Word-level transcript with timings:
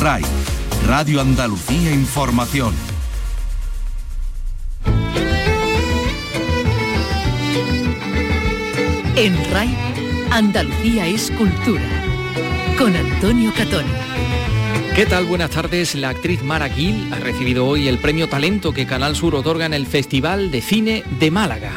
RAI, 0.00 0.22
Radio 0.86 1.20
Andalucía 1.20 1.92
Información. 1.92 2.74
En 9.14 9.36
RAI, 9.52 9.76
Andalucía 10.30 11.06
es 11.06 11.30
cultura. 11.32 11.82
Con 12.78 12.96
Antonio 12.96 13.52
Catón. 13.54 13.84
¿Qué 14.96 15.04
tal? 15.04 15.26
Buenas 15.26 15.50
tardes. 15.50 15.94
La 15.94 16.08
actriz 16.08 16.42
Mara 16.42 16.70
Gil 16.70 17.12
ha 17.12 17.16
recibido 17.16 17.66
hoy 17.66 17.86
el 17.86 17.98
premio 17.98 18.26
Talento 18.26 18.72
que 18.72 18.86
Canal 18.86 19.14
Sur 19.14 19.34
otorga 19.34 19.66
en 19.66 19.74
el 19.74 19.86
Festival 19.86 20.50
de 20.50 20.62
Cine 20.62 21.04
de 21.18 21.30
Málaga. 21.30 21.72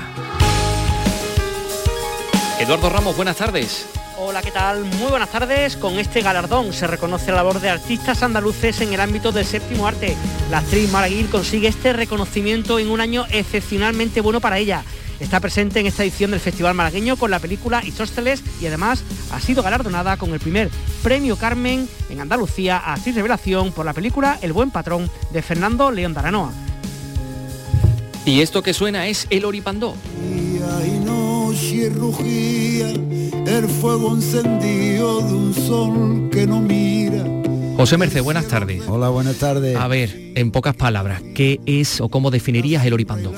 Eduardo 2.58 2.90
Ramos, 2.90 3.18
buenas 3.18 3.36
tardes. 3.36 3.86
Hola, 4.26 4.42
¿qué 4.42 4.52
tal? 4.52 4.86
Muy 4.86 5.10
buenas 5.10 5.30
tardes. 5.30 5.76
Con 5.76 6.00
este 6.00 6.22
galardón 6.22 6.72
se 6.72 6.88
reconoce 6.88 7.32
la 7.32 7.38
labor 7.38 7.60
de 7.60 7.70
artistas 7.70 8.24
andaluces 8.24 8.80
en 8.80 8.94
el 8.94 9.02
ámbito 9.02 9.34
del 9.34 9.46
séptimo 9.46 9.86
arte. 9.86 10.16
La 10.50 10.60
actriz 10.60 10.90
Mara 10.94 11.10
Gil 11.10 11.28
consigue 11.28 11.68
este 11.68 11.92
reconocimiento 11.92 12.80
en 12.80 12.90
un 12.90 13.02
año 13.02 13.26
excepcionalmente 13.32 14.22
bueno 14.22 14.40
para 14.40 14.60
ella. 14.60 14.86
Está 15.20 15.42
presente 15.42 15.82
en 15.82 15.88
esta 15.88 16.04
edición 16.04 16.32
del 16.32 16.40
Festival 16.40 16.74
Malagueño 16.74 17.18
con 17.18 17.32
la 17.32 17.40
película 17.40 17.84
Isósteles 17.84 18.42
y 18.62 18.66
además 18.66 19.04
ha 19.34 19.42
sido 19.42 19.62
galardonada 19.62 20.16
con 20.16 20.32
el 20.32 20.40
primer 20.40 20.70
Premio 21.04 21.36
Carmen 21.36 21.90
en 22.10 22.22
Andalucía 22.22 22.78
a 22.78 22.94
actriz 22.94 23.16
revelación 23.16 23.74
por 23.74 23.86
la 23.86 23.94
película 23.94 24.40
El 24.42 24.54
Buen 24.54 24.72
Patrón 24.72 25.12
de 25.34 25.42
Fernando 25.42 25.92
León 25.92 26.14
Daranoa. 26.14 26.54
Y 28.26 28.40
esto 28.40 28.64
que 28.64 28.74
suena 28.74 29.06
es 29.06 29.28
El 29.30 29.44
Oripandó. 29.44 29.96
El 33.46 33.68
fuego 33.70 34.16
encendido 34.16 35.22
de 35.22 35.34
un 35.34 35.54
sol 35.54 36.30
que 36.32 36.48
no 36.48 36.60
mira. 36.60 37.24
José 37.78 37.98
Merced, 37.98 38.24
buenas 38.24 38.48
tardes. 38.48 38.82
Hola, 38.88 39.10
buenas 39.10 39.36
tardes. 39.36 39.76
A 39.76 39.88
ver, 39.88 40.32
en 40.36 40.52
pocas 40.52 40.76
palabras, 40.76 41.22
¿qué 41.36 41.60
es 41.66 42.02
o 42.02 42.10
cómo 42.10 42.32
definirías 42.32 42.86
el 42.86 42.94
Oripandó? 42.94 43.34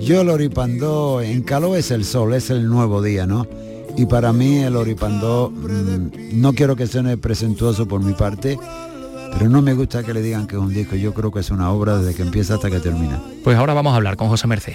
Yo 0.00 0.20
el 0.20 0.28
oripandó, 0.28 1.20
en 1.22 1.42
calor 1.42 1.76
es 1.76 1.90
el 1.90 2.04
sol, 2.04 2.32
es 2.34 2.50
el 2.50 2.68
nuevo 2.68 3.02
día, 3.02 3.26
¿no? 3.26 3.46
Y 3.96 4.06
para 4.06 4.32
mí 4.32 4.58
el 4.58 4.76
oripandó, 4.76 5.50
mm, 5.50 6.40
no 6.40 6.52
quiero 6.54 6.76
que 6.76 6.86
suene 6.86 7.16
presentuoso 7.16 7.88
por 7.88 8.02
mi 8.02 8.12
parte, 8.12 8.58
pero 9.32 9.50
no 9.50 9.60
me 9.60 9.74
gusta 9.74 10.04
que 10.04 10.14
le 10.14 10.22
digan 10.22 10.46
que 10.46 10.56
es 10.56 10.62
un 10.62 10.72
disco, 10.72 10.94
yo 10.94 11.12
creo 11.12 11.32
que 11.32 11.40
es 11.40 11.50
una 11.50 11.70
obra 11.72 11.98
desde 11.98 12.14
que 12.14 12.22
empieza 12.22 12.54
hasta 12.54 12.70
que 12.70 12.78
termina. 12.78 13.20
Pues 13.42 13.56
ahora 13.58 13.74
vamos 13.74 13.92
a 13.92 13.96
hablar 13.96 14.16
con 14.16 14.28
José 14.28 14.46
Merced. 14.46 14.74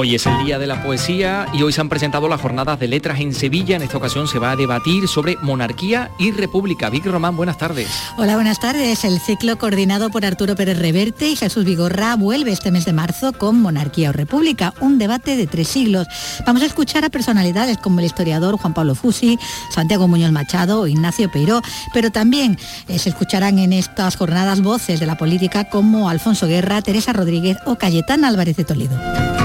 Hoy 0.00 0.14
es 0.14 0.26
el 0.26 0.44
Día 0.44 0.60
de 0.60 0.68
la 0.68 0.80
Poesía 0.84 1.46
y 1.52 1.64
hoy 1.64 1.72
se 1.72 1.80
han 1.80 1.88
presentado 1.88 2.28
las 2.28 2.40
jornadas 2.40 2.78
de 2.78 2.86
letras 2.86 3.18
en 3.18 3.34
Sevilla. 3.34 3.74
En 3.74 3.82
esta 3.82 3.96
ocasión 3.96 4.28
se 4.28 4.38
va 4.38 4.52
a 4.52 4.56
debatir 4.56 5.08
sobre 5.08 5.36
monarquía 5.38 6.12
y 6.20 6.30
república. 6.30 6.88
Vic 6.88 7.04
Román, 7.04 7.36
buenas 7.36 7.58
tardes. 7.58 7.88
Hola, 8.16 8.36
buenas 8.36 8.60
tardes. 8.60 9.02
El 9.02 9.18
ciclo 9.18 9.58
coordinado 9.58 10.10
por 10.10 10.24
Arturo 10.24 10.54
Pérez 10.54 10.78
Reverte 10.78 11.28
y 11.30 11.34
Jesús 11.34 11.64
Vigorra 11.64 12.14
vuelve 12.14 12.52
este 12.52 12.70
mes 12.70 12.84
de 12.84 12.92
marzo 12.92 13.32
con 13.32 13.60
monarquía 13.60 14.10
o 14.10 14.12
república, 14.12 14.72
un 14.78 14.98
debate 14.98 15.36
de 15.36 15.48
tres 15.48 15.66
siglos. 15.66 16.06
Vamos 16.46 16.62
a 16.62 16.66
escuchar 16.66 17.04
a 17.04 17.10
personalidades 17.10 17.76
como 17.78 17.98
el 17.98 18.06
historiador 18.06 18.56
Juan 18.56 18.74
Pablo 18.74 18.94
Fusi, 18.94 19.36
Santiago 19.74 20.06
Muñoz 20.06 20.30
Machado 20.30 20.82
o 20.82 20.86
Ignacio 20.86 21.28
Peiró, 21.28 21.60
pero 21.92 22.12
también 22.12 22.56
eh, 22.86 23.00
se 23.00 23.08
escucharán 23.08 23.58
en 23.58 23.72
estas 23.72 24.14
jornadas 24.14 24.62
voces 24.62 25.00
de 25.00 25.06
la 25.06 25.18
política 25.18 25.68
como 25.68 26.08
Alfonso 26.08 26.46
Guerra, 26.46 26.82
Teresa 26.82 27.12
Rodríguez 27.12 27.56
o 27.66 27.74
Cayetana 27.74 28.28
Álvarez 28.28 28.56
de 28.56 28.64
Toledo. 28.64 29.37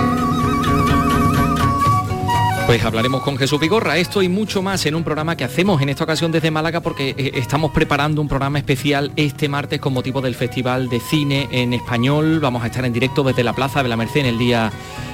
Pues 2.65 2.83
hablaremos 2.85 3.21
con 3.23 3.37
Jesús 3.37 3.59
Vigorra, 3.59 3.97
esto 3.97 4.21
y 4.21 4.29
mucho 4.29 4.61
más 4.61 4.85
en 4.85 4.95
un 4.95 5.03
programa 5.03 5.35
que 5.35 5.43
hacemos 5.43 5.81
en 5.81 5.89
esta 5.89 6.05
ocasión 6.05 6.31
desde 6.31 6.49
Málaga 6.49 6.79
porque 6.79 7.13
eh, 7.17 7.31
estamos 7.35 7.71
preparando 7.71 8.21
un 8.21 8.29
programa 8.29 8.57
especial 8.57 9.11
este 9.17 9.49
martes 9.49 9.81
con 9.81 9.93
motivo 9.93 10.21
del 10.21 10.33
Festival 10.33 10.87
de 10.87 11.01
Cine 11.01 11.49
en 11.51 11.73
Español. 11.73 12.39
Vamos 12.39 12.63
a 12.63 12.67
estar 12.67 12.85
en 12.85 12.93
directo 12.93 13.21
desde 13.23 13.43
la 13.43 13.53
Plaza 13.53 13.83
de 13.83 13.89
la 13.89 13.97
Merced 13.97 14.21
en 14.21 14.27
el 14.27 14.39
día, 14.39 14.71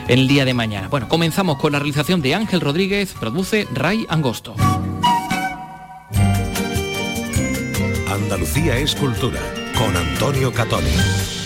el 0.08 0.28
día 0.28 0.46
de 0.46 0.54
mañana. 0.54 0.90
Bueno, 0.90 1.10
comenzamos 1.10 1.58
con 1.58 1.72
la 1.72 1.80
realización 1.80 2.22
de 2.22 2.36
Ángel 2.36 2.62
Rodríguez, 2.62 3.14
produce 3.20 3.68
Ray 3.74 4.06
Angosto. 4.10 4.56
Andalucía 8.12 8.78
es 8.78 8.94
cultura 8.96 9.42
con 9.76 9.96
Antonio 9.98 10.54
Catoni. 10.54 11.39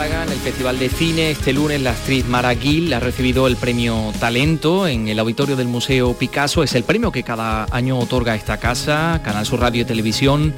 En 0.00 0.32
el 0.32 0.38
Festival 0.38 0.78
de 0.78 0.88
Cine. 0.90 1.32
Este 1.32 1.52
lunes 1.52 1.82
la 1.82 1.90
actriz 1.90 2.24
Mara 2.24 2.54
Gil 2.54 2.94
ha 2.94 3.00
recibido 3.00 3.48
el 3.48 3.56
premio 3.56 4.12
Talento 4.20 4.86
en 4.86 5.08
el 5.08 5.18
auditorio 5.18 5.56
del 5.56 5.66
Museo 5.66 6.14
Picasso. 6.14 6.62
Es 6.62 6.76
el 6.76 6.84
premio 6.84 7.10
que 7.10 7.24
cada 7.24 7.66
año 7.72 7.98
otorga 7.98 8.36
esta 8.36 8.58
casa, 8.58 9.20
Canal 9.24 9.44
Sur 9.44 9.58
Radio 9.58 9.82
y 9.82 9.84
Televisión. 9.84 10.54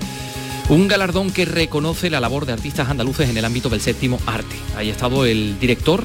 Un 0.68 0.88
galardón 0.88 1.30
que 1.30 1.46
reconoce 1.46 2.10
la 2.10 2.20
labor 2.20 2.44
de 2.44 2.52
artistas 2.52 2.90
andaluces 2.90 3.30
en 3.30 3.36
el 3.38 3.44
ámbito 3.46 3.70
del 3.70 3.80
séptimo 3.80 4.20
arte. 4.26 4.56
Ahí 4.76 4.90
ha 4.90 4.92
estado 4.92 5.24
el 5.24 5.58
director, 5.58 6.04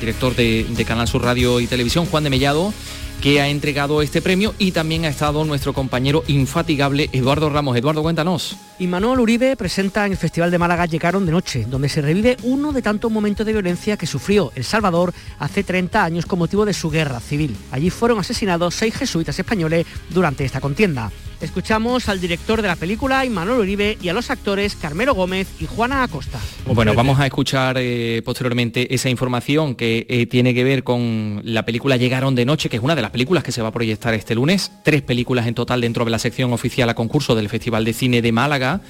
director 0.00 0.34
de, 0.34 0.66
de 0.68 0.84
Canal 0.84 1.06
Sur 1.06 1.22
Radio 1.22 1.60
y 1.60 1.68
Televisión, 1.68 2.06
Juan 2.06 2.24
de 2.24 2.30
Mellado, 2.30 2.74
que 3.22 3.40
ha 3.40 3.48
entregado 3.48 4.02
este 4.02 4.20
premio 4.20 4.52
y 4.58 4.72
también 4.72 5.04
ha 5.04 5.08
estado 5.08 5.44
nuestro 5.44 5.72
compañero 5.72 6.24
infatigable 6.26 7.08
Eduardo 7.12 7.48
Ramos. 7.50 7.76
Eduardo, 7.76 8.02
cuéntanos. 8.02 8.56
Y 8.80 8.88
Manuel 8.88 9.20
Uribe 9.20 9.56
presenta 9.56 10.04
en 10.04 10.12
el 10.12 10.18
Festival 10.18 10.50
de 10.50 10.58
Málaga 10.58 10.86
Llegaron 10.86 11.24
de 11.24 11.30
Noche, 11.30 11.64
donde 11.70 11.88
se 11.88 12.02
revive 12.02 12.36
uno 12.42 12.72
de 12.72 12.82
tantos 12.82 13.12
momentos 13.12 13.46
de 13.46 13.52
violencia 13.52 13.96
que 13.96 14.08
sufrió 14.08 14.50
El 14.56 14.64
Salvador 14.64 15.14
hace 15.38 15.62
30 15.62 16.02
años 16.02 16.26
con 16.26 16.40
motivo 16.40 16.64
de 16.64 16.74
su 16.74 16.90
guerra 16.90 17.20
civil. 17.20 17.56
Allí 17.70 17.90
fueron 17.90 18.18
asesinados 18.18 18.74
seis 18.74 18.92
jesuitas 18.96 19.38
españoles 19.38 19.86
durante 20.10 20.44
esta 20.44 20.60
contienda. 20.60 21.12
Escuchamos 21.42 22.08
al 22.08 22.20
director 22.20 22.62
de 22.62 22.68
la 22.68 22.76
película, 22.76 23.24
Imanol 23.24 23.58
Uribe, 23.58 23.98
y 24.00 24.08
a 24.08 24.12
los 24.12 24.30
actores 24.30 24.76
Carmelo 24.76 25.12
Gómez 25.12 25.48
y 25.58 25.66
Juana 25.66 26.04
Acosta. 26.04 26.38
Bueno, 26.66 26.94
vamos 26.94 27.18
a 27.18 27.26
escuchar 27.26 27.78
eh, 27.80 28.22
posteriormente 28.24 28.94
esa 28.94 29.10
información 29.10 29.74
que 29.74 30.06
eh, 30.08 30.26
tiene 30.26 30.54
que 30.54 30.62
ver 30.62 30.84
con 30.84 31.40
la 31.42 31.64
película 31.64 31.96
Llegaron 31.96 32.36
de 32.36 32.44
Noche, 32.44 32.68
que 32.68 32.76
es 32.76 32.82
una 32.82 32.94
de 32.94 33.02
las 33.02 33.10
películas 33.10 33.42
que 33.42 33.50
se 33.50 33.60
va 33.60 33.68
a 33.68 33.72
proyectar 33.72 34.14
este 34.14 34.36
lunes. 34.36 34.70
Tres 34.84 35.02
películas 35.02 35.48
en 35.48 35.54
total 35.54 35.80
dentro 35.80 36.04
de 36.04 36.12
la 36.12 36.20
sección 36.20 36.52
oficial 36.52 36.88
a 36.88 36.94
concurso 36.94 37.34
del 37.34 37.48
Festival 37.48 37.84
de 37.84 37.92
Cine 37.92 38.22
de 38.22 38.30
Málaga. 38.30 38.80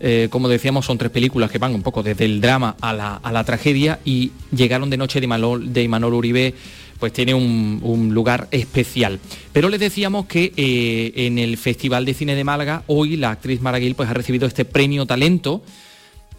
Eh, 0.00 0.28
como 0.30 0.48
decíamos, 0.48 0.86
son 0.86 0.96
tres 0.96 1.10
películas 1.10 1.50
que 1.50 1.58
van 1.58 1.74
un 1.74 1.82
poco 1.82 2.02
desde 2.02 2.24
el 2.24 2.40
drama 2.40 2.74
a 2.80 2.94
la, 2.94 3.44
tragedia 3.44 4.00
y 4.02 4.32
Llegaron 4.50 4.88
de 4.88 4.96
Noche 4.96 5.20
de 5.20 5.26
Imanol, 5.26 5.74
de 5.74 5.82
Imanol 5.82 6.14
Uribe 6.14 6.54
pues 7.02 7.12
tiene 7.12 7.34
un, 7.34 8.10
lugar 8.14 8.46
especial. 8.52 9.18
Pero 9.52 9.68
les 9.68 9.80
decíamos 9.80 10.26
que 10.26 10.52
eh, 10.56 11.12
en 11.14 11.38
el 11.38 11.58
Festival 11.58 12.06
de 12.06 12.14
Cine 12.14 12.34
de 12.34 12.42
Málaga, 12.42 12.84
hoy 12.86 13.16
la 13.16 13.30
actriz 13.30 13.60
Maraguil 13.60 13.94
pues, 13.94 14.08
ha 14.08 14.14
recibido 14.14 14.46
este 14.46 14.64
premio 14.64 15.04
talento 15.04 15.62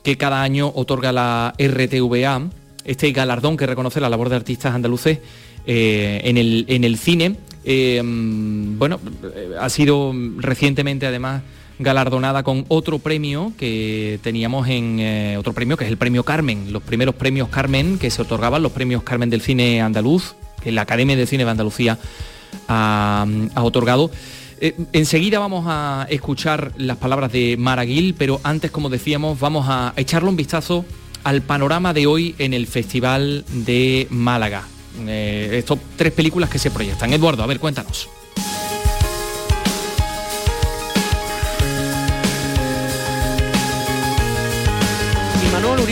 que 0.04 0.18
cada 0.18 0.42
año 0.42 0.72
otorga 0.76 1.12
la 1.12 1.54
RTVA, 1.60 2.50
este 2.86 3.12
galardón 3.12 3.56
que 3.56 3.68
reconoce 3.68 4.02
la 4.02 4.10
labor 4.10 4.30
de 4.30 4.36
artistas 4.38 4.74
andaluces 4.74 5.20
eh, 5.68 6.22
en, 6.24 6.38
el, 6.38 6.66
en, 6.68 6.84
el, 6.84 6.98
cine. 6.98 7.36
Eh, 7.64 8.02
bueno, 8.04 9.00
ha 9.60 9.70
sido 9.70 10.12
recientemente 10.38 11.06
además 11.06 11.44
galardonada 11.80 12.44
con 12.44 12.66
otro 12.68 12.98
premio 12.98 13.54
que 13.58 14.20
teníamos 14.24 14.68
en 14.68 15.38
otro 15.38 15.54
premio 15.54 15.78
que 15.78 15.86
es 15.86 15.92
el 15.92 15.98
premio 15.98 16.24
Carmen, 16.24 16.74
los 16.74 16.84
primeros 16.84 17.16
premios 17.16 17.50
Carmen 17.50 18.00
que 18.00 18.10
se 18.10 18.22
otorgaban, 18.22 18.64
los 18.64 18.72
premios 18.72 19.04
Carmen 19.04 19.30
del 19.30 19.42
cine 19.42 19.82
andaluz, 19.82 20.36
que 20.62 20.72
la 20.72 20.82
Academia 20.82 21.16
de 21.16 21.26
Cine 21.26 21.46
de 21.46 21.52
Andalucía 21.52 21.98
ha, 22.68 23.26
otorgado. 23.56 24.12
Eh, 24.60 24.76
enseguida 24.94 25.40
vamos 25.40 25.66
a 25.68 26.08
escuchar 26.10 26.72
las 26.78 26.98
palabras 26.98 27.32
de 27.32 27.58
Maraguil, 27.58 28.16
pero 28.18 28.40
antes, 28.44 28.72
como 28.72 28.90
decíamos, 28.90 29.40
vamos 29.40 29.66
a 29.68 29.94
echarle 29.98 30.30
un 30.30 30.36
vistazo 30.36 30.86
al 31.24 31.42
panorama 31.42 31.94
de 31.94 32.08
hoy 32.08 32.36
en 32.38 32.54
el 32.54 32.68
Festival 32.68 33.46
de 33.50 34.08
Málaga. 34.10 34.64
Eh, 35.08 35.50
estos 35.54 35.80
tres 35.96 36.14
películas 36.14 36.50
que 36.50 36.60
se 36.60 36.72
proyectan. 36.72 37.12
Eduardo, 37.14 37.44
a 37.44 37.48
ver, 37.48 37.60
cuéntanos. 37.60 38.10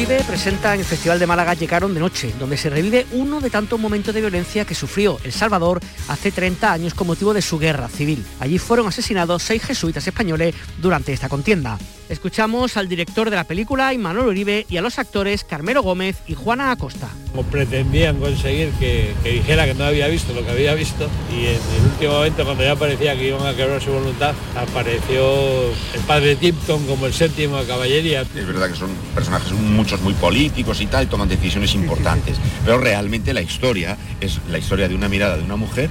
Manuel 0.02 0.26
presenta 0.26 0.74
en 0.74 0.80
el 0.80 0.86
Festival 0.86 1.20
de 1.20 1.28
Málaga 1.28 1.54
Llegaron 1.54 1.94
de 1.94 2.00
Noche, 2.00 2.34
donde 2.40 2.58
se 2.58 2.72
revive 2.72 3.06
uno 3.12 3.40
de 3.40 3.52
tantos 3.52 3.80
momentos 3.80 4.16
de 4.16 4.22
violencia 4.22 4.66
que 4.66 4.74
sufrió 4.74 5.20
El 5.24 5.32
Salvador 5.32 5.80
hace 6.08 6.32
30 6.32 6.74
años 6.74 6.96
con 6.96 7.06
motivo 7.06 7.36
de 7.36 7.44
su 7.44 7.60
guerra 7.60 7.88
civil. 7.88 8.26
Allí 8.40 8.58
fueron 8.58 8.88
asesinados 8.88 9.44
seis 9.44 9.62
jesuitas 9.62 10.08
españoles 10.08 10.56
durante 10.82 11.14
esta 11.14 11.30
contienda. 11.30 11.78
Escuchamos 12.12 12.76
al 12.76 12.90
director 12.90 13.30
de 13.30 13.38
la 13.38 13.46
película, 13.46 13.94
Imanol 13.94 14.28
Uribe, 14.28 14.66
y 14.70 14.76
a 14.76 14.82
los 14.82 15.00
actores 15.00 15.46
Carmelo 15.46 15.82
Gómez 15.82 16.18
y 16.28 16.34
Juana 16.34 16.72
Acosta. 16.72 17.08
Como 17.32 17.44
pretendían 17.44 18.20
conseguir 18.20 18.70
que, 18.72 19.14
dijera 19.24 19.66
que 19.66 19.76
no 19.76 19.86
había 19.86 20.10
visto 20.10 20.34
lo 20.34 20.44
que 20.44 20.52
había 20.52 20.74
visto 20.74 21.10
y 21.32 21.46
en 21.46 21.56
el 21.56 21.86
último 21.94 22.12
momento 22.12 22.44
cuando 22.44 22.66
ya 22.66 22.76
parecía 22.76 23.16
que 23.16 23.30
iban 23.30 23.48
a 23.48 23.56
quebrar 23.56 23.82
su 23.82 23.92
voluntad, 23.92 24.36
apareció 24.58 25.68
el 25.94 26.02
padre 26.06 26.36
Tipton 26.36 26.86
como 26.86 27.06
el 27.06 27.14
séptimo 27.14 27.58
de 27.60 27.66
caballería. 27.66 28.24
Es 28.24 28.46
verdad 28.46 28.70
que 28.70 28.76
son 28.76 28.90
personajes 29.16 29.54
muchos 29.92 30.06
muy 30.06 30.14
políticos 30.14 30.80
y 30.80 30.86
tal, 30.86 31.08
toman 31.08 31.28
decisiones 31.28 31.76
importantes, 31.76 32.38
pero 32.64 32.78
realmente 32.78 33.34
la 33.34 33.42
historia 33.42 33.98
es 34.22 34.40
la 34.50 34.58
historia 34.58 34.88
de 34.88 34.96
una 34.96 35.10
mirada 35.10 35.36
de 35.36 35.44
una 35.44 35.58
mujer 35.58 35.90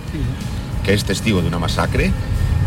que 0.85 0.95
es 0.95 1.05
testigo 1.05 1.43
de 1.43 1.49
una 1.49 1.59
masacre 1.59 2.11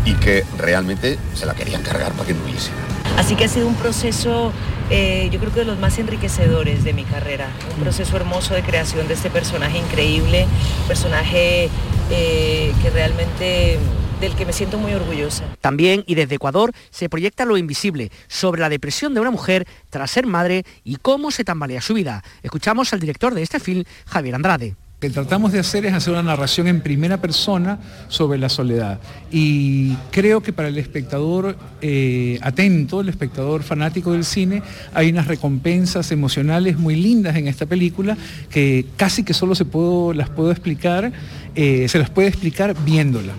y 0.04 0.12
que 0.14 0.44
realmente 0.58 1.18
se 1.34 1.46
la 1.46 1.54
querían 1.54 1.82
cargar 1.82 2.12
para 2.12 2.28
que 2.28 2.34
no 2.34 2.44
hubiese. 2.44 2.70
Así 3.18 3.34
que 3.34 3.46
ha 3.46 3.48
sido 3.48 3.66
un 3.66 3.74
proceso, 3.74 4.52
eh, 4.90 5.28
yo 5.32 5.40
creo 5.40 5.52
que 5.52 5.60
de 5.60 5.66
los 5.66 5.80
más 5.80 5.98
enriquecedores 5.98 6.84
de 6.84 6.92
mi 6.92 7.02
carrera, 7.02 7.48
un 7.76 7.82
proceso 7.82 8.16
hermoso 8.16 8.54
de 8.54 8.62
creación 8.62 9.08
de 9.08 9.14
este 9.14 9.28
personaje 9.28 9.78
increíble, 9.78 10.46
personaje 10.86 11.68
eh, 12.10 12.72
que 12.80 12.90
realmente 12.90 13.78
del 14.24 14.36
que 14.36 14.46
me 14.46 14.54
siento 14.54 14.78
muy 14.78 14.94
orgullosa. 14.94 15.44
También 15.60 16.02
y 16.06 16.14
desde 16.14 16.36
Ecuador 16.36 16.72
se 16.90 17.10
proyecta 17.10 17.44
lo 17.44 17.58
invisible 17.58 18.10
sobre 18.26 18.62
la 18.62 18.70
depresión 18.70 19.12
de 19.12 19.20
una 19.20 19.30
mujer 19.30 19.66
tras 19.90 20.10
ser 20.10 20.26
madre 20.26 20.64
y 20.82 20.96
cómo 20.96 21.30
se 21.30 21.44
tambalea 21.44 21.82
su 21.82 21.92
vida. 21.92 22.24
Escuchamos 22.42 22.94
al 22.94 23.00
director 23.00 23.34
de 23.34 23.42
este 23.42 23.60
film, 23.60 23.84
Javier 24.06 24.34
Andrade 24.34 24.76
que 25.00 25.10
tratamos 25.10 25.52
de 25.52 25.58
hacer 25.58 25.84
es 25.84 25.92
hacer 25.92 26.14
una 26.14 26.22
narración 26.22 26.66
en 26.66 26.80
primera 26.80 27.20
persona 27.20 27.78
sobre 28.08 28.38
la 28.38 28.48
soledad. 28.48 29.00
Y 29.30 29.94
creo 30.10 30.40
que 30.40 30.54
para 30.54 30.68
el 30.68 30.78
espectador 30.78 31.58
eh, 31.82 32.38
atento, 32.40 33.02
el 33.02 33.10
espectador 33.10 33.62
fanático 33.62 34.12
del 34.12 34.24
cine, 34.24 34.62
hay 34.94 35.10
unas 35.10 35.26
recompensas 35.26 36.10
emocionales 36.10 36.78
muy 36.78 36.96
lindas 36.96 37.36
en 37.36 37.48
esta 37.48 37.66
película 37.66 38.16
que 38.48 38.86
casi 38.96 39.24
que 39.24 39.34
solo 39.34 39.54
se 39.54 39.66
puedo, 39.66 40.14
las 40.14 40.30
puedo 40.30 40.50
explicar, 40.50 41.12
eh, 41.54 41.86
se 41.86 41.98
las 41.98 42.08
puede 42.08 42.28
explicar 42.28 42.74
viéndola. 42.86 43.34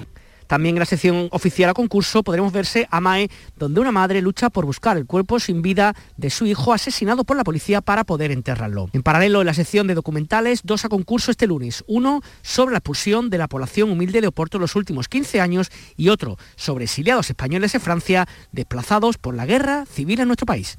También 0.48 0.76
en 0.76 0.80
la 0.80 0.86
sección 0.86 1.28
oficial 1.32 1.70
a 1.70 1.74
concurso 1.74 2.24
podremos 2.24 2.54
verse 2.54 2.88
a 2.92 3.02
Mae, 3.02 3.30
donde 3.58 3.80
una 3.80 3.92
madre 3.92 4.22
lucha 4.22 4.50
por 4.50 4.66
buscar 4.66 4.98
el 4.98 5.06
cuerpo 5.06 5.40
sin 5.40 5.62
vida 5.62 5.96
de 6.18 6.30
su 6.30 6.46
hijo 6.46 6.74
asesinado 6.74 7.24
por 7.24 7.38
la 7.38 7.44
policía 7.44 7.82
para 7.82 8.04
poder 8.04 8.32
enterrarlo. 8.32 8.90
En 8.94 9.04
paralelo, 9.04 9.42
en 9.42 9.48
la 9.48 9.54
sección 9.54 9.88
de 9.88 9.96
documentales, 9.96 10.62
dos 10.64 10.86
a 10.86 10.90
concurso 10.90 11.32
este 11.32 11.48
lunes. 11.48 11.84
Uno 11.88 12.22
sobre 12.42 12.74
la 12.74 12.80
expulsión 12.80 13.30
de 13.30 13.38
la 13.38 13.48
población 13.48 13.92
humilde 13.92 14.22
de 14.22 14.28
Oporto 14.28 14.58
en 14.58 14.62
los 14.62 14.76
últimos 14.76 15.08
15 15.08 15.42
años 15.42 15.72
y 15.96 16.10
otro 16.10 16.38
sobre 16.56 16.86
exiliados 16.86 17.30
españoles 17.30 17.74
en 17.76 17.82
Francia 17.82 18.28
desplazados 18.52 19.18
por 19.18 19.36
la 19.36 19.46
guerra 19.46 19.86
civil 19.86 20.20
en 20.20 20.28
nuestro 20.28 20.46
país. 20.46 20.78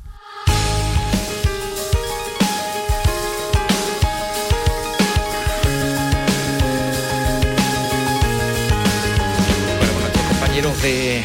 Eh, 10.59 11.23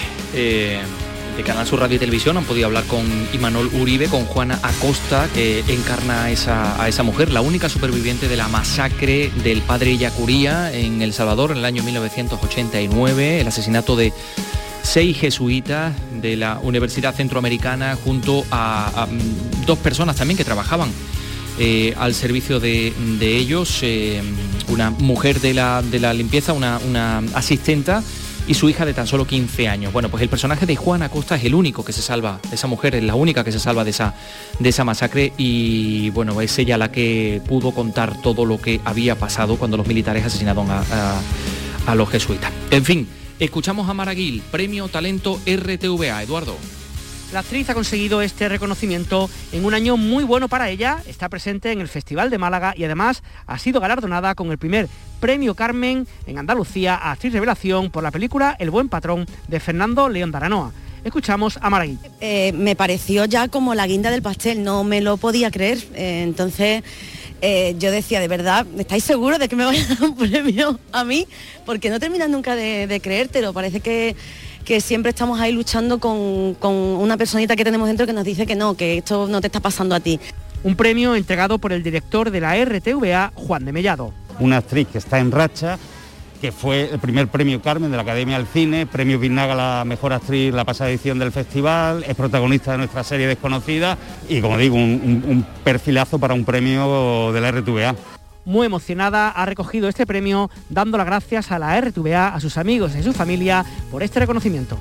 de, 1.38 1.44
Canal 1.46 1.66
Sur 1.66 1.80
Radio 1.80 1.96
y 1.96 2.00
Televisión 2.00 2.36
han 2.36 2.44
podido 2.44 2.66
hablar 2.66 2.84
con 2.84 3.06
Imanol 3.32 3.68
Uribe, 3.74 4.08
con 4.08 4.26
Juana 4.26 4.60
Acosta, 4.62 5.30
que 5.34 5.62
encarna 5.70 6.26
a 6.26 6.32
esa, 6.32 6.86
esa 6.90 7.04
mujer, 7.04 7.32
la 7.32 7.40
única 7.40 7.70
superviviente 7.70 8.28
de 8.28 8.36
la 8.36 8.50
masacre 8.50 9.32
del 9.42 9.62
padre 9.62 9.98
Yacuría 9.98 10.74
en 10.74 11.02
El 11.02 11.14
Salvador 11.14 11.52
en 11.52 11.60
el 11.60 11.66
año 11.66 11.82
1989, 11.82 13.40
el 13.40 13.48
asesinato 13.48 13.96
de 13.96 14.12
seis 14.84 15.18
jesuitas 15.18 15.94
de 16.22 16.36
la 16.36 16.60
Universidad 16.62 17.16
Centroamericana 17.16 17.98
junto 18.04 18.44
a, 18.52 19.08
mm, 19.10 19.66
dos 19.66 19.80
personas 19.80 20.18
también 20.18 20.38
que 20.38 20.44
trabajaban 20.44 20.92
eh, 21.58 21.94
al 21.98 22.14
servicio 22.16 22.60
de, 22.60 22.94
ellos, 23.22 23.80
eh, 23.82 24.22
una 24.68 24.90
mujer 24.90 25.40
de 25.40 25.54
la, 25.54 25.82
de 25.82 26.02
la 26.02 26.14
limpieza, 26.14 26.52
una 26.52 27.22
asistenta 27.34 28.04
y 28.48 28.54
su 28.54 28.70
hija 28.70 28.86
de 28.86 28.94
tan 28.94 29.08
solo 29.08 29.26
15 29.26 29.68
años. 29.68 29.94
Bueno, 29.94 30.10
pues 30.10 30.24
el 30.24 30.30
personaje 30.30 30.66
de 30.66 30.76
Juana 30.76 31.06
Acosta 31.06 31.36
es 31.36 31.46
el 31.46 31.56
único 31.56 31.86
que 31.86 31.94
se 31.94 32.02
salva, 32.02 32.40
esa 32.52 32.68
mujer 32.68 32.96
es 32.96 33.04
la 33.04 33.16
única 33.16 33.44
que 33.44 33.52
se 33.52 33.60
salva 33.60 33.84
de 33.84 33.92
esa, 33.92 34.16
de 34.60 34.70
esa 34.70 34.84
masacre 34.84 35.34
y 35.38 36.10
bueno, 36.12 36.42
es 36.42 36.58
ella 36.60 36.78
la 36.78 36.92
que 36.92 37.42
pudo 37.48 37.72
contar 37.72 38.22
todo 38.22 38.46
lo 38.46 38.60
que 38.60 38.82
había 38.86 39.16
pasado 39.18 39.58
cuando 39.58 39.78
los 39.78 39.88
militares 39.88 40.26
asesinaron 40.26 40.68
a, 40.70 40.84
a 41.86 41.96
los 41.96 42.10
jesuitas. 42.10 42.52
En 42.72 42.86
fin, 42.86 43.08
escuchamos 43.40 43.90
a 43.90 43.94
Maraguil, 43.94 44.42
Premio 44.52 44.88
Talento 44.88 45.40
RTVA. 45.46 46.24
Eduardo. 46.24 46.81
La 47.32 47.40
actriz 47.40 47.70
ha 47.70 47.74
conseguido 47.74 48.22
este 48.22 48.50
reconocimiento 48.50 49.30
en 49.54 49.64
un 49.64 49.74
año 49.74 49.96
muy 49.96 50.26
bueno 50.26 50.50
para 50.50 50.70
ella, 50.70 51.02
está 51.08 51.30
presente 51.30 51.72
en 51.72 51.80
el 51.80 51.88
Festival 51.88 52.30
de 52.30 52.38
Málaga 52.38 52.74
y 52.76 52.84
además 52.84 53.24
ha 53.48 53.58
sido 53.58 53.80
galardonada 53.80 54.36
con 54.36 54.52
el 54.52 54.58
primer 54.58 54.90
Premio 55.22 55.56
Carmen 55.56 56.06
en 56.26 56.38
Andalucía 56.38 56.96
a 56.96 57.14
Actriz 57.14 57.32
Revelación 57.32 57.90
por 57.90 58.04
la 58.04 58.12
película 58.12 58.58
El 58.60 58.70
Buen 58.70 58.90
Patrón 58.90 59.26
de 59.48 59.62
Fernando 59.62 60.10
León 60.10 60.32
Daranoa. 60.32 60.74
Escuchamos 61.06 61.58
a 61.62 61.70
Maragui. 61.70 61.98
Eh, 62.20 62.52
me 62.52 62.76
pareció 62.76 63.24
ya 63.24 63.48
como 63.48 63.76
la 63.76 63.88
guinda 63.88 64.12
del 64.12 64.22
pastel, 64.22 64.62
no 64.64 64.84
me 64.84 65.00
lo 65.00 65.16
podía 65.16 65.52
creer. 65.52 65.78
Eh, 65.96 66.24
entonces 66.24 66.84
eh, 67.42 67.76
yo 67.80 67.92
decía, 67.92 68.20
de 68.20 68.28
verdad, 68.28 68.68
¿estáis 68.78 69.06
seguros 69.06 69.40
de 69.40 69.48
que 69.48 69.56
me 69.56 69.64
vaya 69.66 69.84
a 69.86 69.96
dar 69.96 70.04
un 70.04 70.18
premio 70.18 70.80
a 70.92 71.06
mí? 71.06 71.28
Porque 71.66 71.90
no 71.90 72.00
terminas 72.00 72.30
nunca 72.30 72.58
de, 72.58 72.88
de 72.88 73.00
creértelo. 73.00 73.54
Parece 73.54 73.80
que 73.80 74.18
que 74.64 74.82
siempre 74.82 75.10
estamos 75.10 75.40
ahí 75.40 75.52
luchando 75.52 76.00
con, 76.00 76.56
una 76.62 77.18
personita 77.18 77.56
que 77.56 77.64
tenemos 77.64 77.88
dentro 77.88 78.06
que 78.06 78.14
nos 78.14 78.24
dice 78.24 78.46
que 78.46 78.56
no, 78.56 78.76
que 78.76 78.98
esto 78.98 79.28
no 79.28 79.42
te 79.42 79.48
está 79.48 79.60
pasando 79.60 79.96
a 79.96 80.00
ti. 80.00 80.20
Un 80.64 80.76
premio 80.76 81.16
entregado 81.16 81.58
por 81.58 81.74
el 81.74 81.84
director 81.84 82.30
de 82.30 82.40
la 82.40 82.56
RTVA, 82.64 83.34
Juan 83.36 83.66
de 83.66 83.72
Mellado. 83.72 84.14
Una 84.40 84.58
actriz 84.58 84.88
que 84.88 85.00
está 85.00 85.20
en 85.20 85.32
racha, 85.32 85.80
que 86.40 86.52
fue 86.52 86.90
el 86.92 87.00
primer 87.00 87.28
premio 87.28 87.62
Carmen 87.62 87.92
de 87.92 87.98
la 87.98 88.04
Academia 88.04 88.38
del 88.38 88.48
Cine, 88.48 88.86
premio 88.86 89.20
Vinaga 89.20 89.56
la 89.56 89.84
mejor 89.86 90.14
actriz 90.14 90.54
la 90.54 90.66
pasada 90.66 90.90
edición 90.90 91.20
del 91.20 91.32
festival, 91.32 92.04
es 92.08 92.16
protagonista 92.16 92.72
de 92.72 92.80
nuestra 92.80 93.04
serie 93.04 93.28
Desconocida 93.28 93.98
y 94.30 94.42
como 94.42 94.58
digo, 94.58 94.76
un, 94.76 95.24
un 95.28 95.46
perfilazo 95.64 96.20
para 96.20 96.34
un 96.34 96.46
premio 96.46 97.32
de 97.32 97.42
la 97.42 97.52
RTVA 97.52 97.96
muy 98.46 98.66
emocionada, 98.66 99.30
ha 99.30 99.46
recogido 99.46 99.88
este 99.88 100.06
premio 100.06 100.50
dando 100.70 100.98
las 100.98 101.06
gracias 101.06 101.52
a 101.52 101.60
la 101.60 101.80
RTVA, 101.80 102.30
a 102.30 102.40
sus 102.40 102.58
amigos 102.58 102.94
y 102.96 103.00
a 103.00 103.04
su 103.04 103.14
familia 103.14 103.66
por 103.90 104.04
este 104.04 104.20
reconocimiento. 104.20 104.78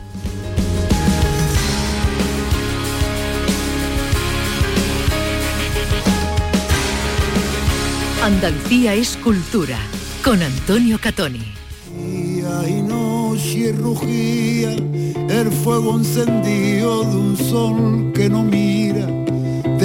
Andalucía 8.22 8.92
es 8.94 9.16
cultura 9.16 9.78
con 10.22 10.42
Antonio 10.42 10.98
Catoni. 11.00 11.54
Y 11.98 12.82
noche 12.82 13.72
rugía 13.72 14.72
el 14.72 15.50
fuego 15.64 15.96
encendido 15.96 17.02
de 17.04 17.16
un 17.16 17.36
sol 17.36 18.12
que 18.14 18.28
no 18.28 18.42
mira 18.42 19.06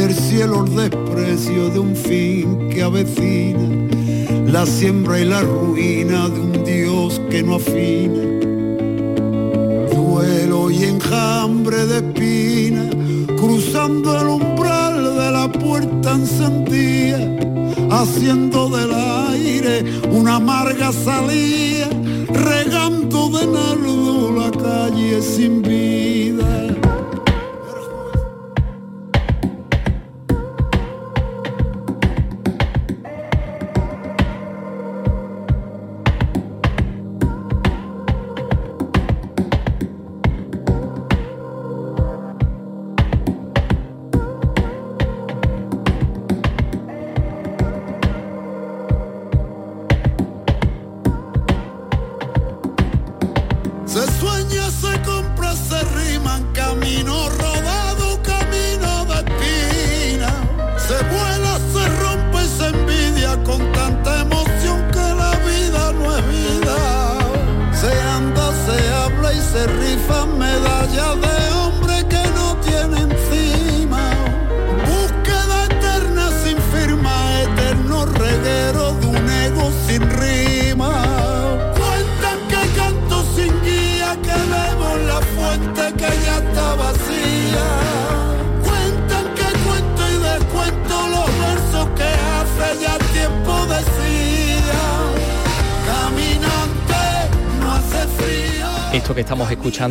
del 0.06 0.16
cielo 0.16 0.66
el 0.66 0.76
desprecio 0.76 1.70
de 1.72 1.80
un 1.80 1.96
fin 1.96 2.70
que 2.70 2.84
avecina, 2.84 3.68
la 4.46 4.64
siembra 4.68 5.20
y 5.20 5.26
la 5.26 5.42
ruina 5.42 6.30
de 6.30 6.40
un 6.40 6.64
Dios 6.64 7.20
que 7.32 7.42
no 7.42 7.56
afina. 7.56 8.22
Duelo 9.96 10.70
y 10.70 10.84
enjambre 10.84 11.88
de 11.88 11.98
espina, 11.98 12.88
cruzando 13.36 14.22
el 14.22 14.28
umbral 14.28 15.16
de 15.16 15.32
la 15.32 15.52
puerta 15.52 16.14
encendida, 16.14 17.28
haciendo 17.90 18.70
del 18.70 18.92
aire 19.32 19.84
una 20.12 20.36
amarga 20.36 20.92
salida, 20.92 21.90
regando 22.30 23.30
de 23.30 23.48
nardo 23.48 24.32
la 24.34 24.52
calle 24.52 25.20
sin 25.22 25.64
vida 25.64 26.65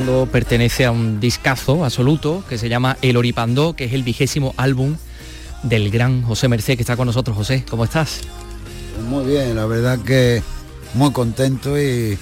escuchando 0.05 0.31
pertenece 0.31 0.85
a 0.85 0.91
un 0.91 1.19
discazo 1.19 1.85
absoluto 1.85 2.45
que 2.49 2.59
se 2.59 2.69
llama 2.69 2.99
El 3.01 3.17
Oripandó, 3.17 3.75
que 3.75 3.85
es 3.85 3.95
el 3.95 4.03
vigésimo 4.03 4.53
álbum 4.59 4.97
del 5.63 5.91
gran 5.91 6.23
José 6.23 6.49
Merced 6.49 6.77
que 6.77 6.83
está 6.83 6.97
con 6.97 7.07
nosotros. 7.07 7.35
José, 7.37 7.65
¿cómo 7.71 7.85
estás? 7.85 8.21
Muy 9.09 9.25
bien, 9.25 9.57
la 9.57 9.65
verdad 9.65 9.99
que 10.01 10.43
muy 10.93 11.11
contento 11.13 11.81
y, 11.81 12.19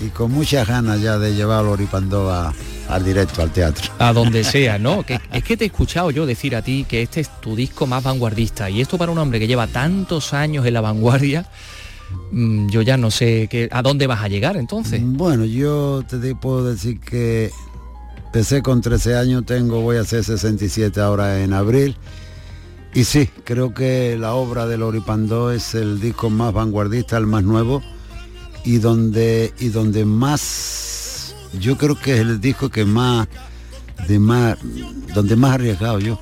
y 0.00 0.08
con 0.12 0.32
muchas 0.32 0.66
ganas 0.66 1.00
ya 1.00 1.16
de 1.18 1.34
llevar 1.34 1.60
al 1.60 1.68
Oripandó 1.68 2.30
a, 2.30 2.52
al 2.88 3.04
directo, 3.04 3.40
al 3.40 3.52
teatro. 3.52 3.92
A 4.00 4.12
donde 4.12 4.42
sea, 4.52 4.78
¿no? 4.78 5.04
Que, 5.04 5.20
es 5.32 5.44
que 5.44 5.56
te 5.56 5.64
he 5.64 5.68
escuchado 5.68 6.10
yo 6.10 6.26
decir 6.26 6.56
a 6.56 6.62
ti 6.62 6.86
que 6.88 7.02
este 7.02 7.20
es 7.20 7.40
tu 7.40 7.54
disco 7.54 7.86
más 7.86 8.02
vanguardista 8.02 8.68
y 8.68 8.80
esto 8.80 8.98
para 8.98 9.12
un 9.12 9.18
hombre 9.18 9.38
que 9.38 9.46
lleva 9.46 9.68
tantos 9.68 10.34
años 10.34 10.66
en 10.66 10.74
la 10.74 10.80
vanguardia, 10.80 11.46
yo 12.32 12.82
ya 12.82 12.96
no 12.96 13.10
sé 13.10 13.48
qué, 13.50 13.68
a 13.70 13.82
dónde 13.82 14.06
vas 14.06 14.22
a 14.22 14.28
llegar 14.28 14.56
entonces. 14.56 15.00
Bueno, 15.04 15.44
yo 15.44 16.02
te 16.08 16.34
puedo 16.34 16.64
decir 16.64 17.00
que 17.00 17.50
empecé 18.26 18.62
con 18.62 18.80
13 18.80 19.16
años, 19.16 19.46
tengo, 19.46 19.80
voy 19.80 19.96
a 19.96 20.00
hacer 20.02 20.24
67 20.24 21.00
ahora 21.00 21.42
en 21.42 21.52
abril. 21.52 21.96
Y 22.94 23.04
sí, 23.04 23.28
creo 23.44 23.74
que 23.74 24.16
la 24.18 24.34
obra 24.34 24.66
de 24.66 24.78
Loripandó 24.78 25.50
es 25.50 25.74
el 25.74 26.00
disco 26.00 26.30
más 26.30 26.52
vanguardista, 26.52 27.18
el 27.18 27.26
más 27.26 27.44
nuevo 27.44 27.82
y 28.64 28.78
donde 28.78 29.52
y 29.60 29.68
donde 29.68 30.04
más 30.04 31.34
yo 31.60 31.76
creo 31.76 31.94
que 31.98 32.14
es 32.14 32.20
el 32.20 32.40
disco 32.40 32.68
que 32.68 32.84
más 32.84 33.28
de 34.08 34.18
más 34.18 34.58
donde 35.14 35.36
más 35.36 35.54
arriesgado 35.54 35.98
yo. 36.00 36.20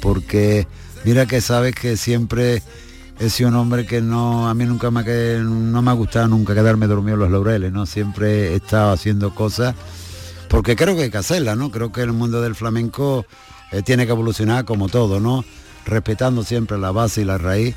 Porque 0.00 0.66
mira 1.04 1.26
que 1.26 1.40
sabes 1.40 1.74
que 1.74 1.96
siempre 1.96 2.62
he 3.20 3.30
sido 3.30 3.50
un 3.50 3.54
hombre 3.54 3.86
que 3.86 4.00
no 4.00 4.48
a 4.48 4.54
mí 4.54 4.64
nunca 4.64 4.90
me 4.90 5.04
que 5.04 5.40
no 5.40 5.82
me 5.82 5.90
ha 5.90 5.94
gustado 5.94 6.26
nunca 6.26 6.54
quedarme 6.54 6.88
dormido 6.88 7.14
en 7.14 7.20
los 7.20 7.30
laureles, 7.30 7.70
¿no? 7.72 7.86
Siempre 7.86 8.48
he 8.48 8.56
estado 8.56 8.90
haciendo 8.90 9.32
cosas 9.34 9.76
porque 10.48 10.74
creo 10.74 10.96
que 10.96 11.02
hay 11.02 11.10
que 11.10 11.18
hacerlas, 11.18 11.56
¿no? 11.56 11.70
Creo 11.70 11.92
que 11.92 12.02
el 12.02 12.12
mundo 12.12 12.40
del 12.40 12.56
flamenco 12.56 13.24
eh, 13.70 13.82
tiene 13.82 14.06
que 14.06 14.12
evolucionar 14.12 14.64
como 14.64 14.88
todo, 14.88 15.20
¿no? 15.20 15.44
respetando 15.86 16.44
siempre 16.44 16.78
la 16.78 16.92
base 16.92 17.22
y 17.22 17.24
la 17.24 17.38
raíz, 17.38 17.74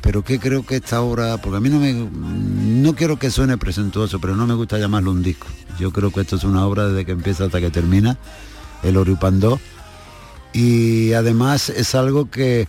pero 0.00 0.22
que 0.22 0.38
creo 0.38 0.64
que 0.64 0.76
esta 0.76 1.02
obra, 1.02 1.38
porque 1.38 1.56
a 1.56 1.60
mí 1.60 1.68
no 1.68 1.78
me, 1.78 1.92
no 1.92 2.94
quiero 2.94 3.18
que 3.18 3.30
suene 3.30 3.58
presentuoso, 3.58 4.20
pero 4.20 4.36
no 4.36 4.46
me 4.46 4.54
gusta 4.54 4.78
llamarlo 4.78 5.10
un 5.10 5.22
disco. 5.22 5.46
Yo 5.78 5.92
creo 5.92 6.12
que 6.12 6.20
esto 6.20 6.36
es 6.36 6.44
una 6.44 6.66
obra 6.66 6.88
desde 6.88 7.04
que 7.04 7.12
empieza 7.12 7.44
hasta 7.44 7.60
que 7.60 7.70
termina, 7.70 8.18
el 8.82 8.96
Oripandó, 8.96 9.60
y 10.52 11.12
además 11.12 11.68
es 11.68 11.94
algo 11.94 12.30
que 12.30 12.68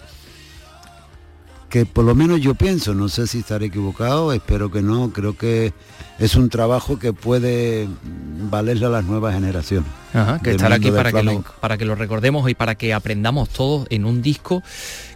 que 1.70 1.86
por 1.86 2.04
lo 2.04 2.16
menos 2.16 2.42
yo 2.42 2.56
pienso, 2.56 2.94
no 2.94 3.10
sé 3.10 3.28
si 3.28 3.40
estaré 3.40 3.68
equivocado, 3.68 4.34
espero 4.34 4.72
que 4.72 4.82
no, 4.82 5.12
creo 5.12 5.38
que 5.38 5.72
es 6.18 6.36
un 6.36 6.50
trabajo 6.50 7.00
que 7.00 7.14
puede 7.14 7.88
valerle 8.50 8.88
a 8.88 8.90
las 8.90 9.06
nuevas 9.06 9.36
generaciones. 9.36 9.90
que 10.44 10.52
estar 10.52 10.74
aquí 10.74 10.92
para 10.92 11.12
que, 11.12 11.24
lo, 11.24 11.44
para 11.62 11.78
que 11.78 11.86
lo 11.86 11.96
recordemos 11.96 12.50
y 12.50 12.56
para 12.56 12.76
que 12.76 12.94
aprendamos 12.94 13.50
todos 13.50 13.88
en 13.92 14.06
un 14.06 14.22
disco 14.22 14.64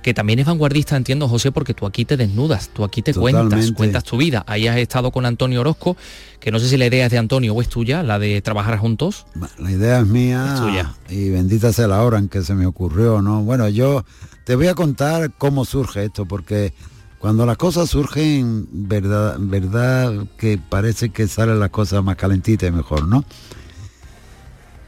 que 0.04 0.14
también 0.14 0.40
es 0.40 0.46
vanguardista, 0.46 0.96
entiendo 0.96 1.28
José, 1.28 1.52
porque 1.52 1.74
tú 1.74 1.86
aquí 1.86 2.06
te 2.06 2.18
desnudas, 2.18 2.70
tú 2.70 2.84
aquí 2.84 3.02
te 3.02 3.14
cuentas, 3.14 3.72
cuentas 3.72 4.04
tu 4.04 4.18
vida. 4.18 4.44
Ahí 4.48 4.68
has 4.68 4.78
estado 4.78 5.12
con 5.12 5.26
Antonio 5.26 5.62
Orozco, 5.62 5.98
que 6.40 6.52
no 6.52 6.60
sé 6.60 6.70
si 6.70 6.78
la 6.78 6.86
idea 6.86 7.06
es 7.06 7.12
de 7.12 7.18
Antonio 7.18 7.54
o 7.54 7.62
es 7.62 7.70
tuya, 7.70 8.04
la 8.04 8.20
de 8.20 8.42
trabajar 8.42 8.78
juntos. 8.78 9.26
La 9.58 9.72
idea 9.72 10.00
es 10.00 10.08
mía 10.08 10.56
tuya. 10.60 10.94
y 11.10 11.30
bendita 11.30 11.74
sea 11.74 11.88
la 11.88 12.04
hora 12.04 12.20
en 12.20 12.28
que 12.28 12.44
se 12.44 12.54
me 12.54 12.66
ocurrió, 12.66 13.22
¿no? 13.22 13.44
Bueno, 13.44 13.68
yo 13.70 14.06
te 14.44 14.56
voy 14.56 14.68
a 14.68 14.76
contar 14.76 15.32
cómo 15.38 15.66
surge 15.66 16.06
esto, 16.06 16.26
porque 16.26 16.74
cuando 17.20 17.46
las 17.46 17.58
cosas 17.58 17.90
surgen, 17.90 18.68
verdad, 18.72 19.38
verdad 19.40 20.28
que 20.38 20.58
parece 20.58 21.10
que 21.10 21.28
salen 21.28 21.60
las 21.60 21.70
cosas 21.70 22.04
más 22.04 22.18
calentitas 22.18 22.68
y 22.68 22.72
mejor, 22.72 23.08
¿no? 23.08 23.24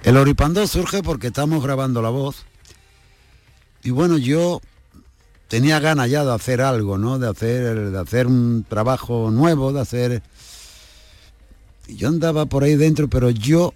El 0.03 0.17
Oripando 0.17 0.67
surge 0.67 1.01
porque 1.01 1.27
estamos 1.27 1.63
grabando 1.63 2.01
la 2.01 2.09
voz. 2.09 2.45
Y 3.83 3.91
bueno, 3.91 4.17
yo 4.17 4.61
tenía 5.47 5.79
ganas 5.79 6.09
ya 6.09 6.25
de 6.25 6.33
hacer 6.33 6.61
algo, 6.61 6.97
¿no? 6.97 7.17
De 7.17 7.29
hacer, 7.29 7.91
de 7.91 7.99
hacer 7.99 8.27
un 8.27 8.65
trabajo 8.67 9.31
nuevo, 9.31 9.71
de 9.71 9.81
hacer. 9.81 10.21
Yo 11.87 12.09
andaba 12.09 12.45
por 12.45 12.63
ahí 12.63 12.75
dentro, 12.75 13.07
pero 13.07 13.29
yo 13.29 13.73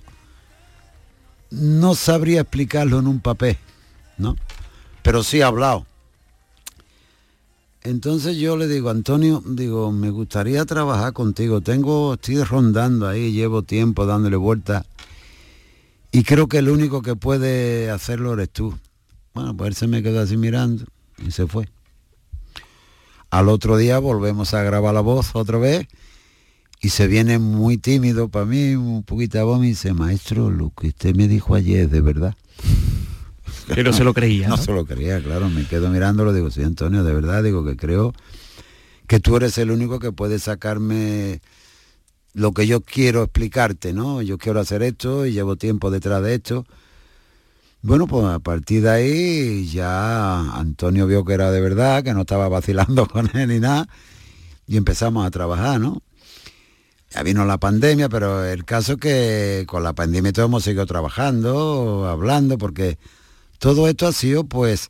no 1.49 1.95
sabría 1.95 2.41
explicarlo 2.41 2.99
en 2.99 3.07
un 3.07 3.21
papel, 3.21 3.57
¿no? 4.17 4.35
Pero 5.03 5.23
sí 5.23 5.41
ha 5.41 5.47
hablado. 5.47 5.85
Entonces 7.83 8.37
yo 8.37 8.57
le 8.57 8.67
digo, 8.67 8.89
Antonio, 8.89 9.41
digo, 9.45 9.91
me 9.91 10.09
gustaría 10.09 10.65
trabajar 10.65 11.13
contigo. 11.13 11.61
Tengo, 11.61 12.15
estoy 12.15 12.43
rondando 12.43 13.07
ahí, 13.07 13.31
llevo 13.31 13.63
tiempo 13.63 14.05
dándole 14.05 14.35
vuelta. 14.35 14.85
Y 16.11 16.23
creo 16.23 16.47
que 16.47 16.57
el 16.57 16.69
único 16.69 17.01
que 17.01 17.15
puede 17.15 17.89
hacerlo 17.89 18.33
eres 18.33 18.49
tú. 18.49 18.77
Bueno, 19.33 19.55
pues 19.55 19.69
él 19.69 19.75
se 19.75 19.87
me 19.87 20.03
quedó 20.03 20.21
así 20.21 20.35
mirando 20.35 20.85
y 21.17 21.31
se 21.31 21.47
fue. 21.47 21.69
Al 23.29 23.47
otro 23.47 23.77
día 23.77 23.99
volvemos 23.99 24.53
a 24.53 24.63
grabar 24.63 24.93
la 24.93 25.01
voz 25.01 25.31
otra 25.33 25.59
vez 25.59 25.87
y 26.81 26.89
se 26.89 27.07
viene 27.07 27.39
muy 27.39 27.77
tímido 27.77 28.29
para 28.29 28.45
mí, 28.45 28.75
un 28.75 29.03
poquito 29.03 29.37
de 29.37 29.43
voz 29.43 29.63
y 29.63 29.67
dice, 29.67 29.93
maestro, 29.93 30.49
lo 30.49 30.71
que 30.71 30.87
usted 30.87 31.15
me 31.15 31.27
dijo 31.27 31.55
ayer 31.55 31.89
de 31.89 32.01
verdad. 32.01 32.35
Pero 33.75 33.93
se 33.93 34.03
lo 34.03 34.13
creía. 34.13 34.47
No, 34.47 34.57
se 34.57 34.71
lo 34.71 34.85
creía, 34.85 35.21
claro. 35.21 35.49
Me 35.49 35.65
quedo 35.65 35.89
mirándolo, 35.89 36.33
digo, 36.33 36.49
sí, 36.49 36.63
Antonio, 36.63 37.03
de 37.03 37.13
verdad, 37.13 37.43
digo 37.43 37.63
que 37.63 37.75
creo 37.75 38.13
que 39.07 39.19
tú 39.19 39.37
eres 39.37 39.57
el 39.57 39.71
único 39.71 39.99
que 39.99 40.11
puede 40.11 40.39
sacarme 40.39 41.41
lo 42.33 42.51
que 42.51 42.67
yo 42.67 42.81
quiero 42.81 43.23
explicarte, 43.23 43.93
¿no? 43.93 44.21
Yo 44.21 44.37
quiero 44.37 44.59
hacer 44.59 44.83
esto 44.83 45.25
y 45.25 45.33
llevo 45.33 45.55
tiempo 45.55 45.89
detrás 45.91 46.21
de 46.23 46.35
esto. 46.35 46.65
Bueno, 47.81 48.07
pues 48.07 48.25
a 48.25 48.39
partir 48.39 48.83
de 48.83 48.89
ahí 48.89 49.67
ya 49.67 50.55
Antonio 50.55 51.07
vio 51.07 51.23
que 51.23 51.33
era 51.33 51.49
de 51.51 51.61
verdad, 51.61 52.03
que 52.03 52.13
no 52.13 52.21
estaba 52.21 52.49
vacilando 52.49 53.07
con 53.07 53.29
él 53.35 53.49
ni 53.49 53.59
nada, 53.59 53.87
y 54.67 54.77
empezamos 54.77 55.25
a 55.25 55.31
trabajar, 55.31 55.79
¿no? 55.79 56.01
Ya 57.11 57.23
vino 57.23 57.45
la 57.45 57.57
pandemia, 57.57 58.09
pero 58.09 58.45
el 58.45 58.65
caso 58.65 58.93
es 58.93 58.99
que 58.99 59.63
con 59.67 59.83
la 59.83 59.93
pandemia 59.93 60.31
todos 60.31 60.47
hemos 60.47 60.63
seguido 60.63 60.85
trabajando, 60.85 62.07
hablando, 62.07 62.57
porque 62.59 62.99
todo 63.59 63.87
esto 63.87 64.07
ha 64.07 64.13
sido 64.13 64.45
pues 64.45 64.89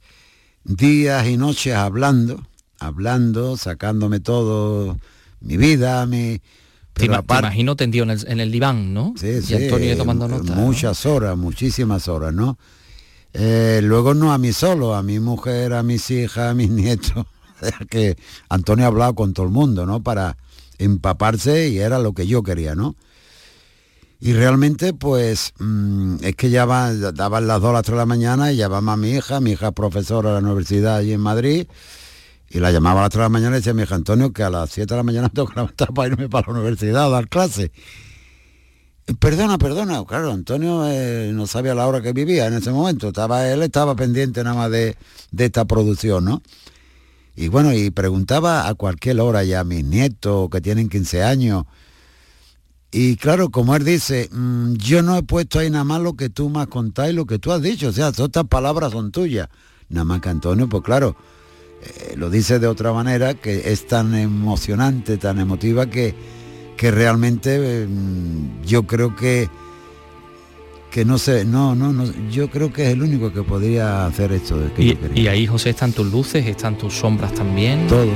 días 0.64 1.28
y 1.28 1.38
noches 1.38 1.74
hablando, 1.74 2.42
hablando, 2.80 3.58
sacándome 3.58 4.20
todo, 4.20 4.98
mi 5.42 5.58
vida, 5.58 6.06
mi... 6.06 6.42
Pero 6.94 7.24
te, 7.24 7.38
imagino 7.38 7.76
tendido 7.76 8.04
en 8.04 8.10
el, 8.12 8.28
en 8.28 8.40
el, 8.42 8.52
diván, 8.52 8.94
¿no? 8.94 9.14
Sí, 9.18 9.42
sí. 9.42 9.56
Antonio 9.56 9.96
tomando 9.96 10.28
nota. 10.28 10.54
Muchas 10.54 11.06
horas, 11.06 11.38
muchísimas 11.38 12.10
horas, 12.10 12.34
¿no? 12.34 12.58
Eh, 13.34 13.80
luego 13.82 14.14
no 14.14 14.34
a 14.34 14.38
mí 14.38 14.52
solo, 14.52 14.96
a 14.96 15.04
mi 15.04 15.20
mujer, 15.20 15.74
a 15.74 15.84
mis 15.84 16.10
hijas, 16.12 16.52
a 16.52 16.54
mis 16.54 16.70
nietos. 16.70 17.26
que 17.90 18.18
Antonio 18.50 18.86
ha 18.86 18.88
hablado 18.90 19.16
con 19.16 19.34
todo 19.34 19.46
el 19.46 19.52
mundo, 19.52 19.86
¿no? 19.86 20.04
Para 20.04 20.38
empaparse 20.78 21.70
y 21.70 21.80
era 21.80 22.00
lo 22.00 22.14
que 22.14 22.28
yo 22.28 22.44
quería, 22.44 22.76
¿no? 22.76 22.96
Y 24.22 24.34
realmente, 24.34 24.94
pues, 24.94 25.54
mm, 25.60 26.18
es 26.24 26.36
que 26.36 26.50
ya 26.50 26.66
va, 26.66 26.94
daban 26.94 27.48
las 27.48 27.62
2 27.62 27.70
a 27.70 27.74
las 27.74 27.84
3 27.84 27.94
de 27.94 27.98
la 28.00 28.06
mañana 28.06 28.52
y 28.52 28.58
llamaba 28.58 28.94
a 28.94 28.98
mi 28.98 29.12
hija, 29.12 29.40
mi 29.40 29.52
hija 29.52 29.70
es 29.70 29.74
profesora 29.74 30.36
de 30.36 30.42
la 30.42 30.48
universidad 30.48 30.98
allí 30.98 31.14
en 31.14 31.22
Madrid, 31.22 31.68
y 32.50 32.60
la 32.60 32.72
llamaba 32.72 33.00
a 33.00 33.04
las 33.04 33.12
3 33.12 33.20
de 33.20 33.24
la 33.24 33.30
mañana 33.30 33.56
y 33.56 33.60
decía 33.60 33.74
mi 33.74 33.84
hija 33.84 33.96
Antonio 33.96 34.34
que 34.34 34.44
a 34.44 34.50
las 34.50 34.72
7 34.72 34.94
de 34.94 34.98
la 34.98 35.04
mañana 35.04 35.30
tengo 35.34 35.48
que 35.48 35.56
levantar 35.56 35.94
para 35.94 36.10
irme 36.10 36.28
para 36.28 36.48
la 36.48 36.60
universidad 36.60 37.06
a 37.06 37.10
dar 37.10 37.30
clase. 37.30 37.72
perdona, 39.20 39.58
perdona, 39.58 40.04
claro, 40.06 40.32
Antonio 40.34 40.86
eh, 40.86 41.32
no 41.34 41.48
sabía 41.48 41.74
la 41.74 41.88
hora 41.88 42.02
que 42.02 42.12
vivía 42.12 42.48
en 42.48 42.56
ese 42.56 42.72
momento, 42.72 43.08
estaba, 43.08 43.48
él 43.50 43.64
estaba 43.64 43.96
pendiente 43.96 44.44
nada 44.44 44.56
más 44.58 44.72
de, 44.72 44.98
de 45.32 45.46
esta 45.46 45.64
producción, 45.64 46.26
¿no? 46.26 46.42
Y 47.38 47.48
bueno, 47.48 47.72
y 47.74 47.90
preguntaba 47.90 48.68
a 48.68 48.74
cualquier 48.74 49.22
hora 49.22 49.46
ya 49.46 49.62
a 49.62 49.64
mis 49.64 49.86
nietos 49.86 50.50
que 50.50 50.60
tienen 50.60 50.90
15 50.90 51.24
años, 51.24 51.64
y 52.91 53.17
claro, 53.17 53.50
como 53.50 53.75
él 53.75 53.86
dice, 53.86 54.29
mm, 54.31 54.74
yo 54.74 55.03
no 55.03 55.15
he 55.15 55.24
puesto 55.24 55.60
ahí 55.60 55.69
nada 55.69 55.84
más 55.84 56.01
lo 56.01 56.13
que 56.13 56.29
tú 56.29 56.50
me 56.50 56.62
has 56.62 56.67
contado 56.67 57.10
y 57.10 57.13
lo 57.13 57.25
que 57.25 57.38
tú 57.38 57.51
has 57.51 57.62
dicho, 57.62 57.89
o 57.89 57.91
sea, 57.91 58.12
todas 58.12 58.29
estas 58.29 58.46
palabras 58.46 58.91
son 58.93 59.12
tuyas. 59.12 59.48
Nada 59.89 60.05
más 60.05 60.22
que 60.22 60.29
Antonio, 60.29 60.67
pues 60.67 60.84
claro, 60.84 61.15
eh, 61.84 62.15
lo 62.17 62.29
dice 62.29 62.58
de 62.58 62.67
otra 62.67 62.91
manera, 62.91 63.36
que 63.36 63.72
es 63.72 63.86
tan 63.86 64.15
emocionante, 64.15 65.17
tan 65.17 65.39
emotiva, 65.39 65.86
que, 65.86 66.15
que 66.77 66.89
realmente 66.89 67.88
mm, 67.88 68.63
yo 68.65 68.88
creo 68.88 69.15
que, 69.15 69.50
que 70.89 71.05
no 71.05 71.19
sé, 71.19 71.46
no, 71.46 71.75
no, 71.75 71.93
no, 71.93 72.05
yo 72.31 72.50
creo 72.50 72.74
que 72.74 72.88
es 72.88 72.93
el 72.93 73.03
único 73.03 73.31
que 73.31 73.43
podría 73.43 74.08
hacer 74.08 74.31
esto. 74.31 74.60
y, 74.79 74.98
y 75.13 75.27
ahí, 75.27 75.46
José, 75.46 75.69
están 75.69 75.91
tus 75.91 76.12
luces, 76.12 76.43
están 76.48 76.75
tus 76.75 76.96
sombras 76.96 77.34
también. 77.36 77.88
Todo. 77.88 78.12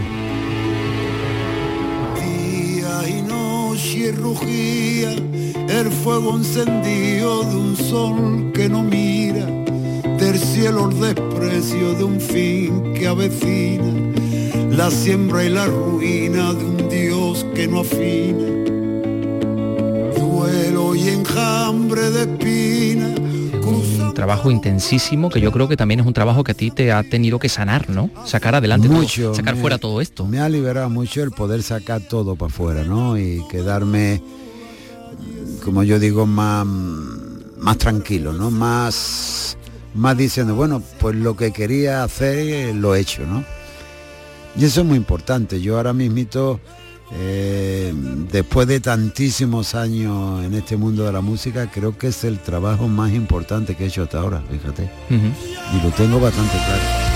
Rugía 4.13 5.11
el 5.69 5.91
fuego 5.91 6.35
encendido 6.35 7.43
de 7.43 7.55
un 7.55 7.75
sol 7.75 8.51
que 8.53 8.69
no 8.69 8.83
mira, 8.83 9.45
del 10.17 10.37
cielo 10.37 10.89
el 10.89 10.99
desprecio 10.99 11.93
de 11.93 12.03
un 12.03 12.19
fin 12.19 12.93
que 12.93 13.07
avecina, 13.07 13.91
la 14.69 14.89
siembra 14.89 15.43
y 15.43 15.49
la 15.49 15.65
ruina 15.65 16.53
de 16.53 16.65
un 16.65 16.89
Dios 16.89 17.45
que 17.55 17.67
no 17.67 17.81
afina. 17.81 18.47
Duelo 20.17 20.95
y 20.95 21.09
hambre 21.35 22.09
de 22.11 22.21
espina. 22.21 23.13
Trabajo 24.23 24.49
intensísimo 24.51 25.29
que 25.29 25.41
yo 25.41 25.51
creo 25.51 25.67
que 25.67 25.75
también 25.75 25.99
es 25.99 26.05
un 26.05 26.13
trabajo 26.13 26.45
que 26.45 26.53
a 26.53 26.55
ti 26.55 26.71
te 26.71 26.93
ha 26.93 27.03
tenido 27.03 27.39
que 27.39 27.49
sanar, 27.49 27.89
¿no? 27.89 28.09
Sacar 28.25 28.55
adelante 28.55 28.87
mucho, 28.87 29.21
todo, 29.23 29.35
sacar 29.35 29.55
me- 29.55 29.59
fuera 29.61 29.77
todo 29.77 29.99
esto. 29.99 30.25
Me 30.25 30.39
ha 30.39 30.47
liberado 30.47 30.89
mucho 30.89 31.21
el 31.23 31.31
poder 31.31 31.61
sacar 31.61 31.99
todo 31.99 32.37
para 32.37 32.49
afuera, 32.49 32.83
¿no? 32.85 33.17
Y 33.17 33.43
quedarme, 33.51 34.21
como 35.61 35.83
yo 35.83 35.99
digo, 35.99 36.25
más, 36.25 36.65
más 36.65 37.77
tranquilo, 37.77 38.31
¿no? 38.31 38.49
Más, 38.49 39.57
más 39.93 40.15
diciendo, 40.15 40.55
bueno, 40.55 40.81
pues 41.01 41.17
lo 41.17 41.35
que 41.35 41.51
quería 41.51 42.05
hacer 42.05 42.73
lo 42.75 42.95
he 42.95 43.01
hecho, 43.01 43.25
¿no? 43.27 43.43
Y 44.57 44.63
eso 44.63 44.81
es 44.81 44.87
muy 44.87 44.95
importante. 44.95 45.59
Yo 45.59 45.75
ahora 45.75 45.91
mismito, 45.91 46.61
eh, 47.15 47.93
después 48.31 48.67
de 48.67 48.79
tantísimos 48.79 49.75
años 49.75 50.43
en 50.43 50.53
este 50.55 50.77
mundo 50.77 51.05
de 51.05 51.11
la 51.11 51.21
música, 51.21 51.69
creo 51.71 51.97
que 51.97 52.07
es 52.07 52.23
el 52.23 52.39
trabajo 52.39 52.87
más 52.87 53.11
importante 53.11 53.75
que 53.75 53.83
he 53.83 53.87
hecho 53.87 54.03
hasta 54.03 54.19
ahora, 54.19 54.41
fíjate. 54.49 54.89
Y 55.09 55.83
lo 55.83 55.91
tengo 55.91 56.19
bastante 56.19 56.53
claro. 56.53 57.13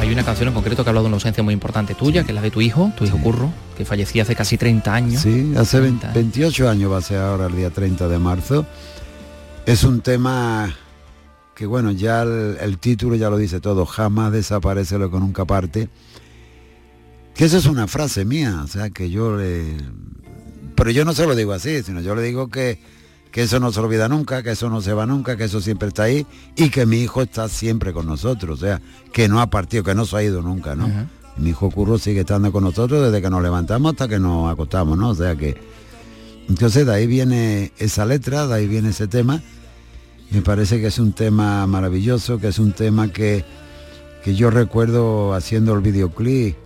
Hay 0.00 0.12
una 0.12 0.24
canción 0.24 0.48
en 0.48 0.54
concreto 0.54 0.84
que 0.84 0.88
ha 0.88 0.90
hablado 0.90 1.04
de 1.04 1.08
una 1.08 1.16
ausencia 1.16 1.42
muy 1.42 1.54
importante 1.54 1.94
tuya, 1.94 2.22
que 2.24 2.30
es 2.30 2.34
la 2.34 2.42
de 2.42 2.50
tu 2.50 2.60
hijo, 2.60 2.92
tu 2.96 3.04
hijo 3.04 3.18
Curro, 3.18 3.52
que 3.76 3.84
fallecía 3.84 4.22
hace 4.22 4.36
casi 4.36 4.56
30 4.56 4.94
años. 4.94 5.22
Sí, 5.22 5.52
hace 5.56 5.80
20 5.80 6.00
30 6.00 6.06
años. 6.06 6.14
28 6.14 6.68
años 6.68 6.92
va 6.92 6.98
a 6.98 7.02
ser 7.02 7.18
ahora 7.18 7.46
el 7.46 7.56
día 7.56 7.70
30 7.70 8.08
de 8.08 8.18
marzo. 8.18 8.66
Es 9.66 9.82
un 9.82 10.00
tema 10.00 10.72
que 11.56 11.64
bueno, 11.64 11.90
ya 11.90 12.22
el, 12.22 12.58
el 12.60 12.78
título 12.78 13.16
ya 13.16 13.30
lo 13.30 13.38
dice 13.38 13.60
todo, 13.60 13.86
jamás 13.86 14.30
desaparece 14.30 14.98
lo 14.98 15.10
que 15.10 15.18
nunca 15.18 15.46
parte. 15.46 15.88
Que 17.34 17.46
eso 17.46 17.56
es 17.56 17.64
una 17.64 17.86
frase 17.86 18.26
mía, 18.26 18.60
o 18.62 18.66
sea 18.66 18.90
que 18.90 19.08
yo 19.10 19.34
le... 19.36 19.78
Pero 20.74 20.90
yo 20.90 21.06
no 21.06 21.14
se 21.14 21.26
lo 21.26 21.34
digo 21.34 21.54
así, 21.54 21.82
sino 21.82 22.02
yo 22.02 22.14
le 22.14 22.20
digo 22.20 22.48
que, 22.48 22.78
que 23.32 23.42
eso 23.44 23.58
no 23.58 23.72
se 23.72 23.80
olvida 23.80 24.06
nunca, 24.06 24.42
que 24.42 24.50
eso 24.50 24.68
no 24.68 24.82
se 24.82 24.92
va 24.92 25.06
nunca, 25.06 25.38
que 25.38 25.44
eso 25.44 25.62
siempre 25.62 25.88
está 25.88 26.02
ahí 26.02 26.26
y 26.56 26.68
que 26.68 26.84
mi 26.84 26.98
hijo 26.98 27.22
está 27.22 27.48
siempre 27.48 27.94
con 27.94 28.04
nosotros, 28.04 28.62
o 28.62 28.62
sea, 28.62 28.82
que 29.10 29.26
no 29.26 29.40
ha 29.40 29.48
partido, 29.48 29.82
que 29.82 29.94
no 29.94 30.04
se 30.04 30.16
ha 30.16 30.22
ido 30.22 30.42
nunca, 30.42 30.74
¿no? 30.76 30.90
Mi 31.38 31.50
hijo 31.50 31.70
Curro 31.70 31.96
sigue 31.96 32.20
estando 32.20 32.52
con 32.52 32.64
nosotros 32.64 33.02
desde 33.02 33.22
que 33.22 33.30
nos 33.30 33.42
levantamos 33.42 33.92
hasta 33.92 34.08
que 34.08 34.18
nos 34.18 34.52
acostamos, 34.52 34.98
¿no? 34.98 35.08
O 35.08 35.14
sea 35.14 35.34
que... 35.36 35.56
Entonces 36.50 36.84
de 36.84 36.92
ahí 36.94 37.06
viene 37.06 37.72
esa 37.78 38.04
letra, 38.04 38.46
de 38.46 38.54
ahí 38.54 38.68
viene 38.68 38.90
ese 38.90 39.08
tema. 39.08 39.42
Me 40.30 40.42
parece 40.42 40.80
que 40.80 40.88
es 40.88 40.98
un 40.98 41.12
tema 41.12 41.66
maravilloso, 41.66 42.38
que 42.38 42.48
es 42.48 42.58
un 42.58 42.72
tema 42.72 43.12
que, 43.12 43.44
que 44.24 44.34
yo 44.34 44.50
recuerdo 44.50 45.34
haciendo 45.34 45.74
el 45.74 45.80
videoclip, 45.80 46.56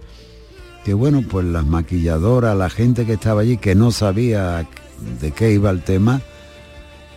que 0.84 0.94
bueno, 0.94 1.22
pues 1.28 1.46
las 1.46 1.66
maquilladoras, 1.66 2.56
la 2.56 2.70
gente 2.70 3.04
que 3.04 3.14
estaba 3.14 3.42
allí, 3.42 3.58
que 3.58 3.74
no 3.74 3.90
sabía 3.90 4.66
de 5.20 5.30
qué 5.32 5.52
iba 5.52 5.70
el 5.70 5.82
tema, 5.82 6.22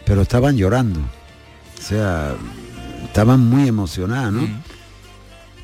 pero 0.06 0.22
estaban 0.22 0.58
llorando. 0.58 1.00
O 1.00 1.82
sea, 1.82 2.36
estaban 3.06 3.40
muy 3.40 3.68
emocionadas, 3.68 4.34
¿no? 4.34 4.48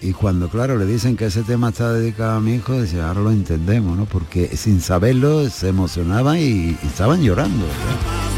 Y 0.01 0.13
cuando, 0.13 0.47
claro, 0.47 0.77
le 0.77 0.85
dicen 0.85 1.17
que 1.17 1.25
ese 1.25 1.43
tema 1.43 1.69
está 1.69 1.91
dedicado 1.91 2.37
a 2.37 2.39
mi 2.39 2.55
hijo, 2.55 2.81
dice, 2.81 3.01
ahora 3.01 3.19
lo 3.19 3.31
entendemos, 3.31 3.97
¿no? 3.97 4.05
Porque 4.05 4.55
sin 4.55 4.79
saberlo 4.79 5.49
se 5.49 5.67
emocionaban 5.67 6.37
y, 6.37 6.41
y 6.41 6.77
estaban 6.83 7.21
llorando. 7.21 7.65
¿verdad? 7.65 8.28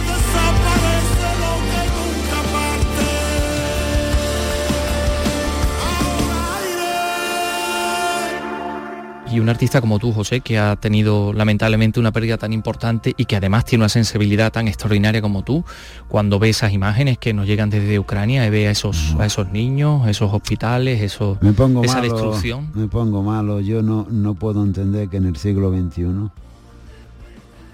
Y 9.31 9.39
un 9.39 9.47
artista 9.47 9.79
como 9.79 9.97
tú, 9.97 10.11
José, 10.11 10.41
que 10.41 10.59
ha 10.59 10.75
tenido 10.75 11.31
lamentablemente 11.31 11.99
una 12.01 12.11
pérdida 12.11 12.37
tan 12.37 12.51
importante 12.51 13.13
y 13.15 13.25
que 13.25 13.37
además 13.37 13.63
tiene 13.63 13.83
una 13.83 13.89
sensibilidad 13.89 14.51
tan 14.51 14.67
extraordinaria 14.67 15.21
como 15.21 15.41
tú, 15.43 15.63
cuando 16.09 16.37
ve 16.37 16.49
esas 16.49 16.73
imágenes 16.73 17.17
que 17.17 17.33
nos 17.33 17.47
llegan 17.47 17.69
desde 17.69 17.97
Ucrania 17.97 18.45
y 18.45 18.49
ve 18.49 18.67
a 18.67 18.71
esos, 18.71 19.15
a 19.17 19.25
esos 19.25 19.49
niños, 19.51 20.05
esos 20.09 20.33
hospitales, 20.33 21.01
esos, 21.01 21.41
Me 21.41 21.53
pongo 21.53 21.83
esa 21.85 22.01
malo, 22.01 22.13
destrucción. 22.13 22.71
me 22.73 22.87
pongo 22.87 23.23
malo. 23.23 23.61
Yo 23.61 23.81
no, 23.81 24.05
no 24.09 24.33
puedo 24.33 24.63
entender 24.63 25.07
que 25.07 25.17
en 25.17 25.25
el 25.27 25.37
siglo 25.37 25.71
XXI 25.71 26.29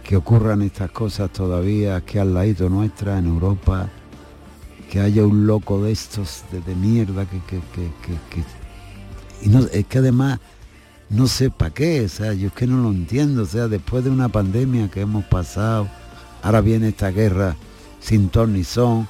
que 0.03 0.15
ocurran 0.15 0.61
estas 0.61 0.91
cosas 0.91 1.31
todavía, 1.33 1.99
que 2.01 2.19
al 2.19 2.33
ladito 2.33 2.69
nuestra, 2.69 3.17
en 3.17 3.25
Europa, 3.25 3.89
que 4.89 5.01
haya 5.01 5.25
un 5.25 5.45
loco 5.47 5.81
de 5.83 5.91
estos 5.91 6.43
de, 6.51 6.61
de 6.61 6.75
mierda 6.75 7.25
que, 7.25 7.39
que, 7.39 7.59
que, 7.73 7.89
que- 8.05 8.35
que- 8.35 9.45
y 9.45 9.49
no, 9.49 9.59
es 9.71 9.85
que 9.85 9.97
además 9.97 10.39
no 11.09 11.27
sé 11.27 11.49
para 11.49 11.73
qué, 11.73 12.05
o 12.05 12.09
sea, 12.09 12.33
yo 12.33 12.47
es 12.47 12.53
que 12.53 12.67
no 12.67 12.81
lo 12.81 12.89
entiendo, 12.89 13.43
o 13.43 13.45
sea, 13.45 13.67
después 13.67 14.03
de 14.03 14.09
una 14.09 14.29
pandemia 14.29 14.89
que 14.89 15.01
hemos 15.01 15.23
pasado, 15.25 15.87
ahora 16.41 16.61
viene 16.61 16.89
esta 16.89 17.11
guerra 17.11 17.55
sin 17.99 18.29
ton 18.29 18.53
ni 18.53 18.63
son. 18.63 19.07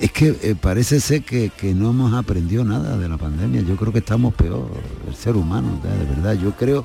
Es 0.00 0.12
que 0.12 0.36
eh, 0.42 0.54
parece 0.60 1.00
ser 1.00 1.22
que, 1.24 1.50
que 1.50 1.74
no 1.74 1.90
hemos 1.90 2.12
aprendido 2.12 2.64
nada 2.64 2.98
de 2.98 3.08
la 3.08 3.16
pandemia. 3.16 3.62
Yo 3.62 3.76
creo 3.76 3.92
que 3.92 4.00
estamos 4.00 4.34
peor, 4.34 4.68
el 5.08 5.14
ser 5.14 5.36
humano, 5.36 5.80
de 5.82 6.04
verdad. 6.06 6.34
Yo 6.34 6.52
creo, 6.52 6.84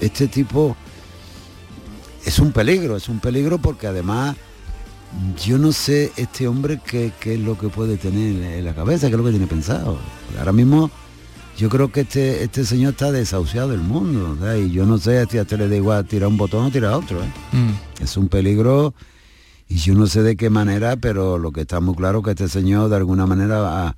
este 0.00 0.28
tipo 0.28 0.76
es 2.24 2.38
un 2.38 2.52
peligro, 2.52 2.96
es 2.96 3.08
un 3.08 3.18
peligro 3.18 3.58
porque 3.58 3.88
además 3.88 4.36
yo 5.44 5.58
no 5.58 5.72
sé 5.72 6.12
este 6.16 6.46
hombre 6.48 6.80
qué, 6.84 7.12
qué 7.20 7.34
es 7.34 7.40
lo 7.40 7.58
que 7.58 7.68
puede 7.68 7.96
tener 7.96 8.42
en 8.42 8.64
la 8.64 8.74
cabeza, 8.74 9.08
qué 9.08 9.14
es 9.14 9.18
lo 9.18 9.24
que 9.24 9.32
tiene 9.32 9.46
pensado. 9.46 9.98
Ahora 10.38 10.52
mismo 10.52 10.90
yo 11.56 11.68
creo 11.68 11.92
que 11.92 12.00
este, 12.00 12.42
este 12.44 12.64
señor 12.64 12.92
está 12.92 13.12
desahuciado 13.12 13.68
del 13.68 13.80
mundo, 13.80 14.36
y 14.56 14.70
yo 14.70 14.86
no 14.86 14.98
sé 14.98 15.24
si 15.30 15.38
a 15.38 15.42
este 15.42 15.56
le 15.56 15.68
da 15.68 15.76
igual 15.76 16.04
tirar 16.06 16.28
un 16.28 16.36
botón 16.36 16.66
o 16.66 16.70
tirar 16.70 16.94
otro. 16.94 17.22
¿eh? 17.22 17.30
Mm. 17.52 18.02
Es 18.02 18.16
un 18.16 18.28
peligro 18.28 18.94
y 19.68 19.76
yo 19.76 19.94
no 19.94 20.06
sé 20.06 20.22
de 20.22 20.36
qué 20.36 20.50
manera, 20.50 20.96
pero 20.96 21.38
lo 21.38 21.52
que 21.52 21.62
está 21.62 21.80
muy 21.80 21.94
claro 21.94 22.22
que 22.22 22.30
este 22.30 22.48
señor 22.48 22.88
de 22.90 22.96
alguna 22.96 23.26
manera 23.26 23.58
va- 23.60 23.96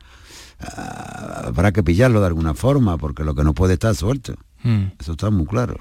a- 0.60 1.42
habrá 1.46 1.72
que 1.72 1.82
pillarlo 1.82 2.20
de 2.20 2.26
alguna 2.26 2.54
forma, 2.54 2.96
porque 2.98 3.24
lo 3.24 3.34
que 3.34 3.44
no 3.44 3.54
puede 3.54 3.74
estar 3.74 3.94
suelto. 3.94 4.34
Mm. 4.62 4.84
Eso 5.00 5.12
está 5.12 5.30
muy 5.30 5.46
claro. 5.46 5.78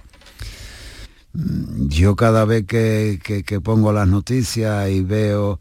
Mm, 1.34 1.88
Yo 1.90 2.16
cada 2.16 2.46
vez 2.46 2.66
que, 2.66 3.20
que- 3.24 3.44
que 3.44 3.62
pongo 3.62 3.92
las 3.92 4.08
noticias 4.08 4.90
y 4.90 5.02
veo, 5.04 5.60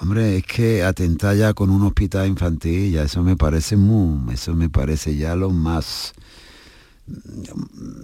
hombre, 0.00 0.38
es 0.38 0.44
que 0.44 0.82
atentar 0.84 1.36
ya 1.36 1.54
con 1.54 1.70
un 1.70 1.82
hospital 1.82 2.26
infantil, 2.26 2.92
ya 2.92 3.04
eso 3.04 3.22
me 3.22 3.36
parece 3.36 3.76
muy, 3.76 4.34
eso 4.34 4.54
me 4.54 4.68
parece 4.68 5.16
ya 5.16 5.36
lo 5.36 5.50
más 5.50 6.14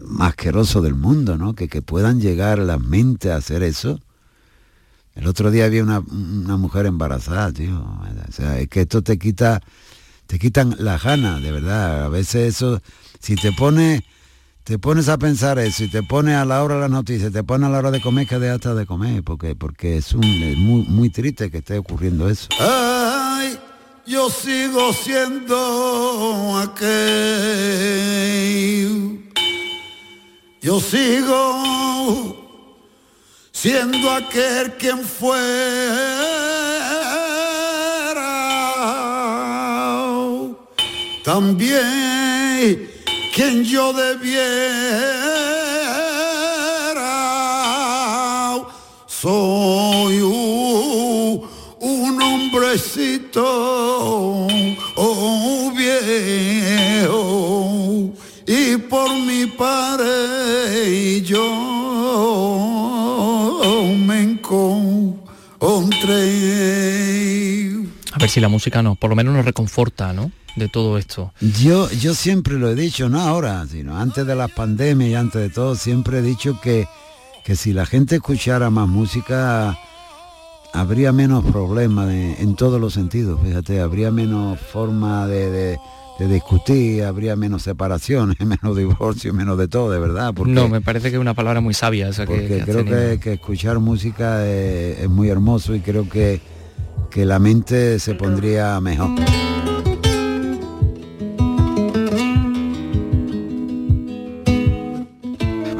más 0.06 0.30
asqueroso 0.30 0.80
del 0.80 0.94
mundo, 0.94 1.36
¿no? 1.36 1.54
Que, 1.54 1.68
que 1.68 1.82
puedan 1.82 2.20
llegar 2.20 2.58
las 2.58 2.80
mentes 2.80 3.30
a 3.30 3.36
hacer 3.36 3.62
eso. 3.62 4.00
El 5.14 5.26
otro 5.26 5.50
día 5.50 5.66
había 5.66 5.82
una, 5.82 6.00
una 6.00 6.56
mujer 6.56 6.86
embarazada, 6.86 7.52
tío. 7.52 7.80
O 7.80 8.32
sea, 8.32 8.58
es 8.58 8.68
que 8.68 8.82
esto 8.82 9.02
te 9.02 9.18
quita, 9.18 9.60
te 10.26 10.38
quitan 10.38 10.76
las 10.78 11.02
ganas, 11.02 11.42
de 11.42 11.52
verdad. 11.52 12.04
A 12.04 12.08
veces 12.08 12.56
eso, 12.56 12.80
si 13.20 13.36
te 13.36 13.52
pones, 13.52 14.02
te 14.64 14.78
pones 14.78 15.08
a 15.10 15.18
pensar 15.18 15.58
eso 15.58 15.84
y 15.84 15.88
te 15.88 16.02
pones 16.02 16.36
a 16.36 16.46
la 16.46 16.64
hora 16.64 16.76
de 16.76 16.80
las 16.80 16.90
noticias, 16.90 17.30
te 17.30 17.44
pones 17.44 17.68
a 17.68 17.70
la 17.70 17.78
hora 17.78 17.90
de 17.90 18.00
comer, 18.00 18.26
que 18.26 18.38
dejas 18.38 18.54
hasta 18.56 18.74
de 18.74 18.86
comer, 18.86 19.22
porque, 19.22 19.54
porque 19.54 19.98
es, 19.98 20.14
un, 20.14 20.22
muy, 20.56 20.84
muy 20.84 21.10
triste 21.10 21.50
que 21.50 21.58
esté 21.58 21.76
ocurriendo 21.76 22.30
eso. 22.30 22.48
Ay, 22.58 23.58
yo 24.06 24.30
sigo 24.30 24.90
siendo 24.94 26.58
aquel. 26.58 26.90
Yo 30.62 30.80
sigo 30.80 32.40
siendo 33.52 34.10
aquel 34.10 34.72
quien 34.78 35.00
fuera. 35.00 35.34
También 41.22 42.93
quien 43.34 43.64
yo 43.64 43.92
debiera. 43.92 44.44
Soy 49.06 50.20
un, 50.20 51.42
hombrecito 52.22 53.42
oh, 54.94 55.72
viejo 55.76 57.10
y 58.46 58.76
por 58.76 59.10
mi 59.26 59.46
padre 59.46 61.20
yo 61.22 61.50
me 64.06 64.22
encontré. 64.22 65.24
A 68.12 68.18
ver 68.18 68.30
si 68.30 68.38
la 68.40 68.48
música 68.48 68.80
nos, 68.82 68.96
por 68.96 69.10
lo 69.10 69.16
menos 69.16 69.34
nos 69.34 69.44
reconforta, 69.44 70.12
¿no? 70.12 70.30
De 70.56 70.68
todo 70.68 70.98
esto. 70.98 71.32
Yo, 71.40 71.90
yo 71.90 72.14
siempre 72.14 72.54
lo 72.58 72.68
he 72.70 72.74
dicho, 72.74 73.08
no 73.08 73.20
ahora, 73.20 73.66
sino 73.66 73.96
antes 73.96 74.26
de 74.26 74.34
las 74.36 74.50
pandemias 74.50 75.10
y 75.10 75.14
antes 75.14 75.40
de 75.42 75.48
todo, 75.50 75.74
siempre 75.74 76.18
he 76.18 76.22
dicho 76.22 76.60
que, 76.60 76.86
que 77.44 77.56
si 77.56 77.72
la 77.72 77.86
gente 77.86 78.16
escuchara 78.16 78.70
más 78.70 78.88
música, 78.88 79.76
habría 80.72 81.12
menos 81.12 81.44
problemas 81.44 82.10
en 82.12 82.54
todos 82.56 82.80
los 82.80 82.94
sentidos, 82.94 83.40
fíjate, 83.44 83.80
habría 83.80 84.10
menos 84.10 84.58
forma 84.60 85.26
de, 85.26 85.50
de- 85.50 85.78
de 86.18 86.28
discutir, 86.28 87.02
habría 87.04 87.34
menos 87.36 87.62
separaciones, 87.62 88.38
menos 88.46 88.76
divorcio, 88.76 89.32
menos 89.34 89.58
de 89.58 89.68
todo, 89.68 89.90
de 89.90 89.98
verdad. 89.98 90.32
Porque, 90.34 90.52
no, 90.52 90.68
me 90.68 90.80
parece 90.80 91.10
que 91.10 91.16
es 91.16 91.20
una 91.20 91.34
palabra 91.34 91.60
muy 91.60 91.74
sabia 91.74 92.08
esa 92.08 92.26
que, 92.26 92.32
porque 92.34 92.62
creo 92.64 92.84
que, 92.84 93.18
que, 93.20 93.32
escuchar 93.34 93.78
música 93.80 94.46
es, 94.46 95.00
es, 95.00 95.08
muy 95.08 95.28
hermoso 95.28 95.74
y 95.74 95.80
creo 95.80 96.08
que, 96.08 96.40
que 97.10 97.24
la 97.24 97.38
mente 97.38 97.98
se 97.98 98.14
pondría 98.14 98.80
mejor. 98.80 99.10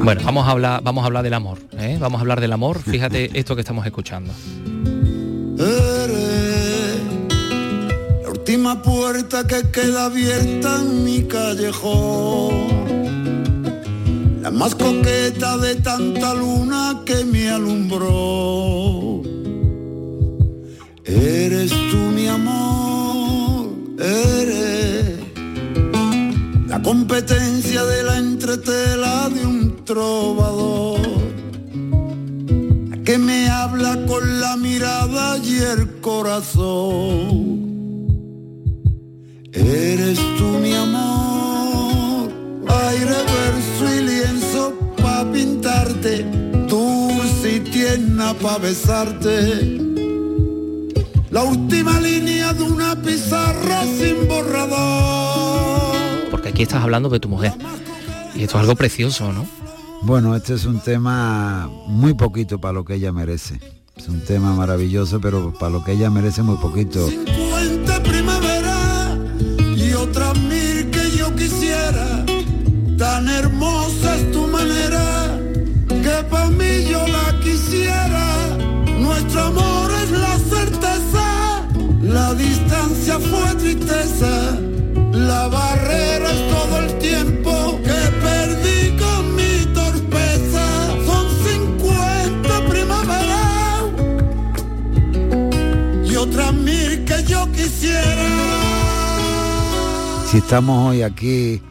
Bueno, 0.05 0.21
vamos 0.23 0.47
a 0.47 0.51
hablar, 0.51 0.81
vamos 0.83 1.01
a 1.01 1.07
hablar 1.07 1.23
del 1.23 1.33
amor, 1.33 1.57
¿eh? 1.79 1.97
vamos 1.99 2.19
a 2.19 2.21
hablar 2.21 2.39
del 2.39 2.53
amor. 2.53 2.79
Fíjate 2.79 3.31
esto 3.39 3.55
que 3.55 3.61
estamos 3.61 3.83
escuchando. 3.87 4.31
la 8.21 8.29
última 8.29 8.83
puerta 8.83 9.47
que 9.47 9.63
queda 9.71 10.05
abierta 10.05 10.79
en 10.79 11.03
mi 11.03 11.23
callejón, 11.23 12.67
la 14.43 14.51
más 14.51 14.75
coqueta 14.75 15.57
de 15.57 15.73
tanta 15.77 16.35
luna 16.35 17.01
que 17.03 17.25
me 17.25 17.49
alumbró. 17.49 19.23
Eres 21.03 21.71
tú 21.71 21.97
mi 22.13 22.27
amor, 22.27 23.69
eres 23.97 25.15
la 26.67 26.79
competencia 26.79 27.83
de 27.83 28.03
la 28.03 28.17
entretela 28.19 29.29
de 29.29 29.45
un 29.47 29.64
trovador 29.85 30.99
que 33.05 33.17
me 33.19 33.47
habla 33.47 34.03
con 34.07 34.41
la 34.41 34.57
mirada 34.57 35.37
y 35.37 35.57
el 35.57 36.01
corazón. 36.01 37.55
Eres 39.53 40.19
tú 40.37 40.45
mi 40.59 40.73
amor, 40.73 42.31
aire, 42.89 43.15
verso 43.37 43.95
y 43.95 44.01
lienzo 44.03 44.73
pa' 44.97 45.23
pintarte, 45.31 46.25
dulce 46.67 47.57
y 47.57 47.59
tierna 47.59 48.33
pa' 48.33 48.57
besarte. 48.57 49.79
La 51.29 51.43
última 51.43 51.99
línea 51.99 52.53
de 52.53 52.63
una 52.63 52.95
pizarra 52.95 53.83
sin 53.83 54.27
borrador. 54.27 55.95
Porque 56.31 56.49
aquí 56.49 56.63
estás 56.63 56.81
hablando 56.81 57.09
de 57.09 57.19
tu 57.19 57.29
mujer. 57.29 57.53
Y 58.35 58.43
esto 58.43 58.57
es 58.57 58.61
algo 58.61 58.75
precioso, 58.75 59.31
¿no? 59.31 59.45
Bueno, 60.05 60.35
este 60.35 60.53
es 60.53 60.65
un 60.65 60.79
tema 60.81 61.67
muy 61.87 62.13
poquito 62.13 62.61
para 62.61 62.73
lo 62.73 62.85
que 62.85 62.93
ella 62.93 63.11
merece. 63.11 63.59
Es 63.97 64.07
un 64.07 64.21
tema 64.21 64.53
maravilloso, 64.53 65.19
pero 65.19 65.51
para 65.51 65.71
lo 65.71 65.83
que 65.83 65.93
ella 65.93 66.11
merece 66.11 66.43
muy 66.43 66.57
poquito. 66.57 67.07
50 67.09 68.03
primavera 68.03 69.17
y 69.75 69.93
otras 69.93 70.37
mil 70.41 70.91
que 70.91 71.09
yo 71.17 71.35
quisiera. 71.35 72.23
Tan 72.99 73.27
hermosa 73.27 74.15
es 74.17 74.31
tu 74.31 74.45
manera 74.45 75.41
que 75.87 76.23
para 76.29 76.51
mí 76.51 76.85
yo 76.87 77.03
la 77.07 77.39
quisiera. 77.39 78.57
Nuestro 78.99 79.41
amor 79.41 79.91
es 80.03 80.11
la 80.11 80.37
certeza, 80.37 81.67
la 82.03 82.35
distancia 82.35 83.19
fue 83.19 83.55
tristeza, 83.55 84.59
la 85.13 85.47
barrera 85.47 86.31
es 86.31 86.47
todo 86.51 86.77
el 86.77 86.99
tiempo 86.99 87.44
Si 100.35 100.39
estamos 100.39 100.89
hoy 100.89 101.01
aquí, 101.01 101.61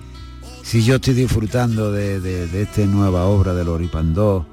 si 0.62 0.82
yo 0.82 0.94
estoy 0.94 1.14
disfrutando 1.14 1.92
de, 1.92 2.20
de, 2.20 2.62
esta 2.62 2.80
nueva 2.86 3.26
obra 3.26 3.52
de 3.52 3.64
Loripandó, 3.64 4.46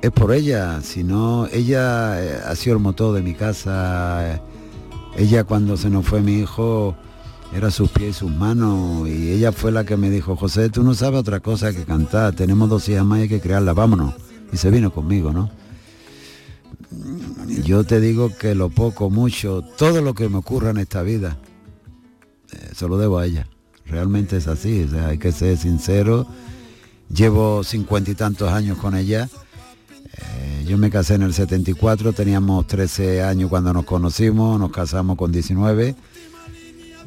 es 0.00 0.10
por 0.10 0.32
ella, 0.32 0.80
si 0.80 1.04
no, 1.04 1.46
ella 1.52 2.22
eh, 2.22 2.40
ha 2.46 2.54
sido 2.56 2.76
el 2.76 2.82
motor 2.82 3.14
de 3.14 3.22
mi 3.22 3.34
casa. 3.34 4.40
Ella 5.16 5.44
cuando 5.44 5.76
se 5.76 5.90
nos 5.90 6.06
fue 6.06 6.20
mi 6.22 6.38
hijo 6.38 6.96
era 7.54 7.70
sus 7.70 7.90
pies 7.90 8.16
y 8.16 8.18
sus 8.20 8.30
manos 8.30 9.06
y 9.08 9.30
ella 9.30 9.52
fue 9.52 9.70
la 9.70 9.84
que 9.84 9.96
me 9.96 10.10
dijo, 10.10 10.34
José, 10.34 10.70
tú 10.70 10.82
no 10.82 10.94
sabes 10.94 11.20
otra 11.20 11.40
cosa 11.40 11.72
que 11.72 11.84
cantar, 11.84 12.34
tenemos 12.34 12.68
dos 12.68 12.88
hijas 12.88 13.04
más 13.04 13.18
y 13.18 13.22
hay 13.22 13.28
que 13.28 13.40
crearlas, 13.40 13.74
vámonos. 13.74 14.14
Y 14.52 14.56
se 14.56 14.70
vino 14.70 14.92
conmigo, 14.92 15.32
¿no? 15.32 15.50
Yo 17.64 17.82
te 17.82 17.98
digo 17.98 18.30
que 18.36 18.54
lo 18.54 18.68
poco, 18.68 19.08
mucho, 19.08 19.62
todo 19.62 20.02
lo 20.02 20.12
que 20.12 20.28
me 20.28 20.36
ocurra 20.36 20.70
en 20.70 20.76
esta 20.76 21.02
vida, 21.02 21.38
eh, 22.52 22.70
se 22.74 22.86
lo 22.86 22.98
debo 22.98 23.18
a 23.18 23.26
ella. 23.26 23.46
Realmente 23.86 24.36
es 24.36 24.48
así, 24.48 24.86
hay 25.06 25.16
que 25.16 25.32
ser 25.32 25.56
sincero. 25.56 26.26
Llevo 27.08 27.64
cincuenta 27.64 28.10
y 28.10 28.14
tantos 28.14 28.52
años 28.52 28.76
con 28.76 28.94
ella. 28.94 29.30
Eh, 30.04 30.64
yo 30.66 30.76
me 30.76 30.90
casé 30.90 31.14
en 31.14 31.22
el 31.22 31.32
74, 31.32 32.12
teníamos 32.12 32.66
13 32.66 33.22
años 33.22 33.48
cuando 33.48 33.72
nos 33.72 33.86
conocimos, 33.86 34.60
nos 34.60 34.70
casamos 34.70 35.16
con 35.16 35.32
19 35.32 35.96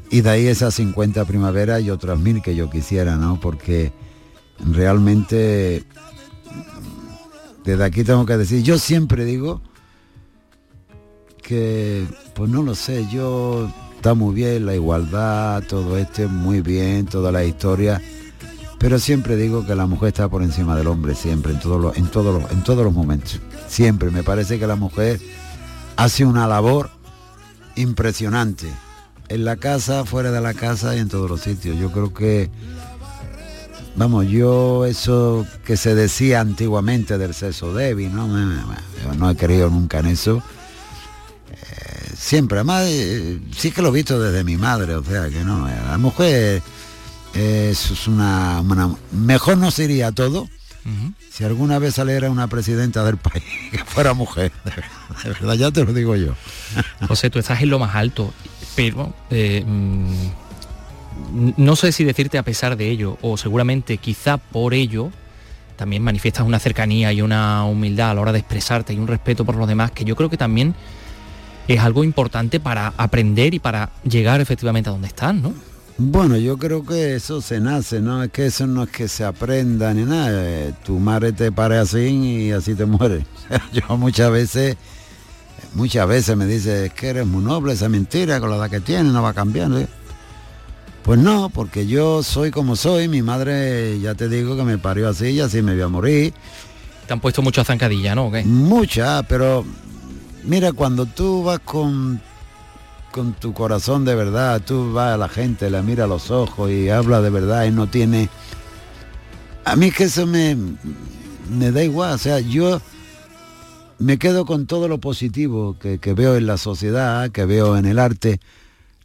y 0.09 0.21
de 0.21 0.29
ahí 0.29 0.47
esas 0.47 0.73
50 0.73 1.23
primaveras 1.25 1.83
y 1.83 1.91
otras 1.91 2.17
mil 2.17 2.41
que 2.41 2.55
yo 2.55 2.69
quisiera, 2.69 3.15
¿no? 3.15 3.39
Porque 3.39 3.93
realmente 4.59 5.83
desde 7.63 7.83
aquí 7.83 8.03
tengo 8.03 8.25
que 8.25 8.37
decir, 8.37 8.63
yo 8.63 8.79
siempre 8.79 9.23
digo 9.23 9.61
que, 11.47 12.05
pues 12.33 12.51
no 12.51 12.61
lo 12.61 12.75
sé, 12.75 13.07
yo 13.09 13.71
está 13.95 14.13
muy 14.13 14.35
bien 14.35 14.65
la 14.65 14.75
igualdad, 14.75 15.63
todo 15.63 15.97
esto 15.97 16.27
muy 16.27 16.59
bien, 16.59 17.05
toda 17.05 17.31
la 17.31 17.45
historia, 17.45 18.01
pero 18.77 18.99
siempre 18.99 19.37
digo 19.37 19.65
que 19.65 19.73
la 19.73 19.87
mujer 19.87 20.09
está 20.09 20.27
por 20.27 20.43
encima 20.43 20.75
del 20.75 20.87
hombre, 20.87 21.15
siempre, 21.15 21.53
en 21.53 21.61
todos 21.61 21.79
los, 21.79 21.95
en 21.95 22.07
todos 22.07 22.41
los, 22.41 22.51
en 22.51 22.63
todos 22.63 22.83
los 22.83 22.93
momentos. 22.93 23.39
Siempre, 23.69 24.11
me 24.11 24.23
parece 24.23 24.59
que 24.59 24.67
la 24.67 24.75
mujer 24.75 25.21
hace 25.95 26.25
una 26.25 26.47
labor 26.47 26.89
impresionante 27.77 28.67
en 29.29 29.45
la 29.45 29.55
casa, 29.55 30.03
fuera 30.03 30.31
de 30.31 30.41
la 30.41 30.53
casa 30.53 30.97
y 30.97 30.99
en 30.99 31.07
todos 31.07 31.29
los 31.29 31.39
sitios. 31.39 31.77
Yo 31.77 31.93
creo 31.93 32.13
que, 32.13 32.49
vamos, 33.95 34.27
yo 34.27 34.85
eso 34.85 35.47
que 35.63 35.77
se 35.77 35.95
decía 35.95 36.41
antiguamente 36.41 37.17
del 37.17 37.33
sexo 37.33 37.73
débil, 37.73 38.13
¿no? 38.13 38.27
No 39.17 39.29
he 39.29 39.35
creído 39.37 39.69
nunca 39.69 39.99
en 39.99 40.07
eso. 40.07 40.43
Eh, 41.61 42.11
siempre, 42.17 42.59
además, 42.59 42.85
eh, 42.87 43.39
sí 43.55 43.71
que 43.71 43.81
lo 43.81 43.89
he 43.89 43.93
visto 43.93 44.19
desde 44.19 44.43
mi 44.43 44.57
madre, 44.57 44.95
o 44.95 45.03
sea 45.03 45.29
que 45.29 45.43
no, 45.43 45.67
la 45.67 45.97
mujer 45.97 46.61
es 47.33 48.07
una, 48.07 48.61
una 48.61 48.95
mejor 49.11 49.57
no 49.57 49.71
sería 49.71 50.11
todo. 50.11 50.43
Uh 50.85 50.89
-huh. 50.89 51.13
Si 51.31 51.43
alguna 51.43 51.79
vez 51.79 51.95
saliera 51.95 52.29
una 52.29 52.47
presidenta 52.47 53.03
del 53.03 53.17
país 53.17 53.43
que 53.71 53.83
fuera 53.85 54.13
mujer, 54.13 54.51
de 54.63 54.71
verdad, 54.71 55.23
de 55.23 55.29
verdad, 55.29 55.53
ya 55.55 55.71
te 55.71 55.83
lo 55.83 55.93
digo 55.93 56.15
yo. 56.15 56.33
José, 57.07 57.29
tú 57.29 57.39
estás 57.39 57.61
en 57.61 57.69
lo 57.69 57.79
más 57.79 57.95
alto 57.95 58.33
pero 58.77 59.11
eh, 59.31 59.65
no 61.57 61.75
sé 61.75 61.91
si 61.91 62.03
decirte 62.03 62.37
a 62.37 62.43
pesar 62.43 62.77
de 62.77 62.87
ello, 62.91 63.17
o 63.21 63.35
seguramente 63.35 63.97
quizá 63.97 64.37
por 64.37 64.75
ello, 64.75 65.09
también 65.77 66.03
manifiestas 66.03 66.45
una 66.45 66.59
cercanía 66.59 67.11
y 67.11 67.23
una 67.23 67.65
humildad 67.65 68.11
a 68.11 68.13
la 68.13 68.21
hora 68.21 68.31
de 68.31 68.37
expresarte 68.37 68.93
y 68.93 68.99
un 68.99 69.07
respeto 69.07 69.45
por 69.45 69.55
los 69.55 69.67
demás, 69.67 69.89
que 69.89 70.05
yo 70.05 70.15
creo 70.15 70.29
que 70.29 70.37
también 70.37 70.75
es 71.67 71.79
algo 71.79 72.03
importante 72.03 72.59
para 72.59 72.93
aprender 72.97 73.53
y 73.53 73.59
para 73.59 73.91
llegar 74.03 74.41
efectivamente 74.41 74.89
a 74.89 74.93
donde 74.93 75.07
estás, 75.07 75.35
¿no? 75.35 75.53
Bueno, 75.99 76.37
yo 76.37 76.57
creo 76.57 76.85
que 76.85 77.15
eso 77.15 77.41
se 77.41 77.59
nace, 77.59 78.01
¿no? 78.01 78.21
Es 78.23 78.31
que 78.31 78.45
eso 78.45 78.67
no 78.67 78.83
es 78.83 78.89
que 78.89 79.07
se 79.07 79.25
aprenda 79.25 79.93
ni 79.93 80.03
nada. 80.03 80.29
Eh, 80.31 80.73
tu 80.85 80.99
madre 80.99 81.31
te 81.31 81.51
pare 81.51 81.77
así 81.77 81.99
y 81.99 82.51
así 82.51 82.75
te 82.75 82.85
mueres. 82.85 83.23
yo 83.73 83.97
muchas 83.97 84.31
veces 84.31 84.77
muchas 85.73 86.07
veces 86.07 86.35
me 86.37 86.45
dice, 86.45 86.87
es 86.87 86.93
que 86.93 87.09
eres 87.09 87.25
muy 87.25 87.43
noble, 87.43 87.73
esa 87.73 87.89
mentira, 87.89 88.39
con 88.39 88.49
la 88.49 88.57
edad 88.57 88.69
que 88.69 88.79
tienes, 88.79 89.11
no 89.11 89.21
va 89.21 89.33
cambiando. 89.33 89.79
Pues 91.03 91.19
no, 91.19 91.49
porque 91.49 91.87
yo 91.87 92.21
soy 92.21 92.51
como 92.51 92.75
soy, 92.75 93.07
mi 93.07 93.21
madre, 93.21 93.99
ya 93.99 94.13
te 94.13 94.27
digo 94.27 94.57
que 94.57 94.63
me 94.63 94.77
parió 94.77 95.07
así 95.07 95.29
y 95.29 95.39
así 95.39 95.61
me 95.61 95.73
voy 95.73 95.81
a 95.81 95.87
morir. 95.87 96.33
Te 97.05 97.13
han 97.13 97.21
puesto 97.21 97.41
mucha 97.41 97.63
zancadilla, 97.63 98.13
¿no? 98.13 98.29
¿Qué? 98.29 98.43
Mucha, 98.43 99.23
pero 99.23 99.65
mira, 100.47 100.73
cuando 100.73 101.05
tú 101.05 101.43
vas 101.43 101.59
con, 101.59 102.21
con 103.11 103.33
tu 103.33 103.53
corazón 103.53 104.05
de 104.05 104.15
verdad, 104.15 104.61
tú 104.65 104.93
vas 104.93 105.13
a 105.13 105.17
la 105.17 105.29
gente, 105.29 105.69
le 105.69 105.81
mira 105.83 106.05
a 106.05 106.07
los 106.07 106.31
ojos 106.31 106.71
y 106.71 106.89
habla 106.89 107.21
de 107.21 107.29
verdad 107.29 107.65
y 107.65 107.71
no 107.71 107.87
tiene... 107.87 108.29
A 109.65 109.75
mí 109.75 109.91
que 109.91 110.05
eso 110.05 110.25
me, 110.25 110.57
me 111.51 111.71
da 111.71 111.83
igual, 111.83 112.13
o 112.13 112.17
sea, 112.17 112.39
yo 112.39 112.81
me 113.99 114.17
quedo 114.17 114.45
con 114.45 114.65
todo 114.65 114.87
lo 114.87 114.99
positivo 114.99 115.77
que, 115.77 115.99
que, 115.99 116.13
veo 116.13 116.37
en 116.37 116.47
la 116.47 116.57
sociedad, 116.57 117.29
que 117.31 117.45
veo 117.45 117.77
en 117.77 117.85
el 117.85 117.99
arte. 117.99 118.39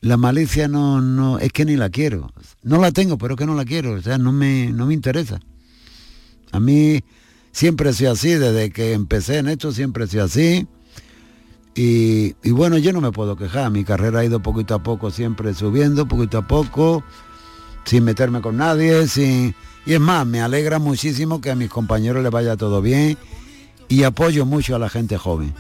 La 0.01 0.17
malicia 0.17 0.69
no, 0.69 1.01
no, 1.01 1.39
es 1.39 1.53
que 1.53 1.65
ni 1.65 1.77
la 1.77 1.91
quiero. 1.91 2.33
No 2.63 2.79
la 2.79 2.93
tengo, 2.93 3.19
pero 3.19 3.35
es 3.35 3.39
que 3.39 3.47
no 3.47 3.55
la 3.55 3.65
quiero. 3.65 3.93
O 3.93 4.03
sea, 4.03 4.19
no 4.19 4.33
me, 4.33 4.71
no 4.73 4.87
me 4.87 4.95
interesa. 4.95 5.41
A 6.53 6.61
mí 6.61 7.03
siempre 7.51 7.91
he 7.91 7.93
sido 7.93 8.13
así, 8.13 8.31
desde 8.31 8.71
que 8.71 8.93
empecé 8.93 9.39
en 9.39 9.49
esto 9.49 9.73
siempre 9.73 10.05
he 10.05 10.09
sido 10.09 10.25
así. 10.25 10.67
Y, 11.75 12.35
bueno, 12.51 12.77
yo 12.79 12.93
no 12.93 13.01
me 13.01 13.13
puedo 13.13 13.37
quejar, 13.37 13.71
mi 13.71 13.85
carrera 13.85 14.21
ha 14.21 14.25
ido 14.25 14.41
poquito 14.41 14.75
a 14.75 14.83
poco, 14.83 15.11
siempre 15.11 15.55
subiendo, 15.55 16.07
poquito 16.07 16.39
a 16.39 16.47
poco, 16.47 17.03
sin 17.85 18.05
meterme 18.05 18.41
con 18.41 18.57
nadie, 18.57 19.07
sin... 19.09 19.55
Y 19.85 19.95
es 19.95 20.01
más, 20.01 20.27
me 20.27 20.41
alegra 20.41 20.79
muchísimo 20.79 21.41
que 21.41 21.51
a 21.51 21.57
mis 21.57 21.69
compañeros 21.69 22.23
les 22.23 22.31
vaya 22.31 22.57
todo 22.57 22.81
bien 22.83 23.19
y 23.89 24.05
apoyo 24.05 24.47
mucho 24.47 24.77
a 24.77 24.79
la 24.79 24.89
gente 24.89 25.19
joven, 25.19 25.53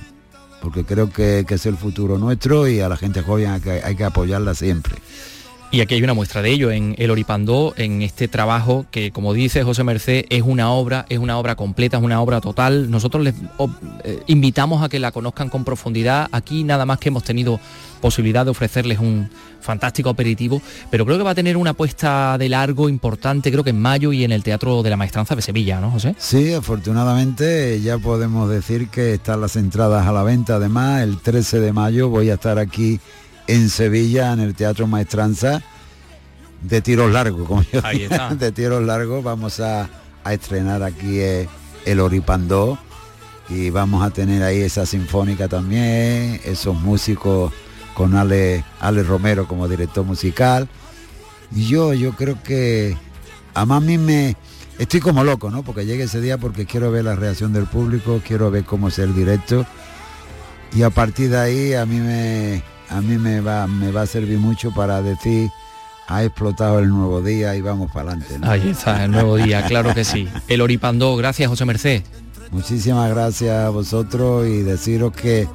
porque 0.60 0.84
creo 0.84 1.10
que, 1.10 1.44
es 1.48 1.66
el 1.66 1.76
futuro 1.76 2.18
nuestro 2.18 2.68
y 2.68 2.80
a 2.80 2.88
la 2.88 2.96
gente 2.96 3.22
joven 3.22 3.60
hay 3.84 3.96
que 3.96 4.04
apoyarla 4.04 4.54
siempre. 4.54 4.94
Y 5.74 5.80
aquí 5.80 5.94
hay 5.94 6.02
una 6.02 6.12
muestra 6.12 6.42
de 6.42 6.50
ello 6.50 6.70
en 6.70 6.94
El 6.98 7.10
Oripandó, 7.10 7.72
en 7.78 8.02
este 8.02 8.28
trabajo 8.28 8.84
que, 8.90 9.10
como 9.10 9.32
dice 9.32 9.62
José 9.62 9.82
Merced, 9.84 10.26
es 10.28 10.42
una 10.42 10.70
obra, 10.70 11.06
es 11.08 11.18
una 11.18 11.38
obra 11.38 11.54
completa, 11.56 11.96
es 11.96 12.02
una 12.02 12.20
obra 12.20 12.42
total. 12.42 12.90
Nosotros 12.90 13.24
les 13.24 13.34
eh, 14.04 14.22
invitamos 14.26 14.82
a 14.82 14.90
que 14.90 14.98
la 14.98 15.12
conozcan 15.12 15.48
con 15.48 15.64
profundidad. 15.64 16.28
Aquí 16.30 16.62
nada 16.62 16.84
más 16.84 16.98
que 16.98 17.08
hemos 17.08 17.24
tenido 17.24 17.58
posibilidad 18.02 18.44
de 18.44 18.50
ofrecerles 18.50 18.98
un 18.98 19.30
fantástico 19.62 20.10
aperitivo, 20.10 20.60
pero 20.90 21.06
creo 21.06 21.16
que 21.16 21.24
va 21.24 21.30
a 21.30 21.34
tener 21.34 21.56
una 21.56 21.70
apuesta 21.70 22.36
de 22.36 22.50
largo 22.50 22.88
importante, 22.90 23.50
creo 23.50 23.64
que 23.64 23.70
en 23.70 23.80
mayo 23.80 24.12
y 24.12 24.24
en 24.24 24.32
el 24.32 24.42
Teatro 24.42 24.82
de 24.82 24.90
la 24.90 24.96
Maestranza 24.98 25.36
de 25.36 25.40
Sevilla, 25.40 25.80
¿no, 25.80 25.90
José? 25.90 26.14
Sí, 26.18 26.52
afortunadamente 26.52 27.80
ya 27.80 27.96
podemos 27.96 28.50
decir 28.50 28.88
que 28.88 29.14
están 29.14 29.40
las 29.40 29.56
entradas 29.56 30.06
a 30.06 30.12
la 30.12 30.22
venta. 30.22 30.56
Además, 30.56 31.02
el 31.02 31.18
13 31.18 31.60
de 31.60 31.72
mayo 31.72 32.08
voy 32.10 32.28
a 32.28 32.34
estar 32.34 32.58
aquí 32.58 33.00
en 33.46 33.68
Sevilla, 33.68 34.32
en 34.32 34.40
el 34.40 34.54
Teatro 34.54 34.86
Maestranza, 34.86 35.62
de 36.62 36.80
tiros 36.80 37.10
largos, 37.10 37.46
como 37.48 37.62
yo 37.62 37.80
Ahí 37.84 38.04
está. 38.04 38.34
de 38.34 38.52
tiros 38.52 38.82
largos, 38.82 39.22
vamos 39.24 39.60
a, 39.60 39.88
a 40.24 40.32
estrenar 40.32 40.82
aquí 40.82 41.20
eh, 41.20 41.48
el 41.84 42.00
Oripandó 42.00 42.78
y 43.48 43.70
vamos 43.70 44.04
a 44.04 44.10
tener 44.10 44.42
ahí 44.42 44.60
esa 44.60 44.86
sinfónica 44.86 45.48
también, 45.48 46.40
esos 46.44 46.74
músicos 46.74 47.52
con 47.94 48.14
Ale, 48.14 48.64
Ale 48.80 49.02
Romero 49.02 49.46
como 49.46 49.68
director 49.68 50.04
musical. 50.04 50.68
Y 51.54 51.66
yo, 51.66 51.92
yo 51.92 52.12
creo 52.12 52.42
que 52.42 52.96
a 53.54 53.80
mí 53.80 53.98
me 53.98 54.36
estoy 54.78 55.00
como 55.00 55.24
loco, 55.24 55.50
¿no? 55.50 55.62
Porque 55.62 55.84
llegue 55.84 56.04
ese 56.04 56.20
día 56.20 56.38
porque 56.38 56.66
quiero 56.66 56.90
ver 56.90 57.04
la 57.04 57.14
reacción 57.14 57.52
del 57.52 57.66
público, 57.66 58.22
quiero 58.26 58.50
ver 58.50 58.64
cómo 58.64 58.88
es 58.88 58.98
el 58.98 59.14
directo. 59.14 59.66
Y 60.74 60.82
a 60.82 60.90
partir 60.90 61.30
de 61.30 61.38
ahí 61.38 61.74
a 61.74 61.84
mí 61.84 61.98
me, 61.98 62.62
a 62.92 63.00
mí 63.00 63.18
me 63.18 63.40
va, 63.40 63.66
me 63.66 63.90
va 63.90 64.02
a 64.02 64.06
servir 64.06 64.38
mucho 64.38 64.72
para 64.72 65.02
decir 65.02 65.50
ha 66.08 66.24
explotado 66.24 66.78
el 66.78 66.88
nuevo 66.88 67.22
día 67.22 67.54
y 67.56 67.60
vamos 67.60 67.90
para 67.90 68.10
adelante. 68.12 68.38
¿no? 68.38 68.50
Ahí 68.50 68.68
está, 68.68 69.04
el 69.04 69.10
nuevo 69.12 69.36
día, 69.36 69.64
claro 69.66 69.94
que 69.94 70.04
sí. 70.04 70.28
El 70.48 70.60
Oripandó, 70.60 71.16
gracias 71.16 71.48
José 71.48 71.64
Merced. 71.64 72.02
Muchísimas 72.50 73.08
gracias 73.10 73.64
a 73.64 73.70
vosotros 73.70 74.46
y 74.46 74.62
deciros 74.62 75.12
que 75.12 75.48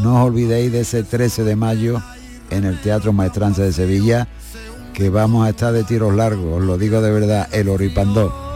no 0.00 0.16
os 0.16 0.28
olvidéis 0.28 0.70
de 0.70 0.80
ese 0.80 1.02
13 1.02 1.44
de 1.44 1.56
mayo 1.56 2.02
en 2.50 2.64
el 2.64 2.78
Teatro 2.80 3.12
Maestranza 3.14 3.62
de 3.62 3.72
Sevilla, 3.72 4.28
que 4.92 5.08
vamos 5.08 5.46
a 5.46 5.50
estar 5.50 5.72
de 5.72 5.84
tiros 5.84 6.14
largos, 6.14 6.60
os 6.60 6.62
lo 6.62 6.76
digo 6.76 7.00
de 7.00 7.10
verdad, 7.10 7.48
el 7.52 7.70
Oripandó. 7.70 8.51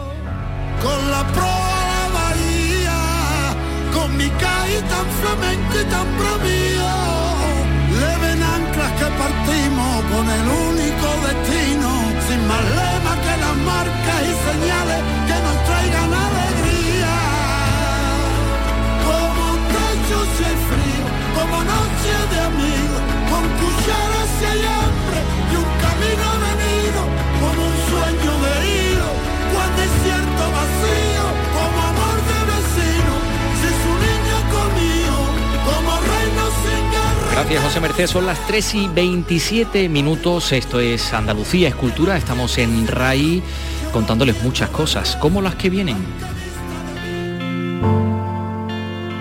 Gracias 37.39 37.63
José 37.63 37.79
Merced, 37.79 38.07
son 38.07 38.25
las 38.25 38.47
3 38.47 38.73
y 38.73 38.87
27 38.87 39.89
minutos, 39.89 40.51
esto 40.51 40.79
es 40.79 41.13
Andalucía 41.13 41.67
Escultura, 41.67 42.17
estamos 42.17 42.57
en 42.57 42.87
RAI 42.87 43.43
contándoles 43.93 44.41
muchas 44.41 44.71
cosas, 44.71 45.15
como 45.17 45.43
las 45.43 45.53
que 45.53 45.69
vienen. 45.69 45.97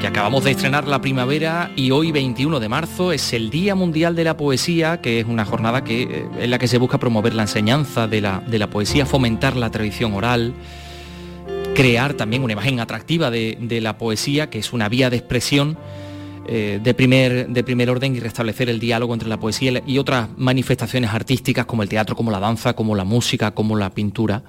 Que 0.01 0.07
acabamos 0.07 0.45
de 0.45 0.53
estrenar 0.53 0.89
la 0.89 1.03
primavera 1.03 1.71
y 1.77 1.91
hoy 1.91 2.11
21 2.11 2.59
de 2.59 2.69
marzo 2.71 3.13
es 3.13 3.35
el 3.35 3.51
Día 3.51 3.75
Mundial 3.75 4.17
de 4.17 4.25
la 4.25 4.39
Poesía, 4.39 5.03
que 5.03 5.21
es 5.21 5.27
una 5.27 5.45
jornada 5.45 5.85
que, 5.85 6.05
eh, 6.05 6.29
en 6.39 6.51
la 6.51 6.59
que 6.59 6.69
se 6.69 6.79
busca 6.79 6.97
promover 6.97 7.35
la 7.35 7.43
enseñanza 7.43 8.09
de 8.09 8.23
la, 8.23 8.43
de 8.47 8.59
la 8.59 8.71
poesía, 8.71 9.05
fomentar 9.05 9.57
la 9.57 9.71
tradición 9.71 10.15
oral, 10.15 10.55
crear 11.75 12.15
también 12.15 12.43
una 12.43 12.55
imagen 12.55 12.81
atractiva 12.81 13.31
de, 13.31 13.59
de 13.61 13.83
la 13.83 13.99
poesía, 13.99 14.49
que 14.49 14.59
es 14.59 14.73
una 14.73 14.89
vía 14.89 15.11
de 15.11 15.19
expresión 15.19 15.77
eh, 16.49 16.81
de, 16.83 16.95
primer, 16.95 17.49
de 17.49 17.65
primer 17.65 17.91
orden 17.91 18.15
y 18.17 18.21
restablecer 18.21 18.69
el 18.69 18.79
diálogo 18.81 19.13
entre 19.15 19.29
la 19.29 19.39
poesía 19.39 19.71
y 19.85 19.95
la- 19.95 20.01
otras 20.01 20.29
manifestaciones 20.37 21.11
artísticas 21.13 21.67
como 21.67 21.83
el 21.83 21.89
teatro, 21.89 22.15
como 22.17 22.31
la 22.31 22.39
danza, 22.41 22.75
como 22.75 22.95
la 22.95 23.05
música, 23.05 23.51
como 23.53 23.77
la 23.77 23.91
pintura. 23.91 24.43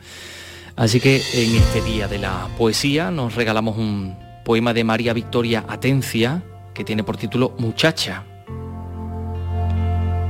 Así 0.75 0.99
que 0.99 1.15
en 1.33 1.55
este 1.55 1.81
día 1.81 2.07
de 2.07 2.19
la 2.19 2.47
poesía 2.57 3.09
nos 3.09 3.33
regalamos 3.35 3.77
un 3.77 4.15
poema 4.45 4.73
de 4.73 4.83
María 4.83 5.13
Victoria 5.13 5.65
Atencia 5.67 6.43
que 6.75 6.83
tiene 6.83 7.03
por 7.03 7.17
título 7.17 7.55
Muchacha. 7.57 8.23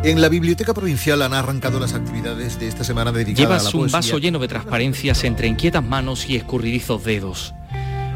En 0.04 0.22
la 0.22 0.30
Biblioteca 0.30 0.74
Provincial 0.74 1.22
han 1.24 1.34
arrancado 1.34 1.80
las 1.80 1.94
actividades 1.94 2.60
de 2.60 2.68
esta 2.68 2.84
semana 2.84 3.12
dedicadas 3.12 3.40
a 3.40 3.50
Llevas 3.50 3.64
la 3.64 3.70
un 3.70 3.82
poesía. 3.84 3.98
vaso 3.98 4.18
lleno 4.20 4.40
de 4.40 4.48
transparencias 4.48 5.24
entre 5.24 5.48
inquietas 5.48 5.84
manos 5.84 6.30
y 6.30 6.36
escurridizos 6.38 7.04
dedos. 7.04 7.54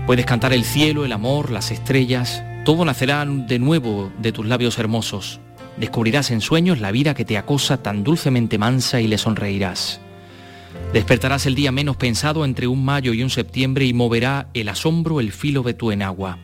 Puedes 0.06 0.26
cantar 0.26 0.54
el 0.54 0.64
cielo, 0.64 1.04
el 1.06 1.12
amor, 1.12 1.50
las 1.52 1.72
estrellas. 1.72 2.44
Todo 2.63 2.86
nacerá 2.86 3.26
de 3.26 3.58
nuevo 3.58 4.12
de 4.19 4.32
tus 4.32 4.45
labios 4.45 4.78
hermosos. 4.78 5.39
Descubrirás 5.78 6.30
en 6.30 6.41
sueños 6.41 6.80
la 6.80 6.91
vida 6.91 7.15
que 7.15 7.26
te 7.26 7.39
acosa 7.39 7.82
tan 7.82 8.04
dulcemente 8.04 8.60
mansa 8.60 9.02
y 9.02 9.08
le 9.08 9.17
sonreirás. 9.17 10.00
Despertarás 10.93 11.47
el 11.47 11.56
día 11.56 11.71
menos 11.71 11.97
pensado 11.97 12.45
entre 12.45 12.67
un 12.67 12.86
mayo 12.86 13.13
y 13.13 13.24
un 13.24 13.32
septiembre 13.32 13.86
y 13.86 13.93
moverá 13.95 14.50
el 14.54 14.69
asombro 14.69 15.19
el 15.19 15.32
filo 15.32 15.63
de 15.63 15.74
tu 15.74 15.91
enagua. 15.91 16.38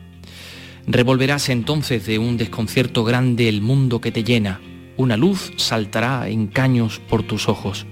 Revolverás 0.88 1.50
entonces 1.50 2.04
de 2.04 2.18
un 2.18 2.36
desconcierto 2.36 3.04
grande 3.04 3.48
el 3.48 3.60
mundo 3.60 4.00
que 4.00 4.10
te 4.10 4.24
llena. 4.24 4.60
Una 4.96 5.16
luz 5.16 5.52
saltará 5.56 6.28
en 6.28 6.48
caños 6.48 7.00
por 7.08 7.22
tus 7.22 7.48
ojos. 7.48 7.86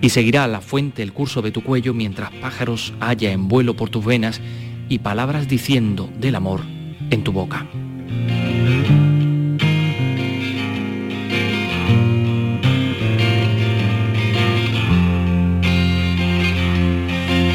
Y 0.00 0.08
seguirá 0.08 0.42
a 0.42 0.48
la 0.48 0.60
fuente 0.60 1.04
el 1.04 1.12
curso 1.12 1.42
de 1.42 1.52
tu 1.52 1.62
cuello 1.62 1.94
mientras 1.94 2.32
pájaros 2.32 2.92
haya 2.98 3.30
en 3.30 3.46
vuelo 3.46 3.76
por 3.76 3.88
tus 3.88 4.04
venas 4.04 4.40
y 4.88 4.98
palabras 4.98 5.46
diciendo 5.46 6.10
del 6.18 6.34
amor 6.34 6.79
en 7.10 7.22
tu 7.24 7.32
boca. 7.32 7.66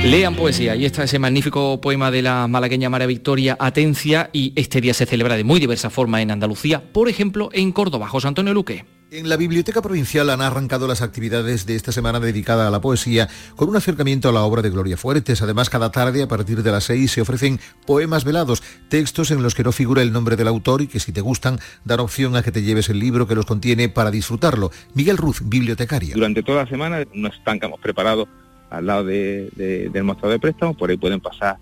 Lean 0.06 0.36
poesía, 0.36 0.74
ahí 0.74 0.86
está 0.86 1.04
ese 1.04 1.18
magnífico 1.18 1.82
poema 1.82 2.12
de 2.12 2.22
la 2.22 2.48
malagueña 2.48 2.92
María 2.92 3.08
Victoria 3.08 3.58
Atencia 3.60 4.30
y 4.32 4.54
este 4.56 4.80
día 4.80 4.94
se 4.94 5.08
celebra 5.08 5.36
de 5.36 5.44
muy 5.44 5.60
diversa 5.60 5.90
forma 5.90 6.22
en 6.22 6.30
Andalucía, 6.30 6.84
por 6.94 7.10
ejemplo 7.10 7.50
en 7.54 7.72
Córdoba, 7.72 8.08
José 8.08 8.28
Antonio 8.28 8.54
Luque. 8.54 8.86
En 9.10 9.30
la 9.30 9.36
Biblioteca 9.36 9.82
Provincial 9.82 10.30
han 10.30 10.42
arrancado 10.42 10.88
las 10.88 11.02
actividades 11.02 11.66
de 11.66 11.76
esta 11.76 11.92
semana 11.92 12.20
dedicada 12.20 12.68
a 12.68 12.72
la 12.72 12.82
poesía 12.82 13.28
con 13.56 13.68
un 13.68 13.78
acercamiento 13.78 14.30
a 14.30 14.32
la 14.32 14.44
obra 14.44 14.62
de 14.62 14.70
Gloria 14.70 14.96
Fuertes. 14.96 15.42
Además, 15.42 15.72
cada 15.72 15.92
tarde 15.92 16.22
a 16.22 16.28
partir 16.28 16.62
de 16.62 16.72
las 16.72 16.84
seis 16.84 17.12
se 17.12 17.22
ofrecen 17.22 17.60
poemas 17.88 18.26
velados, 18.26 18.62
textos 18.90 19.32
en 19.32 19.42
los 19.42 19.56
que 19.56 19.64
no 19.64 19.72
figura 19.72 20.04
el 20.04 20.12
nombre 20.12 20.36
del 20.36 20.48
autor 20.48 20.84
y 20.84 20.88
que 20.88 21.00
si 21.00 21.14
te 21.14 21.22
gustan 21.22 21.60
dan 21.84 22.00
opción 22.00 22.36
a 22.36 22.44
que 22.44 22.52
te 22.52 22.62
lleves 22.62 22.90
el 22.90 23.00
libro 23.00 23.28
que 23.28 23.36
los 23.36 23.48
contiene 23.48 23.90
para 23.90 24.12
disfrutarlo. 24.12 24.70
Miguel 24.94 25.18
Ruz, 25.18 25.42
bibliotecario. 25.44 26.14
Durante 26.14 26.44
toda 26.44 26.64
la 26.64 26.70
semana 26.70 27.04
un 27.14 27.26
stand 27.28 27.60
que 27.60 27.66
hemos 27.66 27.80
preparado 27.80 28.28
al 28.70 28.86
lado 28.86 29.04
de- 29.06 29.50
de- 29.56 29.90
del 29.90 30.04
mostrador 30.04 30.34
de 30.34 30.40
préstamos, 30.40 30.76
por 30.78 30.90
ahí 30.90 30.98
pueden 30.98 31.20
pasar 31.20 31.58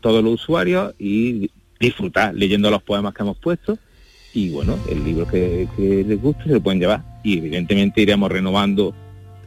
todos 0.00 0.22
los 0.22 0.34
usuarios 0.34 0.94
y 0.98 1.50
disfrutar 1.80 2.34
leyendo 2.34 2.70
los 2.70 2.82
poemas 2.82 3.14
que 3.14 3.22
hemos 3.22 3.38
puesto. 3.38 3.78
Y 4.34 4.50
bueno, 4.50 4.78
el 4.90 5.04
libro 5.04 5.26
que, 5.26 5.68
que 5.76 6.04
les 6.04 6.20
guste 6.20 6.44
se 6.44 6.50
lo 6.50 6.60
pueden 6.60 6.80
llevar. 6.80 7.02
Y 7.22 7.38
evidentemente 7.38 8.00
iremos 8.00 8.30
renovando 8.30 8.94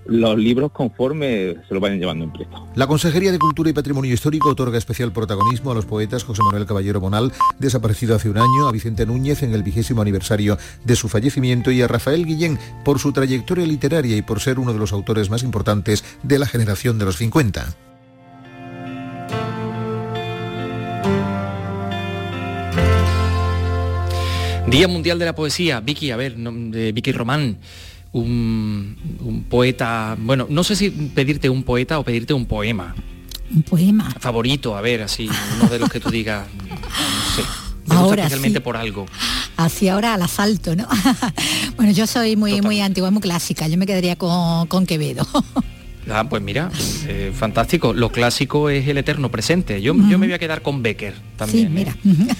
los 0.05 0.37
libros 0.37 0.71
conforme 0.71 1.55
se 1.67 1.73
lo 1.73 1.79
vayan 1.79 1.99
llevando 1.99 2.25
en 2.25 2.33
préstamo. 2.33 2.71
La 2.75 2.87
Consejería 2.87 3.31
de 3.31 3.39
Cultura 3.39 3.69
y 3.69 3.73
Patrimonio 3.73 4.13
Histórico 4.13 4.49
otorga 4.49 4.77
especial 4.77 5.11
protagonismo 5.11 5.71
a 5.71 5.75
los 5.75 5.85
poetas 5.85 6.23
José 6.23 6.41
Manuel 6.43 6.65
Caballero 6.65 6.99
Bonal, 6.99 7.31
desaparecido 7.59 8.15
hace 8.15 8.29
un 8.29 8.37
año, 8.37 8.67
a 8.67 8.71
Vicente 8.71 9.05
Núñez 9.05 9.43
en 9.43 9.53
el 9.53 9.63
vigésimo 9.63 10.01
aniversario 10.01 10.57
de 10.83 10.95
su 10.95 11.09
fallecimiento 11.09 11.71
y 11.71 11.81
a 11.81 11.87
Rafael 11.87 12.25
Guillén 12.25 12.59
por 12.83 12.99
su 12.99 13.11
trayectoria 13.11 13.65
literaria 13.65 14.15
y 14.15 14.21
por 14.21 14.39
ser 14.39 14.59
uno 14.59 14.73
de 14.73 14.79
los 14.79 14.93
autores 14.93 15.29
más 15.29 15.43
importantes 15.43 16.03
de 16.23 16.39
la 16.39 16.45
generación 16.45 16.99
de 16.99 17.05
los 17.05 17.17
50. 17.17 17.75
Día 24.67 24.87
Mundial 24.87 25.19
de 25.19 25.25
la 25.25 25.35
Poesía. 25.35 25.79
Vicky, 25.79 26.11
a 26.11 26.17
ver, 26.17 26.35
de 26.35 26.91
Vicky 26.91 27.11
Román, 27.11 27.59
un, 28.19 28.95
un, 29.19 29.43
poeta, 29.43 30.15
bueno, 30.17 30.47
no 30.49 30.63
sé 30.63 30.75
si 30.75 30.89
pedirte 30.89 31.49
un 31.49 31.63
poeta 31.63 31.99
o 31.99 32.03
pedirte 32.03 32.33
un 32.33 32.45
poema. 32.45 32.95
Un 33.53 33.63
poema. 33.63 34.09
Favorito, 34.19 34.77
a 34.77 34.81
ver, 34.81 35.01
así, 35.01 35.29
uno 35.59 35.69
de 35.69 35.79
los 35.79 35.89
que 35.89 35.99
tú 35.99 36.09
digas, 36.09 36.47
no 36.69 36.75
sé. 37.35 37.43
Ahora 37.89 38.23
especialmente 38.23 38.59
sí. 38.59 38.63
por 38.63 38.77
algo. 38.77 39.05
Así 39.57 39.89
ahora 39.89 40.13
al 40.13 40.21
asalto, 40.21 40.75
¿no? 40.75 40.87
bueno, 41.75 41.91
yo 41.91 42.07
soy 42.07 42.35
muy, 42.35 42.61
muy 42.61 42.79
antigua, 42.81 43.11
muy 43.11 43.21
clásica. 43.21 43.67
Yo 43.67 43.77
me 43.77 43.85
quedaría 43.85 44.15
con, 44.15 44.67
con 44.67 44.85
Quevedo. 44.85 45.27
Ah, 46.07 46.29
pues 46.29 46.39
mira, 46.39 46.69
eh, 47.07 47.33
fantástico. 47.35 47.91
Lo 47.91 48.11
clásico 48.11 48.69
es 48.69 48.87
el 48.87 48.99
eterno 48.99 49.31
presente. 49.31 49.81
Yo, 49.81 49.95
yo 50.07 50.19
me 50.19 50.27
voy 50.27 50.33
a 50.33 50.37
quedar 50.37 50.61
con 50.61 50.83
Becker 50.83 51.15
también. 51.35 51.67
Sí, 51.67 51.73
mira. 51.73 51.95
¿eh? 52.05 52.35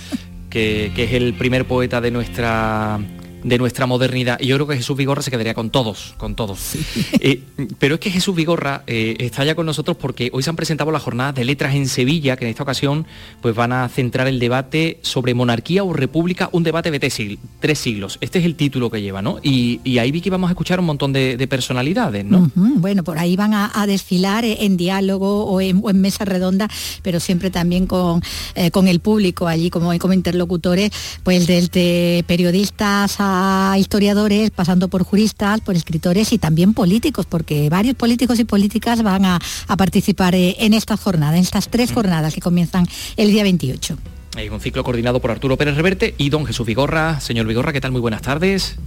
que, 0.52 0.92
que, 0.96 1.06
es 1.06 1.14
el 1.14 1.34
primer 1.34 1.66
poeta 1.66 2.00
de 2.00 2.12
nuestra 2.12 3.00
de 3.46 3.60
nuestra 3.60 3.86
modernidad. 3.86 4.40
Y 4.42 4.48
yo 4.48 4.56
creo 4.56 4.68
que 4.68 4.76
Jesús 4.76 4.98
Vigorra 4.98 5.22
se 5.22 5.30
quedaría 5.30 5.54
con 5.54 5.70
todos, 5.70 6.16
con 6.18 6.36
todos. 6.36 6.60
Sí. 6.60 6.84
Eh, 7.20 7.44
pero 7.78 7.96
es 7.96 8.00
que 8.00 8.10
Jesús 8.10 8.36
Vigorra 8.36 8.84
eh, 8.88 9.16
está 9.20 9.46
ya 9.46 9.54
con 9.54 9.66
nosotros 9.68 9.98
porque 9.98 10.30
hoy 10.34 10.42
se 10.42 10.50
han 10.50 10.56
presentado 10.56 10.92
las 10.92 11.04
jornadas 11.04 11.36
de 11.36 11.46
letras 11.46 11.76
en 11.76 11.88
Sevilla, 11.88 12.38
que 12.38 12.46
en 12.46 12.50
esta 12.50 12.64
ocasión 12.64 13.06
pues 13.42 13.56
van 13.56 13.72
a 13.72 13.88
centrar 13.90 14.28
el 14.28 14.40
debate 14.40 15.00
sobre 15.04 15.36
monarquía 15.36 15.84
o 15.84 15.94
república, 15.94 16.50
un 16.54 16.64
debate 16.64 16.90
de 16.90 17.00
tres 17.00 17.80
siglos. 17.80 18.18
Este 18.20 18.40
es 18.40 18.46
el 18.46 18.56
título 18.56 18.90
que 18.90 19.02
lleva, 19.02 19.22
¿no? 19.22 19.38
Y, 19.44 19.80
y 19.84 20.00
ahí 20.00 20.12
vi 20.12 20.22
que 20.22 20.32
vamos 20.32 20.50
a 20.50 20.54
escuchar 20.54 20.80
un 20.80 20.88
montón 20.88 21.14
de, 21.14 21.38
de 21.38 21.48
personalidades, 21.48 22.26
¿no? 22.26 22.40
Uh 22.40 22.48
-huh. 22.56 22.80
Bueno, 22.80 23.04
por 23.04 23.20
ahí 23.20 23.36
van 23.36 23.54
a, 23.54 23.72
a 23.74 23.86
desfilar 23.86 24.44
en 24.44 24.76
diálogo 24.76 25.46
o 25.46 25.62
en, 25.62 25.82
o 25.84 25.90
en, 25.92 26.02
mesa 26.02 26.26
redonda, 26.26 26.68
pero 27.04 27.20
siempre 27.20 27.52
también 27.52 27.86
con, 27.86 28.22
eh, 28.56 28.72
con 28.72 28.88
el 28.88 29.00
público 29.00 29.48
allí 29.48 29.70
como, 29.70 29.98
como 30.00 30.14
interlocutores, 30.14 30.92
pues 31.24 31.46
desde 31.48 32.24
periodistas 32.28 33.16
a 33.20 33.35
historiadores, 33.78 34.52
pasando 34.52 34.88
por 34.88 35.04
juristas, 35.04 35.62
por 35.62 35.76
escritores 35.76 36.34
y 36.34 36.38
también 36.38 36.74
políticos, 36.74 37.26
porque 37.26 37.70
varios 37.70 37.96
políticos 37.96 38.40
y 38.40 38.46
políticas 38.46 39.04
van 39.04 39.26
a, 39.26 39.40
a 39.68 39.78
participar 39.78 40.36
eh, 40.36 40.56
en 40.60 40.74
esta 40.74 40.98
jornada, 40.98 41.36
en 41.36 41.44
estas 41.44 41.70
tres 41.70 41.92
jornadas 41.92 42.34
que 42.34 42.42
comienzan 42.42 42.88
el 43.18 43.30
día 43.30 43.44
28. 43.44 43.98
Hay 44.36 44.50
un 44.50 44.60
ciclo 44.60 44.84
coordinado 44.84 45.22
por 45.22 45.32
Arturo 45.32 45.58
Pérez 45.58 45.76
Reverte 45.76 46.14
y 46.18 46.30
don 46.30 46.46
Jesús 46.46 46.66
Vigorra. 46.66 47.20
Señor 47.22 47.48
Vigorra, 47.48 47.72
¿qué 47.72 47.80
tal? 47.80 47.92
Muy 47.92 48.02
buenas 48.02 48.22
tardes. 48.22 48.78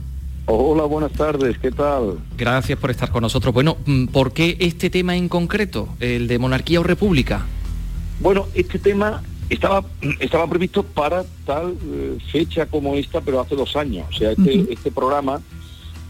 Hola, 0.51 0.85
buenas 0.85 1.13
tardes, 1.13 1.59
¿qué 1.59 1.71
tal? 1.71 2.19
Gracias 2.37 2.79
por 2.79 2.91
estar 2.91 3.11
con 3.11 3.23
nosotros. 3.23 3.53
Bueno, 3.53 3.77
mm, 3.85 4.07
¿por 4.07 4.33
qué 4.33 4.57
este 4.61 4.89
tema 4.89 5.15
en 5.17 5.29
concreto, 5.29 5.89
el 6.01 6.27
de 6.27 6.39
monarquía 6.39 6.81
o 6.81 6.83
república? 6.83 7.47
Bueno, 8.21 8.47
este 8.55 8.79
tema 8.79 9.23
estaba, 9.49 9.85
estaba 10.21 10.47
previsto 10.47 10.83
para 10.83 11.25
tal 11.45 11.77
eh, 11.83 12.19
fecha 12.31 12.67
como 12.67 12.95
esta, 12.95 13.21
pero 13.21 13.41
hace 13.41 13.57
dos 13.57 13.77
años. 13.77 14.07
O 14.11 14.13
sea, 14.13 14.31
este, 14.33 14.43
uh 14.43 14.47
-huh. 14.47 14.73
este 14.73 14.91
programa, 14.91 15.41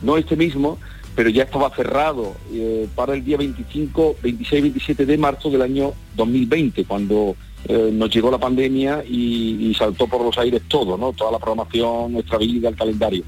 no 0.02 0.16
este 0.16 0.36
mismo, 0.36 0.78
pero 1.14 1.30
ya 1.30 1.44
estaba 1.44 1.70
cerrado 1.74 2.36
eh, 2.52 2.88
para 2.94 3.14
el 3.14 3.24
día 3.24 3.36
25, 3.36 4.16
26, 4.22 4.62
27 4.62 5.06
de 5.06 5.18
marzo 5.18 5.50
del 5.50 5.62
año 5.62 5.92
2020, 6.16 6.84
cuando 6.84 7.34
eh, 7.64 7.90
nos 7.92 8.08
llegó 8.10 8.30
la 8.30 8.38
pandemia 8.38 9.02
y, 9.04 9.68
y, 9.68 9.74
saltó 9.74 10.06
por 10.06 10.22
los 10.22 10.38
aires 10.38 10.62
todo, 10.68 10.96
¿no? 10.96 11.12
Toda 11.12 11.32
la 11.32 11.38
programación, 11.38 12.12
nuestra 12.12 12.38
vida, 12.38 12.68
el 12.68 12.76
calendario. 12.76 13.24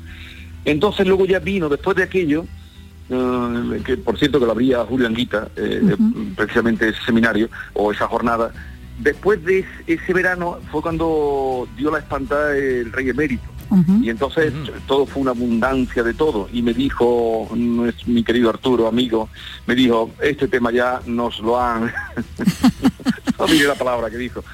Entonces 0.64 1.06
luego 1.06 1.24
ya 1.26 1.40
vino, 1.40 1.68
después 1.68 1.96
de 1.96 2.04
aquello, 2.04 2.44
eh, 3.08 3.80
que 3.84 3.96
por 3.96 4.16
cierto 4.16 4.38
que 4.38 4.46
lo 4.46 4.52
abría 4.52 4.82
uh 4.82 4.88
-huh. 4.88 6.34
precisamente 6.36 6.90
ese 6.90 7.02
seminario 7.04 7.48
o 7.74 7.90
esa 7.90 8.06
jornada, 8.06 8.52
después 9.02 9.44
de 9.44 9.64
ese 9.86 10.12
verano 10.12 10.58
fue 10.70 10.82
cuando 10.82 11.68
dio 11.76 11.90
la 11.90 11.98
espantada 11.98 12.56
el 12.56 12.92
rey 12.92 13.08
emérito. 13.08 13.44
Uh 13.70 13.76
-huh. 13.76 14.04
Y 14.04 14.10
entonces 14.10 14.52
uh 14.52 14.56
-huh. 14.56 14.80
todo 14.86 15.06
fue 15.06 15.22
una 15.22 15.30
abundancia 15.30 16.02
de 16.02 16.14
todo. 16.14 16.48
Y 16.52 16.62
me 16.62 16.74
dijo, 16.74 17.48
mi 17.54 18.24
querido 18.24 18.50
Arturo, 18.50 18.88
amigo, 18.88 19.28
me 19.66 19.74
dijo, 19.74 20.10
este 20.20 20.48
tema 20.48 20.72
ya 20.72 21.00
nos 21.06 21.38
lo 21.40 21.60
han... 21.60 21.92
no 23.38 23.46
diré 23.46 23.66
la 23.66 23.74
palabra 23.74 24.10
que 24.10 24.18
dijo. 24.18 24.44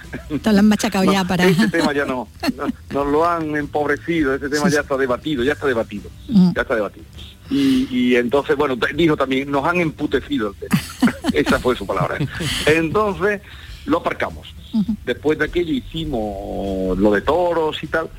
Te 0.43 0.53
lo 0.53 0.59
han 0.59 0.69
machacado 0.69 1.05
no, 1.05 1.13
ya 1.13 1.25
para... 1.25 1.45
Este 1.45 1.69
tema 1.79 1.93
ya 1.93 2.05
no, 2.05 2.29
no, 2.57 2.67
nos 2.91 3.07
lo 3.07 3.27
han 3.29 3.57
empobrecido, 3.57 4.35
este 4.35 4.49
tema 4.49 4.69
ya 4.69 4.81
está 4.81 4.97
debatido, 4.97 5.43
ya 5.43 5.53
está 5.53 5.67
debatido, 5.67 6.11
uh 6.29 6.33
-huh. 6.33 6.55
ya 6.55 6.63
está 6.63 6.75
debatido. 6.75 7.07
Y, 7.49 7.87
y, 7.91 8.17
entonces, 8.17 8.57
bueno, 8.57 8.77
dijo 8.95 9.17
también, 9.17 9.51
nos 9.51 9.65
han 9.65 9.81
emputecido 9.81 10.49
el 10.49 10.55
tema. 10.57 11.15
Esa 11.33 11.61
fue 11.61 11.77
su 11.77 11.87
palabra. 11.87 12.19
Entonces, 12.67 13.41
lo 13.87 13.99
aparcamos. 13.99 14.55
Uh 14.73 14.83
-huh. 14.83 14.97
Después 15.05 15.39
de 15.39 15.47
aquello 15.47 15.73
hicimos 15.73 16.99
lo 16.99 17.11
de 17.13 17.23
toros 17.23 17.83
y 17.83 17.87
tal, 17.87 18.11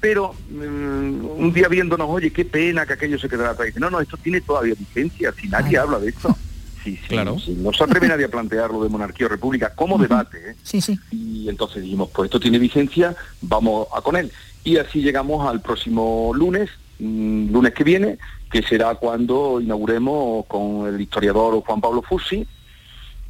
pero 0.00 0.34
um, 0.50 1.40
un 1.40 1.52
día 1.52 1.68
viéndonos, 1.68 2.08
oye, 2.08 2.30
qué 2.30 2.44
pena 2.44 2.86
que 2.86 2.92
aquello 2.92 3.18
se 3.18 3.28
quedara 3.28 3.50
atrás. 3.50 3.74
No, 3.76 3.90
no, 3.90 4.00
esto 4.00 4.16
tiene 4.16 4.40
todavía 4.40 4.74
vigencia, 4.78 5.32
si 5.32 5.48
nadie 5.48 5.70
Ay. 5.70 5.76
habla 5.76 5.98
de 5.98 6.10
esto. 6.10 6.36
Sí, 6.84 6.96
sí, 7.02 7.08
claro. 7.08 7.36
sí, 7.38 7.52
no 7.58 7.72
se 7.72 7.82
atreve 7.82 8.06
nadie 8.06 8.26
a 8.26 8.28
plantearlo 8.28 8.80
de 8.84 8.88
monarquía 8.88 9.26
o 9.26 9.28
república 9.28 9.74
como 9.74 9.96
uh 9.96 9.98
-huh. 9.98 10.02
debate. 10.02 10.50
¿eh? 10.50 10.54
Sí, 10.62 10.80
sí. 10.80 10.96
Y 11.10 11.48
entonces 11.48 11.82
dijimos, 11.82 12.10
pues 12.14 12.28
esto 12.28 12.38
tiene 12.38 12.60
vigencia, 12.60 13.16
vamos 13.40 13.88
a 13.92 14.00
con 14.02 14.14
él. 14.14 14.30
Y 14.62 14.76
así 14.76 15.00
llegamos 15.00 15.48
al 15.48 15.60
próximo 15.60 16.32
lunes, 16.34 16.70
mmm, 17.00 17.50
lunes 17.50 17.72
que 17.74 17.82
viene, 17.82 18.18
que 18.52 18.62
será 18.62 18.94
cuando 18.94 19.60
inauguremos 19.60 20.46
con 20.46 20.86
el 20.86 21.00
historiador 21.00 21.60
Juan 21.66 21.80
Pablo 21.80 22.02
Fusi, 22.02 22.46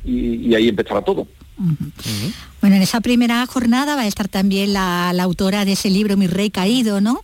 y, 0.05 0.49
y 0.49 0.55
ahí 0.55 0.69
empezará 0.69 1.01
todo. 1.01 1.27
Uh 1.59 1.63
-huh. 1.63 1.71
Uh 1.71 1.87
-huh. 1.87 2.33
Bueno, 2.61 2.77
en 2.77 2.83
esa 2.83 3.01
primera 3.01 3.47
jornada 3.47 3.95
va 3.97 4.03
a 4.03 4.07
estar 4.07 4.29
también 4.29 4.73
la, 4.73 5.13
la 5.15 5.23
autora 5.23 5.65
de 5.65 5.73
ese 5.73 5.89
libro, 5.89 6.17
Mi 6.17 6.27
Rey 6.27 6.51
Caído, 6.51 7.01
¿no? 7.01 7.21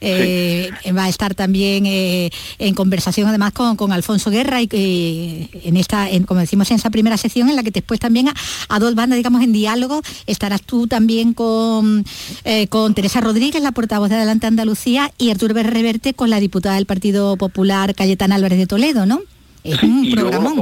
Eh, 0.00 0.70
sí. 0.84 0.92
Va 0.92 1.04
a 1.04 1.08
estar 1.08 1.34
también 1.34 1.86
eh, 1.86 2.30
en 2.58 2.74
conversación 2.74 3.26
además 3.28 3.52
con, 3.52 3.76
con 3.76 3.92
Alfonso 3.92 4.30
Guerra 4.30 4.60
y 4.62 4.68
eh, 4.70 5.48
en 5.64 5.76
esta, 5.76 6.08
en, 6.08 6.24
como 6.24 6.40
decimos, 6.40 6.70
en 6.70 6.76
esa 6.76 6.90
primera 6.90 7.16
sección 7.16 7.48
en 7.48 7.56
la 7.56 7.62
que 7.62 7.70
después 7.70 7.98
también 7.98 8.28
a, 8.28 8.34
a 8.68 8.78
dos 8.78 8.94
bandas, 8.94 9.16
digamos, 9.16 9.42
en 9.42 9.52
diálogo, 9.52 10.02
estarás 10.26 10.62
tú 10.62 10.86
también 10.86 11.34
con, 11.34 12.04
eh, 12.44 12.68
con 12.68 12.94
Teresa 12.94 13.20
Rodríguez, 13.20 13.62
la 13.62 13.72
portavoz 13.72 14.08
de 14.10 14.16
Adelante 14.16 14.46
Andalucía, 14.46 15.12
y 15.18 15.30
Arturo 15.30 15.54
Reverte 15.54 16.14
con 16.14 16.30
la 16.30 16.38
diputada 16.38 16.76
del 16.76 16.86
Partido 16.86 17.36
Popular, 17.36 17.94
Cayetana 17.94 18.36
Álvarez 18.36 18.58
de 18.58 18.66
Toledo, 18.66 19.06
¿no? 19.06 19.20
Es 19.64 19.80
sí, 19.80 19.86
un 19.86 20.10
programa. 20.12 20.54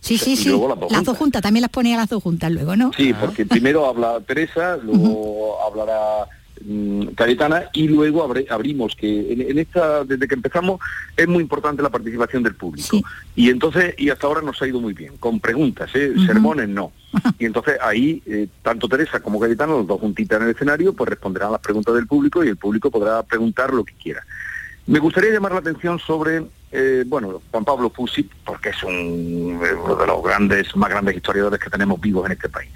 Sí, 0.00 0.18
sí, 0.18 0.36
sí. 0.36 0.50
Las 0.90 1.04
dos 1.04 1.16
juntas, 1.16 1.42
también 1.42 1.62
las 1.62 1.70
ponía 1.70 1.96
las 1.96 2.08
dos 2.08 2.22
juntas 2.22 2.50
luego, 2.50 2.74
¿no? 2.74 2.92
Sí, 2.96 3.12
porque 3.12 3.44
primero 3.46 3.86
habla 3.86 4.20
Teresa, 4.26 4.76
luego 4.78 5.02
uh 5.02 5.54
-huh. 5.58 5.66
hablará 5.70 6.26
mm, 6.64 7.08
Cayetana 7.14 7.64
y 7.74 7.86
luego 7.86 8.24
abre, 8.24 8.46
abrimos 8.50 8.96
que 8.96 9.32
en, 9.32 9.42
en, 9.42 9.58
esta, 9.58 10.04
desde 10.04 10.26
que 10.26 10.34
empezamos, 10.34 10.80
es 11.16 11.28
muy 11.28 11.42
importante 11.42 11.82
la 11.82 11.90
participación 11.90 12.42
del 12.42 12.54
público. 12.54 12.88
Sí. 12.90 13.04
Y 13.36 13.50
entonces, 13.50 13.94
y 13.98 14.08
hasta 14.08 14.26
ahora 14.26 14.40
nos 14.40 14.60
ha 14.62 14.66
ido 14.66 14.80
muy 14.80 14.94
bien, 14.94 15.18
con 15.18 15.38
preguntas, 15.38 15.90
¿eh? 15.94 16.10
uh 16.10 16.18
-huh. 16.18 16.26
sermones 16.26 16.68
no. 16.68 16.92
Y 17.38 17.44
entonces 17.44 17.76
ahí, 17.82 18.22
eh, 18.26 18.48
tanto 18.62 18.88
Teresa 18.88 19.20
como 19.20 19.38
Cayetana, 19.38 19.74
los 19.74 19.86
dos 19.86 20.00
juntitas 20.00 20.38
en 20.38 20.46
el 20.48 20.54
escenario, 20.54 20.94
pues 20.94 21.10
responderán 21.10 21.52
las 21.52 21.60
preguntas 21.60 21.94
del 21.94 22.06
público 22.06 22.42
y 22.42 22.48
el 22.48 22.56
público 22.56 22.90
podrá 22.90 23.22
preguntar 23.22 23.72
lo 23.74 23.84
que 23.84 23.94
quiera. 23.94 24.24
Me 24.86 24.98
gustaría 24.98 25.30
llamar 25.30 25.52
la 25.52 25.58
atención 25.58 25.98
sobre, 25.98 26.42
eh, 26.72 27.04
bueno, 27.06 27.40
Juan 27.50 27.64
Pablo 27.64 27.90
Fusi, 27.90 28.28
porque 28.44 28.70
es 28.70 28.82
un, 28.82 29.58
uno 29.84 29.96
de 29.96 30.06
los 30.06 30.22
grandes, 30.22 30.74
más 30.76 30.90
grandes 30.90 31.16
historiadores 31.16 31.58
que 31.58 31.70
tenemos 31.70 32.00
vivos 32.00 32.26
en 32.26 32.32
este 32.32 32.48
país. 32.48 32.70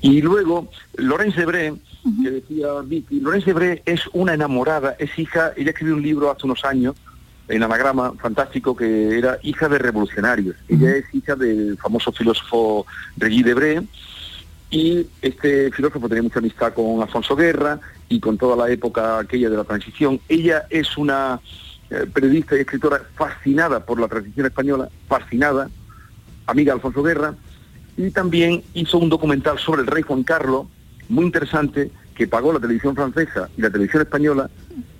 Y 0.00 0.20
luego, 0.20 0.68
Lorenz 0.96 1.36
Hebré, 1.36 1.72
uh 1.72 1.78
-huh. 2.04 2.22
que 2.22 2.30
decía 2.30 2.68
Vicky, 2.84 3.20
Lorenz 3.20 3.46
Hebré 3.46 3.82
es 3.86 4.02
una 4.12 4.34
enamorada, 4.34 4.96
es 4.98 5.18
hija, 5.18 5.52
ella 5.56 5.70
escribió 5.70 5.94
un 5.94 6.02
libro 6.02 6.30
hace 6.30 6.46
unos 6.46 6.64
años, 6.64 6.94
en 7.48 7.62
anagrama 7.62 8.12
fantástico, 8.20 8.76
que 8.76 9.18
era 9.18 9.38
hija 9.42 9.68
de 9.68 9.78
revolucionarios. 9.78 10.54
Uh 10.68 10.74
-huh. 10.74 10.82
Ella 10.82 10.96
es 10.96 11.14
hija 11.14 11.34
del 11.34 11.78
famoso 11.78 12.12
filósofo 12.12 12.86
Regis 13.16 13.44
Debré, 13.44 13.82
y 14.70 15.06
este 15.22 15.70
filósofo 15.72 16.08
tenía 16.08 16.22
mucha 16.22 16.40
amistad 16.40 16.74
con 16.74 17.00
Alfonso 17.00 17.34
Guerra 17.34 17.80
y 18.10 18.20
con 18.20 18.36
toda 18.36 18.54
la 18.54 18.70
época 18.70 19.18
aquella 19.18 19.48
de 19.48 19.56
la 19.56 19.64
transición. 19.64 20.20
Ella 20.28 20.66
es 20.68 20.98
una 20.98 21.40
eh, 21.90 22.06
periodista 22.12 22.56
y 22.56 22.60
escritora 22.60 23.02
fascinada 23.14 23.84
por 23.84 24.00
la 24.00 24.08
transición 24.08 24.46
española, 24.46 24.88
fascinada, 25.08 25.70
amiga 26.46 26.72
de 26.72 26.76
Alfonso 26.76 27.02
Guerra, 27.02 27.34
y 27.96 28.10
también 28.10 28.62
hizo 28.74 28.98
un 28.98 29.08
documental 29.08 29.58
sobre 29.58 29.82
el 29.82 29.86
rey 29.86 30.02
Juan 30.02 30.22
Carlos, 30.22 30.66
muy 31.08 31.24
interesante, 31.24 31.90
que 32.14 32.26
pagó 32.26 32.52
la 32.52 32.60
televisión 32.60 32.94
francesa 32.94 33.48
y 33.56 33.62
la 33.62 33.70
televisión 33.70 34.02
española, 34.02 34.50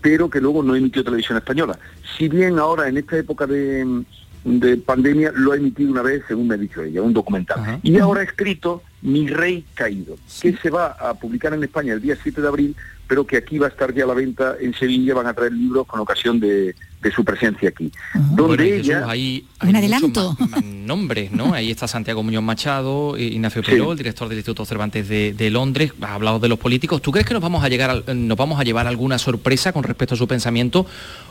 pero 0.01 0.30
que 0.30 0.41
luego 0.41 0.62
no 0.62 0.74
emitió 0.74 1.05
televisión 1.05 1.36
española. 1.36 1.78
Si 2.16 2.28
bien 2.28 2.59
ahora 2.59 2.89
en 2.89 2.97
esta 2.97 3.18
época 3.18 3.47
de, 3.47 4.05
de 4.45 4.76
pandemia 4.78 5.32
lo 5.34 5.53
ha 5.53 5.57
emitido 5.57 5.91
una 5.91 6.03
vez, 6.03 6.22
según 6.26 6.49
me 6.49 6.55
ha 6.55 6.59
dicho 6.59 6.82
ella, 6.82 7.03
un 7.03 7.12
documental. 7.12 7.80
Y 7.82 7.99
ahora 7.99 8.20
ha 8.20 8.24
escrito 8.24 8.82
Mi 9.03 9.28
Rey 9.28 9.64
Caído, 9.74 10.16
que 10.41 10.57
se 10.57 10.70
va 10.70 10.93
a 10.93 11.14
publicar 11.14 11.53
en 11.53 11.64
España 11.64 11.93
el 11.93 12.01
día 12.01 12.16
7 12.20 12.41
de 12.41 12.49
abril, 12.49 12.76
pero 13.09 13.27
que 13.27 13.39
aquí 13.39 13.59
va 13.59 13.67
a 13.67 13.71
estar 13.71 13.93
ya 13.95 14.05
a 14.05 14.07
la 14.07 14.15
venta 14.15 14.55
en 14.61 14.73
Sevilla, 14.75 15.15
van 15.15 15.27
a 15.27 15.35
traer 15.35 15.53
libros 15.53 15.87
con 15.87 15.99
ocasión 15.99 16.39
de, 16.39 16.75
de 17.03 17.11
su 17.11 17.25
presencia 17.25 17.71
aquí. 17.71 17.91
Donde 18.15 18.43
Bueno, 18.43 18.63
y 18.65 18.69
Jesús, 18.69 18.87
ella... 18.91 19.05
hay, 19.09 19.47
Un 19.67 19.75
adelanto. 19.77 20.37
más 20.39 20.63
nombres, 20.65 21.33
¿no? 21.33 21.55
Ahí 21.55 21.71
está 21.71 21.89
Santiago 21.89 22.23
Muñoz 22.23 22.43
Machado, 22.43 23.17
Ignacio 23.19 23.63
Peró, 23.63 23.93
el 23.93 23.99
director 23.99 24.29
del 24.29 24.37
Instituto 24.39 24.65
Cervantes 24.67 25.09
de, 25.09 25.33
de 25.33 25.51
Londres, 25.51 25.93
ha 26.03 26.15
hablado 26.15 26.39
de 26.39 26.49
los 26.49 26.59
políticos. 26.59 27.01
¿Tú 27.03 27.11
crees 27.11 27.27
que 27.27 27.33
nos 27.35 27.43
vamos 27.43 27.65
a 27.65 27.69
llegar, 27.69 27.89
al- 27.91 28.29
nos 28.29 28.37
vamos 28.37 28.61
a 28.61 28.63
llevar 28.65 28.87
alguna 28.87 29.17
sorpresa 29.19 29.73
con 29.73 29.83
respecto 29.85 30.15
a 30.15 30.19
su 30.19 30.29
pensamiento 30.29 30.85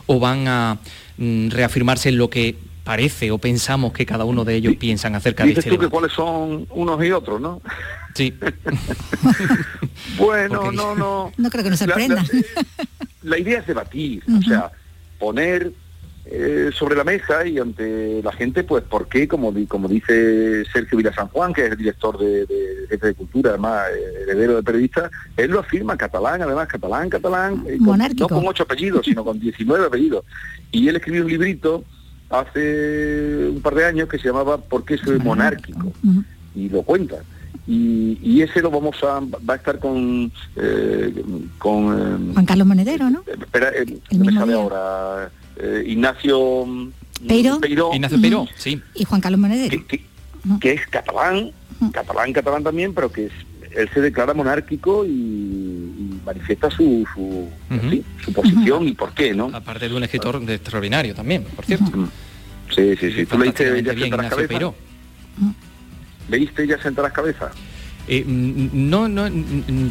o 0.06 0.18
van 0.18 0.48
a 0.48 0.78
mm, 1.16 1.50
reafirmarse 1.50 2.08
en 2.08 2.18
lo 2.18 2.28
que 2.28 2.56
parece 2.82 3.30
o 3.30 3.36
pensamos 3.38 3.92
que 3.92 4.06
cada 4.06 4.24
uno 4.24 4.44
de 4.46 4.54
ellos 4.56 4.74
piensan 4.76 5.14
acerca 5.14 5.42
de 5.44 5.50
Dices 5.50 5.66
este 5.66 5.76
tú 5.76 5.82
que 5.82 5.88
cuáles 5.88 6.10
son 6.12 6.66
unos 6.70 7.04
y 7.04 7.12
otros, 7.12 7.38
¿no? 7.38 7.60
Sí. 8.18 8.34
bueno, 10.18 10.60
Porque- 10.62 10.76
no, 10.76 10.94
no. 10.96 11.32
No 11.36 11.50
creo 11.50 11.62
que 11.64 11.70
nos 11.70 11.80
La- 11.82 11.86
la- 11.86 11.92
sorprenda. 11.94 12.24
la 13.22 13.38
idea 13.38 13.60
es 13.60 13.66
debatir, 13.66 14.22
o 14.38 14.42
sea, 14.42 14.70
poner 15.18 15.72
eh, 16.30 16.70
sobre 16.76 16.94
la 16.96 17.04
mesa 17.04 17.46
y 17.46 17.58
ante 17.58 18.20
la 18.22 18.32
gente, 18.32 18.62
pues, 18.64 18.82
¿por 18.84 19.08
qué? 19.08 19.26
Como, 19.28 19.54
como 19.66 19.88
dice 19.88 20.64
Sergio 20.72 20.98
Vila 20.98 21.14
San 21.14 21.28
Juan, 21.28 21.54
que 21.54 21.64
es 21.66 21.70
el 21.72 21.78
director 21.78 22.18
de, 22.18 22.44
de, 22.44 22.86
jefe 22.90 23.06
de 23.06 23.14
cultura, 23.14 23.50
además 23.50 23.84
eh, 23.96 24.22
heredero 24.24 24.56
de 24.56 24.62
periodista, 24.62 25.10
él 25.36 25.52
lo 25.52 25.60
afirma 25.60 25.96
catalán, 25.96 26.42
además 26.42 26.68
catalán, 26.68 27.08
catalán, 27.08 27.64
eh, 27.66 27.78
con- 27.82 27.98
no 27.98 28.28
con 28.28 28.46
ocho 28.46 28.64
apellidos, 28.64 29.04
sino 29.06 29.24
con 29.24 29.38
19 29.40 29.86
apellidos. 29.86 30.24
Y 30.70 30.88
él 30.88 30.96
escribió 30.96 31.22
un 31.22 31.30
librito 31.30 31.84
hace 32.28 33.48
un 33.50 33.60
par 33.62 33.74
de 33.74 33.86
años 33.86 34.08
que 34.08 34.18
se 34.18 34.26
llamaba 34.28 34.58
¿Por 34.58 34.84
qué 34.84 34.98
soy 34.98 35.18
monárquico? 35.18 35.92
y 36.54 36.68
lo 36.68 36.82
cuenta. 36.82 37.16
Y, 37.70 38.18
y 38.22 38.40
ese 38.40 38.62
lo 38.62 38.70
vamos 38.70 38.96
a 39.02 39.20
va 39.20 39.52
a 39.54 39.56
estar 39.56 39.78
con 39.78 40.32
eh, 40.56 41.22
con 41.58 42.30
eh, 42.30 42.32
Juan 42.32 42.46
Carlos 42.46 42.66
Monedero, 42.66 43.10
¿no? 43.10 43.22
espera, 43.26 43.68
eh, 43.68 43.84
El 44.08 44.18
no 44.20 44.24
me 44.24 44.32
sale 44.32 44.52
día. 44.54 44.62
ahora 44.62 45.30
eh, 45.58 45.84
Ignacio 45.86 46.64
mm, 46.64 46.90
Peiró. 47.28 47.60
Peiró, 47.60 47.90
Ignacio 47.94 48.20
Peró, 48.22 48.46
sí. 48.56 48.80
Y 48.94 49.04
Juan 49.04 49.20
Carlos 49.20 49.38
Monedero. 49.38 49.84
que 50.60 50.72
es 50.72 50.86
catalán, 50.86 51.50
catalán, 51.92 52.32
catalán 52.32 52.64
también, 52.64 52.94
pero 52.94 53.12
que 53.12 53.26
es, 53.26 53.32
él 53.76 53.90
se 53.92 54.00
declara 54.00 54.32
monárquico 54.32 55.04
y, 55.04 55.10
y 55.10 56.20
manifiesta 56.24 56.70
su 56.70 57.06
su, 57.14 58.32
posición 58.32 58.88
y 58.88 58.92
por 58.92 59.12
qué, 59.12 59.34
¿no? 59.34 59.50
Aparte 59.52 59.90
de 59.90 59.94
un 59.94 60.04
escritor 60.04 60.40
de 60.40 60.54
extraordinario 60.54 61.14
también, 61.14 61.44
por 61.54 61.66
cierto. 61.66 61.90
Sí, 62.74 62.96
sí, 62.96 63.12
sí. 63.12 63.26
¿Tú 63.26 63.38
leíste 63.38 63.70
bien, 63.82 64.06
Ignacio? 64.06 64.74
¿Leíste 66.28 66.66
ya 66.66 66.80
sentarás 66.82 67.12
cabeza? 67.12 67.50
Eh, 68.06 68.24
no, 68.26 69.08
no, 69.08 69.28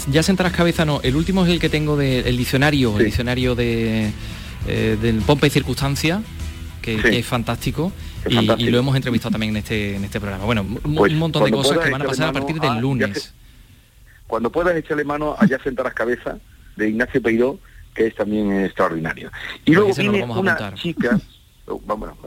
ya 0.10 0.24
sentarás 0.24 0.54
cabeza 0.54 0.86
no. 0.86 1.02
El 1.02 1.16
último 1.16 1.46
es 1.46 1.52
el 1.52 1.60
que 1.60 1.70
tengo 1.70 1.96
del 1.98 2.36
diccionario, 2.38 2.98
el 2.98 3.06
diccionario 3.06 3.54
de 3.56 4.12
eh, 4.68 4.98
del 5.02 5.18
Pompa 5.22 5.48
y 5.48 5.50
Circunstancia, 5.52 6.22
que, 6.82 6.98
que 6.98 7.20
es 7.20 7.26
fantástico. 7.26 7.92
Y, 8.28 8.34
fantástico. 8.36 8.68
y 8.70 8.72
lo 8.72 8.80
hemos 8.80 8.96
entrevistado 8.96 9.32
también 9.34 9.52
en 9.52 9.58
este 9.58 9.96
en 9.96 10.04
este 10.04 10.20
programa. 10.20 10.46
Bueno, 10.46 10.62
un, 10.84 10.96
Pues, 10.96 11.14
un 11.14 11.20
montón 11.20 11.44
de 11.46 11.52
cosas 11.52 11.78
que 11.78 11.92
van 11.92 12.02
a 12.02 12.06
pasar 12.06 12.30
a 12.30 12.34
partir 12.34 12.60
del 12.60 12.72
a- 12.72 12.80
lunes. 12.80 13.22
se- 13.22 13.32
Cuando 14.26 14.52
puedas 14.52 14.76
echarle 14.76 15.04
mano 15.04 15.36
a 15.38 15.46
Ya 15.46 15.60
sentarás 15.64 15.94
cabeza 15.94 16.38
de 16.76 16.90
Ignacio 16.90 17.22
Peiró, 17.22 17.60
que 17.96 18.08
es 18.08 18.16
también 18.16 18.52
extraordinario. 18.66 19.32
Y 19.64 19.74
Pues 19.76 19.78
luego 19.78 19.94
viene 19.96 20.24
una 20.24 20.74
chica, 20.76 21.20
bueno, 21.86 22.18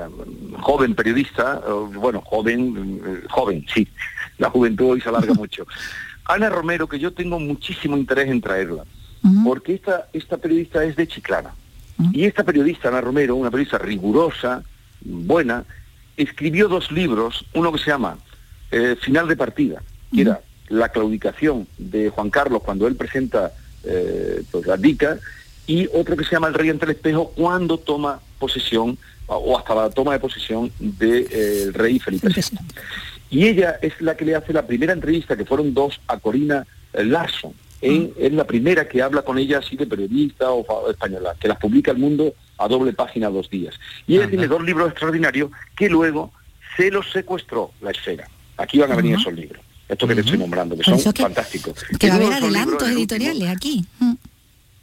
joven 0.60 0.94
periodista, 0.94 1.60
bueno, 1.94 2.22
joven, 2.24 3.00
eh, 3.04 3.26
joven, 3.28 3.64
sí, 3.72 3.88
la 4.38 4.50
juventud 4.50 4.90
hoy 4.90 5.00
se 5.00 5.08
alarga 5.08 5.34
mucho. 5.34 5.66
Ana 6.26 6.48
Romero, 6.48 6.88
que 6.88 6.98
yo 6.98 7.12
tengo 7.12 7.38
muchísimo 7.38 7.96
interés 7.96 8.28
en 8.28 8.40
traerla, 8.40 8.84
porque 9.44 9.74
esta, 9.74 10.08
esta 10.12 10.36
periodista 10.36 10.84
es 10.84 10.96
de 10.96 11.06
Chiclana. 11.06 11.54
Y 12.12 12.24
esta 12.24 12.44
periodista, 12.44 12.88
Ana 12.88 13.02
Romero, 13.02 13.36
una 13.36 13.50
periodista 13.50 13.76
rigurosa, 13.76 14.62
buena, 15.02 15.64
escribió 16.16 16.68
dos 16.68 16.90
libros, 16.90 17.44
uno 17.52 17.72
que 17.72 17.78
se 17.78 17.90
llama 17.90 18.16
eh, 18.70 18.96
Final 19.00 19.28
de 19.28 19.36
Partida, 19.36 19.82
que 20.14 20.22
era 20.22 20.40
la 20.68 20.88
claudicación 20.88 21.66
de 21.76 22.08
Juan 22.10 22.30
Carlos 22.30 22.62
cuando 22.62 22.86
él 22.86 22.96
presenta 22.96 23.52
eh, 23.84 24.42
pues, 24.50 24.66
la 24.66 24.76
dica, 24.76 25.18
y 25.66 25.88
otro 25.92 26.16
que 26.16 26.24
se 26.24 26.32
llama 26.32 26.48
El 26.48 26.54
Rey 26.54 26.70
ante 26.70 26.84
el 26.86 26.92
espejo 26.92 27.32
cuando 27.36 27.78
toma 27.78 28.20
posesión, 28.38 28.96
o- 29.36 29.58
hasta 29.58 29.74
la 29.74 29.90
toma 29.90 30.12
de 30.12 30.18
posesión 30.20 30.70
del 30.78 31.72
rey 31.74 31.98
Felipe 31.98 32.28
VI. 32.28 32.58
Y 33.30 33.46
ella 33.46 33.78
es 33.80 34.00
la 34.00 34.16
que 34.16 34.24
le 34.24 34.34
hace 34.34 34.52
la 34.52 34.66
primera 34.66 34.92
entrevista, 34.92 35.36
que 35.36 35.44
fueron 35.44 35.72
dos, 35.72 36.00
a 36.08 36.18
Corina 36.18 36.66
eh, 36.92 37.04
Larson. 37.04 37.52
En- 37.82 38.12
Es 38.18 38.32
la 38.32 38.44
primera 38.44 38.86
que 38.88 39.00
habla 39.00 39.22
con 39.22 39.38
ella 39.38 39.58
así 39.58 39.76
de 39.76 39.86
periodista 39.86 40.50
o 40.50 40.90
española, 40.90 41.34
que 41.40 41.48
las 41.48 41.56
publica 41.58 41.90
el 41.92 41.98
mundo 41.98 42.34
a 42.58 42.68
doble 42.68 42.92
página 42.92 43.30
dos 43.30 43.48
días. 43.48 43.74
Y 44.06 44.16
ella 44.16 44.28
tiene 44.28 44.46
dos 44.48 44.62
libros 44.62 44.90
extraordinarios 44.90 45.50
que 45.76 45.88
luego 45.88 46.30
se 46.76 46.90
los 46.90 47.10
secuestró 47.10 47.70
la 47.80 47.90
esfera. 47.92 48.28
Aquí 48.58 48.78
van 48.78 48.92
a 48.92 48.96
venir 48.96 49.14
esos 49.18 49.32
libros, 49.32 49.62
estos 49.88 50.06
que 50.08 50.14
te 50.14 50.20
estoy 50.20 50.36
nombrando, 50.36 50.76
que 50.76 50.82
Por 50.82 50.98
son 51.00 51.12
que- 51.14 51.22
fantásticos. 51.22 51.74
Que 51.98 52.08
va 52.08 52.14
a 52.14 52.16
haber 52.18 52.32
adelantos 52.34 52.88
editoriales 52.88 53.48
aquí. 53.48 53.84
Mm. 53.98 54.12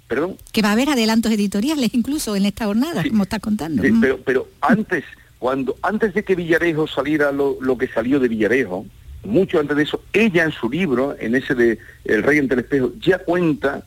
Perdón. 0.07 0.37
Que 0.51 0.61
va 0.61 0.69
a 0.69 0.71
haber 0.73 0.89
adelantos 0.89 1.31
editoriales 1.31 1.93
incluso 1.93 2.35
en 2.35 2.45
esta 2.45 2.65
jornada, 2.65 3.03
como 3.07 3.23
estás 3.23 3.39
contando. 3.39 3.83
Sí, 3.83 3.91
Mm. 3.91 4.01
pero, 4.01 4.19
pero 4.25 4.47
antes, 4.61 5.03
cuando, 5.39 5.75
antes 5.81 6.13
de 6.13 6.23
que 6.23 6.35
Villarejo 6.35 6.87
saliera 6.87 7.31
lo, 7.31 7.57
lo 7.61 7.77
que 7.77 7.87
salió 7.87 8.19
de 8.19 8.27
Villarejo, 8.29 8.85
mucho 9.25 9.59
antes 9.59 9.75
de 9.75 9.83
eso, 9.83 10.01
ella 10.13 10.43
en 10.45 10.51
su 10.51 10.69
libro, 10.69 11.15
en 11.19 11.35
ese 11.35 11.53
de 11.55 11.79
El 12.05 12.23
Rey 12.23 12.39
ante 12.39 12.53
el 12.53 12.61
espejo, 12.61 12.93
ya 13.01 13.19
cuenta, 13.19 13.85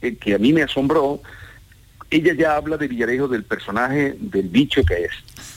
eh, 0.00 0.16
que 0.16 0.34
a 0.34 0.38
mí 0.38 0.52
me 0.54 0.62
asombró, 0.62 1.20
ella 2.10 2.34
ya 2.34 2.56
habla 2.56 2.76
de 2.78 2.88
Villarejo 2.88 3.28
del 3.28 3.44
personaje 3.44 4.16
del 4.20 4.48
bicho 4.48 4.82
que 4.84 5.04
es. 5.04 5.12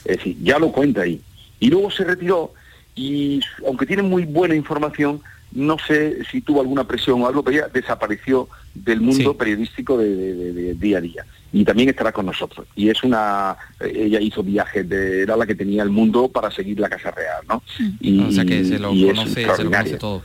Es 0.05 0.17
decir, 0.17 0.37
ya 0.41 0.59
lo 0.59 0.71
cuenta 0.71 1.01
ahí. 1.01 1.21
Y 1.59 1.69
luego 1.69 1.89
se 1.91 2.03
retiró 2.03 2.53
y 2.95 3.39
aunque 3.65 3.85
tiene 3.85 4.03
muy 4.03 4.23
buena 4.25 4.55
información, 4.55 5.21
no 5.55 5.77
sé 5.79 6.17
si 6.31 6.41
tuvo 6.41 6.61
alguna 6.61 6.83
presión 6.85 7.21
o 7.21 7.27
algo, 7.27 7.43
pero 7.43 7.57
ella 7.57 7.67
desapareció 7.73 8.47
del 8.73 9.01
mundo 9.01 9.35
periodístico 9.35 9.97
de, 9.97 10.09
de- 10.15 10.33
de- 10.35 10.53
de 10.53 10.73
día 10.75 10.97
a 10.99 11.01
día. 11.01 11.25
Y 11.53 11.63
también 11.63 11.87
estará 11.89 12.11
con 12.11 12.25
nosotros. 12.25 12.67
Y 12.75 12.89
es 12.89 13.01
una, 13.03 13.55
eh, 13.79 13.93
ella 14.07 14.19
hizo 14.19 14.43
viajes, 14.43 14.87
de, 14.89 15.21
era 15.23 15.37
la 15.37 15.45
que 15.45 15.55
tenía 15.55 15.81
el 15.83 15.89
mundo 15.89 16.27
para 16.27 16.51
seguir 16.51 16.79
la 16.79 16.89
Casa 16.89 17.11
Real, 17.11 17.43
¿no? 17.47 17.63
Y, 18.01 18.19
o 18.21 18.31
sea 18.31 18.43
que 18.45 18.63
se 18.65 18.77
lo 18.77 18.89
conoce, 18.89 19.05
se 19.05 19.15
lo 19.15 19.47
extraordinario. 19.47 19.71
conoce 19.71 19.97
todo. 19.97 20.23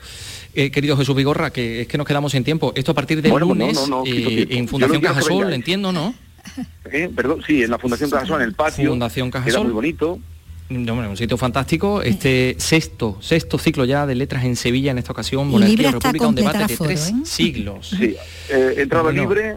Eh, 0.52 0.72
querido 0.72 0.96
Jesús 0.96 1.14
Vigorra, 1.14 1.50
que 1.52 1.82
es 1.82 1.86
que 1.86 1.96
nos 1.96 2.06
quedamos 2.06 2.32
sin 2.32 2.42
tiempo. 2.42 2.72
Esto 2.74 2.90
a 2.90 2.94
partir 2.96 3.22
del 3.22 3.30
Bueno, 3.30 3.46
no, 3.46 3.54
lunes 3.54 3.74
no, 3.74 3.86
no, 3.86 4.02
eh, 4.04 4.46
tiempo. 4.46 4.52
en 4.52 4.64
Yo 4.66 4.70
Fundación 4.70 5.02
no 5.02 5.08
Cajasol, 5.08 5.52
entiendo, 5.52 5.92
¿no? 5.92 6.14
¿Eh? 6.90 7.08
Perdón, 7.14 7.42
sí, 7.46 7.62
en 7.62 7.70
la 7.70 7.78
Fundación 7.78 8.10
Cajasol, 8.10 8.40
en 8.42 8.48
el 8.48 8.54
patio. 8.54 8.90
Fundación 8.90 9.28
Era 9.28 9.38
Cajasol. 9.38 9.64
muy 9.64 9.72
bonito. 9.72 10.18
No, 10.70 10.94
bueno, 10.94 11.10
un 11.10 11.16
sitio 11.16 11.36
fantástico. 11.36 12.00
Este 12.00 12.54
sexto, 12.58 13.18
sexto 13.20 13.58
ciclo 13.58 13.84
ya 13.84 14.06
de 14.06 14.14
letras 14.14 14.44
en 14.44 14.54
Sevilla 14.54 14.92
en 14.92 14.98
esta 14.98 15.10
ocasión, 15.12 15.48
Y 15.48 15.52
Monarquía 15.52 15.90
República, 15.90 16.28
un 16.28 16.34
debate 16.36 16.58
de 16.66 16.76
tres 16.76 17.08
¿eh? 17.10 17.14
siglos. 17.24 17.88
Sí, 17.90 18.14
eh, 18.50 18.74
entrada 18.78 19.04
Bueno. 19.04 19.22
libre. 19.22 19.56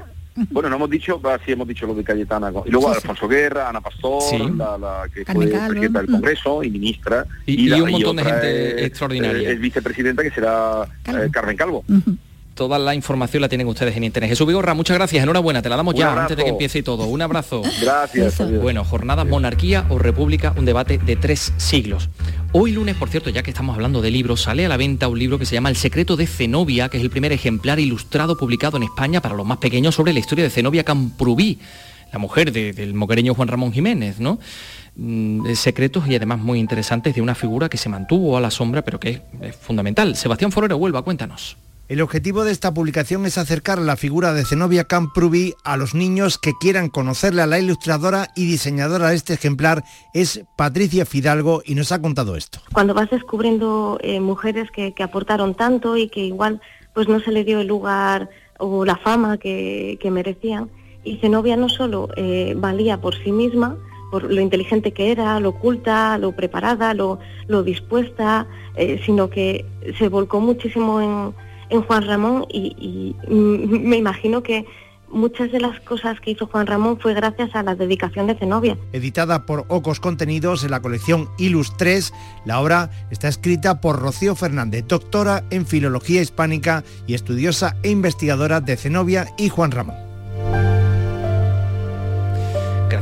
Bueno, 0.49 0.67
no 0.67 0.77
hemos 0.77 0.89
dicho, 0.89 1.21
ah, 1.25 1.37
sí 1.45 1.51
hemos 1.51 1.67
dicho 1.67 1.85
lo 1.85 1.93
de 1.93 2.03
Cayetana. 2.03 2.51
Y 2.65 2.71
luego 2.71 2.87
Sí, 2.87 2.93
sí. 2.95 3.07
Alfonso 3.07 3.27
Guerra, 3.27 3.69
Ana 3.69 3.81
Pastor, 3.81 4.23
Sí. 4.23 4.37
la, 4.57 4.77
la 4.79 5.03
que 5.13 5.23
fue 5.23 5.45
presidenta 5.45 5.99
del 5.99 6.07
Mm. 6.09 6.11
Congreso 6.13 6.63
y 6.63 6.71
ministra. 6.71 7.25
Y- 7.45 7.53
y 7.53 7.67
la- 7.67 7.83
un 7.83 7.91
montón 7.91 8.15
de 8.15 8.21
otra 8.23 8.33
gente 8.41 8.79
es- 8.81 8.87
extraordinaria. 8.87 9.49
Es 9.51 9.59
vicepresidenta 9.59 10.23
que 10.23 10.31
será 10.31 10.87
eh, 11.05 11.29
Carmen 11.31 11.55
Calvo. 11.55 11.85
Toda 12.63 12.79
la 12.79 12.95
información 12.95 13.41
la 13.41 13.49
tienen 13.49 13.67
ustedes 13.67 13.93
en 13.97 14.05
internet. 14.05 14.29
Jesús 14.29 14.47
Vigorra, 14.47 14.73
muchas 14.73 14.95
gracias. 14.95 15.21
Enhorabuena, 15.21 15.61
te 15.61 15.67
la 15.67 15.75
damos 15.75 15.95
Un 15.95 15.99
ya 15.99 16.07
abrazo. 16.07 16.21
antes 16.21 16.37
de 16.37 16.43
que 16.45 16.49
empiece 16.51 16.81
todo. 16.81 17.03
Un 17.07 17.21
abrazo. 17.21 17.61
Gracias. 17.81 18.39
adiós. 18.39 18.61
Bueno, 18.61 18.85
jornadas 18.85 19.27
monarquía 19.27 19.85
o 19.89 19.99
república, 19.99 20.53
un 20.57 20.63
debate 20.63 20.97
de 20.97 21.17
tres 21.17 21.51
siglos. 21.57 22.07
Hoy 22.53 22.71
lunes, 22.71 22.95
por 22.95 23.09
cierto, 23.09 23.29
ya 23.31 23.43
que 23.43 23.51
estamos 23.51 23.73
hablando 23.75 24.01
de 24.01 24.11
libros, 24.11 24.43
sale 24.43 24.65
a 24.65 24.69
la 24.69 24.77
venta 24.77 25.09
un 25.09 25.19
libro 25.19 25.37
que 25.37 25.45
se 25.45 25.55
llama 25.55 25.67
El 25.67 25.75
secreto 25.75 26.15
de 26.15 26.25
Zenobia, 26.25 26.87
que 26.87 26.95
es 26.99 27.03
el 27.03 27.09
primer 27.09 27.33
ejemplar 27.33 27.81
ilustrado 27.81 28.37
publicado 28.37 28.77
en 28.77 28.83
España 28.83 29.19
para 29.19 29.35
los 29.35 29.45
más 29.45 29.57
pequeños 29.57 29.93
sobre 29.93 30.13
la 30.13 30.19
historia 30.19 30.45
de 30.45 30.49
Zenobia 30.49 30.85
Camprubí, 30.85 31.59
la 32.13 32.19
mujer 32.19 32.53
de- 32.53 32.71
del 32.71 32.93
moquereño 32.93 33.33
Juan 33.33 33.49
Ramón 33.49 33.73
Jiménez, 33.73 34.21
¿no? 34.21 34.39
Mm, 34.95 35.53
secretos 35.55 36.07
y 36.07 36.15
además 36.15 36.39
muy 36.39 36.59
interesantes 36.59 37.13
de 37.13 37.21
una 37.21 37.35
figura 37.35 37.67
que 37.67 37.77
se 37.77 37.89
mantuvo 37.89 38.37
a 38.37 38.39
la 38.41 38.51
sombra, 38.51 38.83
pero 38.83 39.01
que 39.01 39.09
es, 39.09 39.21
es 39.41 39.55
fundamental. 39.57 40.15
Sebastián 40.15 40.51
Forero, 40.53 40.77
Huelva, 40.77 41.01
cuéntanos. 41.01 41.57
El 41.93 42.01
objetivo 42.01 42.43
de 42.43 42.51
esta 42.51 42.73
publicación 42.73 43.27
es 43.27 43.37
acercar 43.37 43.77
la 43.77 43.95
figura 43.95 44.33
de 44.33 44.45
Zenobia 44.45 44.85
Camprubí 44.85 45.53
a 45.63 45.77
los 45.77 45.93
niños 45.93 46.39
que 46.39 46.53
quieran 46.59 46.89
conocerle 46.89 47.43
a 47.43 47.45
la 47.45 47.59
ilustradora 47.59 48.29
y 48.35 48.47
diseñadora 48.47 49.09
de 49.09 49.15
este 49.15 49.35
ejemplar 49.35 49.83
es 50.11 50.43
Patricia 50.55 51.05
Fidalgo 51.05 51.61
y 51.63 51.75
nos 51.75 51.91
ha 51.91 52.01
contado 52.01 52.35
esto. 52.35 52.57
cuando 52.73 52.95
vas 52.95 53.11
descubriendo 53.11 53.99
eh, 54.01 54.19
mujeres 54.19 54.71
que, 54.71 54.91
aportaron 55.03 55.53
tanto 55.53 55.95
y 55.95 56.09
que 56.09 56.21
igual 56.21 56.61
pues 56.95 57.07
no 57.07 57.19
se 57.19 57.31
le 57.31 57.43
dio 57.43 57.59
el 57.59 57.67
lugar 57.67 58.27
o 58.57 58.85
la 58.85 58.95
fama 58.95 59.37
que, 59.37 59.99
merecían. 60.11 60.71
Y 61.03 61.17
Zenobia 61.17 61.57
no 61.57 61.69
solo 61.69 62.09
eh, 62.15 62.55
valía 62.57 62.99
por 63.01 63.13
sí 63.23 63.31
misma, 63.31 63.77
por 64.09 64.23
lo 64.23 64.41
inteligente 64.41 64.93
que 64.93 65.11
era, 65.11 65.39
lo 65.39 65.51
culta, 65.59 66.17
lo 66.17 66.31
preparada, 66.31 66.95
lo, 66.95 67.19
lo 67.45 67.61
dispuesta, 67.61 68.47
eh, 68.77 68.99
sino 69.05 69.29
que 69.29 69.63
se 69.99 70.09
volcó 70.09 70.39
muchísimo 70.39 70.99
en, 70.99 71.35
en 71.73 71.81
Juan 71.81 72.05
Ramón 72.05 72.45
y, 72.49 73.15
me 73.27 73.97
imagino 73.97 74.43
que 74.43 74.65
muchas 75.09 75.51
de 75.51 75.59
las 75.59 75.79
cosas 75.81 76.19
que 76.19 76.31
hizo 76.31 76.47
Juan 76.47 76.65
Ramón 76.65 76.99
fue 76.99 77.13
gracias 77.13 77.55
a 77.55 77.63
la 77.63 77.75
dedicación 77.75 78.27
de 78.27 78.35
Zenobia. 78.35 78.77
Editada 78.93 79.45
por 79.45 79.65
Ocos 79.67 79.99
Contenidos 79.99 80.63
en 80.63 80.71
la 80.71 80.81
colección 80.81 81.29
Ilus 81.37 81.75
3, 81.77 82.13
la 82.45 82.59
obra 82.59 82.89
está 83.11 83.27
escrita 83.27 83.79
por 83.79 83.99
Rocío 83.99 84.35
Fernández, 84.35 84.85
doctora 84.87 85.43
en 85.51 85.67
Filología 85.67 86.21
Hispánica 86.21 86.83
y 87.05 87.13
estudiosa 87.13 87.75
e 87.83 87.91
investigadora 87.91 88.59
de 88.59 88.75
Zenobia 88.75 89.27
y 89.37 89.49
Juan 89.49 89.71
Ramón. 89.71 89.95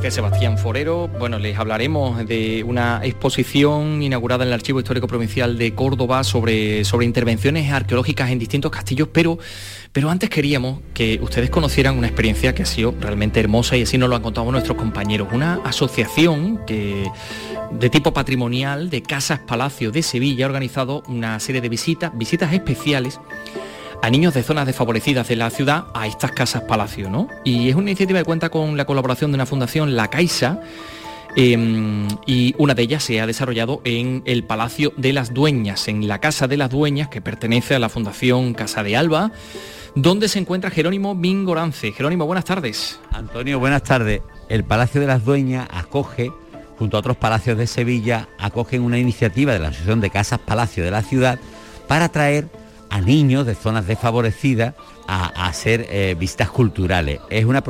Sebastián 0.10 0.58
Forero. 0.58 1.08
Bueno, 1.20 1.38
les 1.38 1.60
hablaremos 1.60 2.26
de 2.26 2.64
una 2.64 3.02
exposición 3.04 4.02
inaugurada 4.02 4.43
en 4.43 4.47
el 4.47 4.54
Archivo 4.54 4.80
Histórico 4.80 5.06
Provincial 5.06 5.58
de 5.58 5.76
Córdoba 5.76 6.24
sobre, 6.24 6.84
sobre 6.86 7.06
intervenciones 7.06 7.72
arqueológicas 7.72 8.32
en 8.32 8.39
distintos 8.39 8.72
castillos, 8.72 9.10
pero, 9.14 9.38
pero 9.91 10.10
antes 10.10 10.30
queríamos 10.30 10.80
que 10.95 11.20
ustedes 11.22 11.52
conocieran 11.52 11.97
una 11.97 12.08
experiencia 12.08 12.56
que 12.56 12.64
ha 12.64 12.66
sido 12.66 12.95
realmente 12.99 13.39
hermosa 13.39 13.78
y 13.78 13.84
así 13.84 13.99
nos 13.99 14.10
lo 14.10 14.16
han 14.16 14.24
contado 14.24 14.52
nuestros 14.52 14.78
compañeros. 14.78 15.28
Una 15.32 15.60
asociación 15.66 16.66
que, 16.66 17.08
de 17.72 17.89
tipo 17.89 18.14
patrimonial 18.14 18.89
de 18.89 19.04
Casas 19.04 19.39
Palacio 19.39 19.91
de 19.91 20.02
Sevilla 20.02 20.45
ha 20.45 20.47
organizado 20.47 21.04
una 21.08 21.39
serie 21.39 21.62
de 21.62 21.70
visitas, 21.70 22.18
visitas 22.18 22.54
especiales 22.54 23.20
a 24.02 24.10
niños 24.10 24.34
de 24.34 24.43
zonas 24.43 24.66
desfavorecidas 24.66 25.28
de 25.28 25.36
la 25.36 25.49
ciudad 25.49 25.86
a 25.93 26.08
estas 26.08 26.32
casas 26.32 26.64
palacio, 26.64 27.10
¿no? 27.10 27.28
Y 27.43 27.70
es 27.70 27.76
una 27.76 27.91
iniciativa 27.91 28.20
que 28.20 28.26
cuenta 28.26 28.49
con 28.49 28.76
la 28.78 28.86
colaboración 28.86 29.32
de 29.32 29.36
una 29.36 29.45
fundación, 29.45 29.95
La 29.95 30.10
Caixa, 30.10 30.60
eh, 31.36 32.08
y 32.26 32.56
una 32.58 32.74
de 32.74 32.82
ellas 32.82 33.04
se 33.04 33.22
ha 33.22 33.28
desarrollado 33.28 33.82
en 33.86 34.22
el 34.26 34.43
Palacio 34.43 34.91
de 34.97 35.14
las 35.14 35.34
Dueñas, 35.34 35.88
en 35.88 36.08
la 36.08 36.20
Casa 36.20 36.47
de 36.47 36.58
las 36.58 36.70
Dueñas, 36.70 37.08
que 37.08 37.22
pertenece 37.22 37.76
a 37.76 37.80
la 37.80 37.89
Fundación 37.89 38.54
Casa 38.54 38.84
de 38.84 38.97
Alba, 38.97 39.32
donde 39.95 40.28
se 40.28 40.39
encuentra 40.39 40.72
Jerónimo 40.72 41.16
Mingorance. 41.16 41.91
Jerónimo, 41.91 42.26
buenas 42.26 42.45
tardes. 42.45 42.99
Antonio, 43.12 43.60
buenas 43.60 43.84
tardes. 43.84 44.22
El 44.49 44.64
Palacio 44.64 44.99
de 44.99 45.08
las 45.08 45.24
Dueñas 45.24 45.68
acoge, 45.72 46.32
junto 46.78 46.97
a 46.97 46.99
otros 46.99 47.18
palacios 47.18 47.58
de 47.58 47.68
Sevilla, 47.68 48.28
acogen 48.38 48.82
una 48.82 48.97
iniciativa 48.97 49.54
de 49.54 49.60
la 49.60 49.70
Asociación 49.70 50.02
de 50.02 50.10
Casas 50.10 50.39
Palacio 50.39 50.84
de 50.84 50.91
la 50.91 51.02
ciudad 51.02 51.39
para 51.88 52.10
traer 52.10 52.49
a 52.92 53.00
niños 53.00 53.46
de 53.46 53.56
zonas 53.56 53.88
desfavorecidas 53.88 54.76
a, 55.08 55.48
hacer 55.48 55.88
eh, 55.89 56.16
visitas 56.20 56.50
culturales. 56.52 57.20
Es 57.30 57.46
una, 57.46 57.64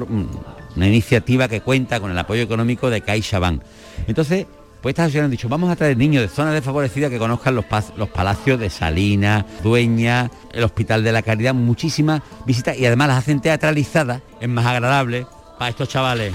una, 0.76 0.88
iniciativa 0.88 1.48
que 1.48 1.62
cuenta 1.62 2.00
con 2.00 2.12
el 2.12 2.18
apoyo 2.18 2.42
económico 2.42 2.90
de 2.90 3.02
CaixaBank. 3.02 3.62
Entonces, 4.08 4.48
pues 4.82 4.94
estas 4.94 5.04
asociaciones 5.06 5.26
han 5.26 5.32
dicho, 5.32 5.48
vamos 5.48 5.70
a 5.70 5.76
traer 5.76 5.96
niños 5.96 6.24
de 6.24 6.28
zonas 6.28 6.56
desfavorecidas 6.56 7.12
que 7.12 7.20
conozcan 7.20 7.54
los, 7.54 7.66
los 7.98 8.10
palacios 8.10 8.60
de 8.60 8.72
Salinas, 8.72 9.46
Dueña, 9.62 10.32
el 10.52 10.64
Hospital 10.64 11.04
de 11.04 11.12
la 11.12 11.22
Caridad, 11.22 11.54
muchísimas 11.54 12.22
visitas 12.48 12.78
y 12.78 12.86
además 12.88 13.10
las 13.10 13.18
hacen 13.20 13.42
teatralizadas, 13.42 14.24
es 14.40 14.50
más 14.50 14.66
agradable 14.66 15.28
para 15.60 15.70
estos 15.70 15.88
chavales. 15.88 16.34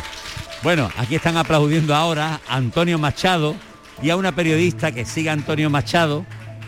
Bueno, 0.62 0.88
aquí 0.96 1.16
están 1.16 1.36
aplaudiendo 1.36 1.92
ahora 1.92 2.40
a 2.48 2.56
Antonio 2.56 2.98
Machado 2.98 3.56
y 4.00 4.10
a 4.10 4.16
una 4.16 4.32
periodista 4.32 4.92
que 4.92 5.04
sigue 5.04 5.30
Antonio 5.30 5.70
Machado, 5.70 6.24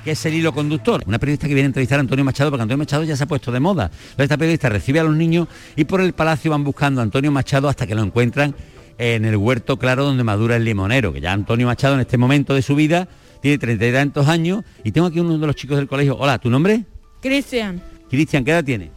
que 0.09 0.13
es 0.13 0.25
el 0.25 0.33
hilo 0.33 0.55
conductor. 0.55 1.03
Una 1.05 1.19
periodista 1.19 1.47
que 1.47 1.53
viene 1.53 1.67
a 1.67 1.69
entrevistar 1.69 1.99
a 1.99 2.01
Antonio 2.01 2.25
Machado, 2.25 2.49
porque 2.49 2.63
Antonio 2.63 2.79
Machado 2.79 3.05
ya 3.05 3.15
se 3.15 3.25
ha 3.25 3.27
puesto 3.27 3.53
de 3.53 3.61
moda. 3.61 3.91
Entonces 3.93 4.25
esta 4.25 4.39
periodista 4.39 4.71
recibe 4.71 5.01
a 5.01 5.05
los 5.05 5.15
niños 5.15 5.49
y 5.77 5.85
por 5.85 6.01
el 6.01 6.15
palacio 6.15 6.51
van 6.51 6.65
buscando 6.65 7.03
a 7.03 7.05
Antonio 7.05 7.31
Machado 7.31 7.69
hasta 7.69 7.87
que 7.87 7.95
lo 7.95 8.03
encuentran 8.03 8.55
en 8.97 9.27
el 9.27 9.37
huerto 9.37 9.77
claro 9.79 10.07
donde 10.07 10.25
madura 10.25 10.57
el 10.57 10.65
limonero, 10.65 11.13
que 11.13 11.21
ya 11.21 11.35
Antonio 11.35 11.67
Machado 11.67 11.93
en 11.93 12.01
este 12.01 12.17
momento 12.17 12.55
de 12.55 12.63
su 12.63 12.75
vida 12.75 13.07
tiene 13.43 13.59
treinta 13.59 13.87
y 13.87 13.93
tantos 13.93 14.29
años 14.29 14.65
y 14.83 14.93
tengo 14.93 15.09
aquí 15.09 15.21
uno 15.21 15.37
de 15.37 15.47
los 15.47 15.55
chicos 15.55 15.77
del 15.77 15.87
colegio. 15.87 16.17
Hola, 16.17 16.39
¿tu 16.39 16.49
nombre? 16.49 16.87
Cristian. 17.21 17.83
Cristian, 18.09 18.47
¿qué 18.47 18.53
edad 18.53 18.65
tiene? 18.65 18.91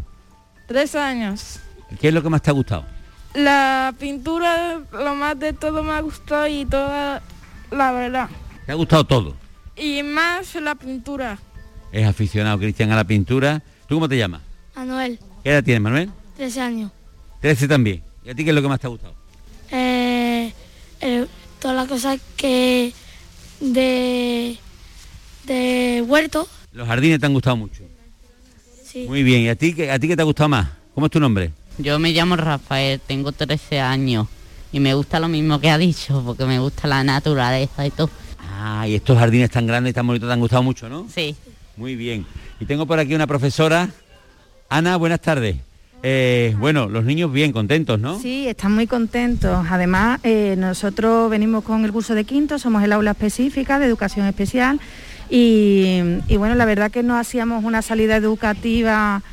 Tres 0.66 0.95
años. 0.95 1.59
¿Qué 1.99 2.07
es 2.07 2.14
lo 2.14 2.24
que 2.24 2.30
más 2.30 2.41
te 2.41 2.51
ha 2.51 2.53
gustado? 2.53 2.86
La 3.34 3.93
pintura, 3.99 4.80
lo 4.93 5.16
más 5.16 5.38
de 5.38 5.51
todo 5.51 5.84
me 5.84 5.91
ha 5.91 5.99
gustado 5.99 6.47
y 6.47 6.64
toda 6.64 7.22
la 7.70 7.91
verdad. 7.91 8.30
¿Te 8.66 8.72
ha 8.72 8.76
gustado 8.76 9.03
todo? 9.03 9.40
Y 9.76 10.03
más 10.03 10.55
la 10.55 10.76
pintura. 10.76 11.39
Es 11.91 12.05
aficionado 12.05 12.59
Cristian 12.59 12.91
a 12.91 12.95
la 12.95 13.03
pintura. 13.03 13.61
¿Tú 13.88 13.95
cómo 13.95 14.07
te 14.07 14.17
llamas? 14.17 14.41
Manuel. 14.76 15.19
¿Qué 15.43 15.49
edad 15.51 15.63
tienes, 15.63 15.82
Manuel? 15.82 16.09
13 16.38 16.61
años. 16.61 16.91
13 17.41 17.67
también. 17.67 18.03
¿Y 18.24 18.30
a 18.30 18.36
ti 18.36 18.43
qué 18.43 18.51
es 18.51 18.55
lo 18.55 18.61
que 18.61 18.67
más 18.67 18.80
te 18.80 18.88
ha 18.88 18.89
gustado? 18.89 19.13
Eh, 19.72 20.51
todas 21.59 21.76
las 21.76 21.88
cosas 21.88 22.19
que 22.38 22.93
de, 23.59 24.57
de 25.45 26.03
huerto. 26.07 26.47
Los 26.74 26.88
jardines 26.88 27.19
te 27.19 27.26
han 27.26 27.34
gustado 27.34 27.57
mucho. 27.57 27.84
Sí. 28.86 29.05
Muy 29.07 29.24
bien. 29.24 29.41
¿Y 29.41 29.49
a 29.49 29.55
ti, 29.55 29.76
a 29.89 29.99
ti 29.99 30.07
qué 30.07 30.15
te 30.15 30.22
ha 30.22 30.26
gustado 30.26 30.49
más? 30.49 30.69
¿Cómo 30.93 31.07
es 31.07 31.11
tu 31.11 31.19
nombre? 31.19 31.51
Yo 31.78 31.97
me 31.99 32.11
llamo 32.11 32.36
Rafael, 32.36 32.99
tengo 32.99 33.32
13 33.32 33.80
años 33.80 34.28
y 34.72 34.80
me 34.80 34.93
gusta 34.93 35.19
lo 35.19 35.28
mismo 35.28 35.59
que 35.59 35.69
ha 35.69 35.78
dicho, 35.78 36.22
porque 36.26 36.45
me 36.45 36.59
gusta 36.59 36.88
la 36.88 37.03
naturaleza 37.03 37.86
y 37.86 37.91
todo. 37.91 38.09
Ah, 38.64 38.88
y 38.88 38.93
estos 38.93 39.18
jardines 39.18 39.49
tan 39.49 39.66
grandes 39.66 39.89
y 39.89 39.93
tan 39.95 40.05
bonitos 40.05 40.30
te 40.30 40.34
han 40.34 40.39
gustado 40.39 40.62
mucho, 40.62 40.88
¿no? 40.88 41.07
Sí. 41.09 41.36
Muy 41.78 41.95
bien. 41.95 42.28
Y 42.59 42.66
tengo 42.66 42.86
por 42.86 42.99
aquí 42.99 43.16
una 43.16 43.26
profesora. 43.26 43.89
Ana, 44.70 44.97
buenas 44.97 45.20
tardes. 45.20 45.55
Eh, 46.03 46.55
bueno, 46.59 46.88
los 46.88 47.03
niños 47.03 47.32
bien 47.34 47.53
contentos, 47.53 47.99
¿no? 47.99 48.20
Sí, 48.20 48.47
están 48.47 48.74
muy 48.74 48.86
contentos. 48.86 49.66
Además, 49.68 50.20
eh, 50.22 50.53
nosotros 50.59 51.32
venimos 51.32 51.64
con 51.64 51.86
el 51.86 51.91
curso 51.91 52.14
de 52.14 52.24
quinto, 52.24 52.59
somos 52.59 52.84
el 52.84 52.91
aula 52.91 53.12
específica 53.12 53.80
de 53.80 53.88
educación 53.88 54.28
especial 54.28 54.80
y, 55.28 55.99
y 56.28 56.38
bueno, 56.38 56.53
la 56.53 56.66
verdad 56.66 56.91
que 56.91 57.01
no 57.01 57.18
hacíamos 57.18 57.64
una 57.64 57.82
salida 57.82 58.16
educativa 58.16 59.24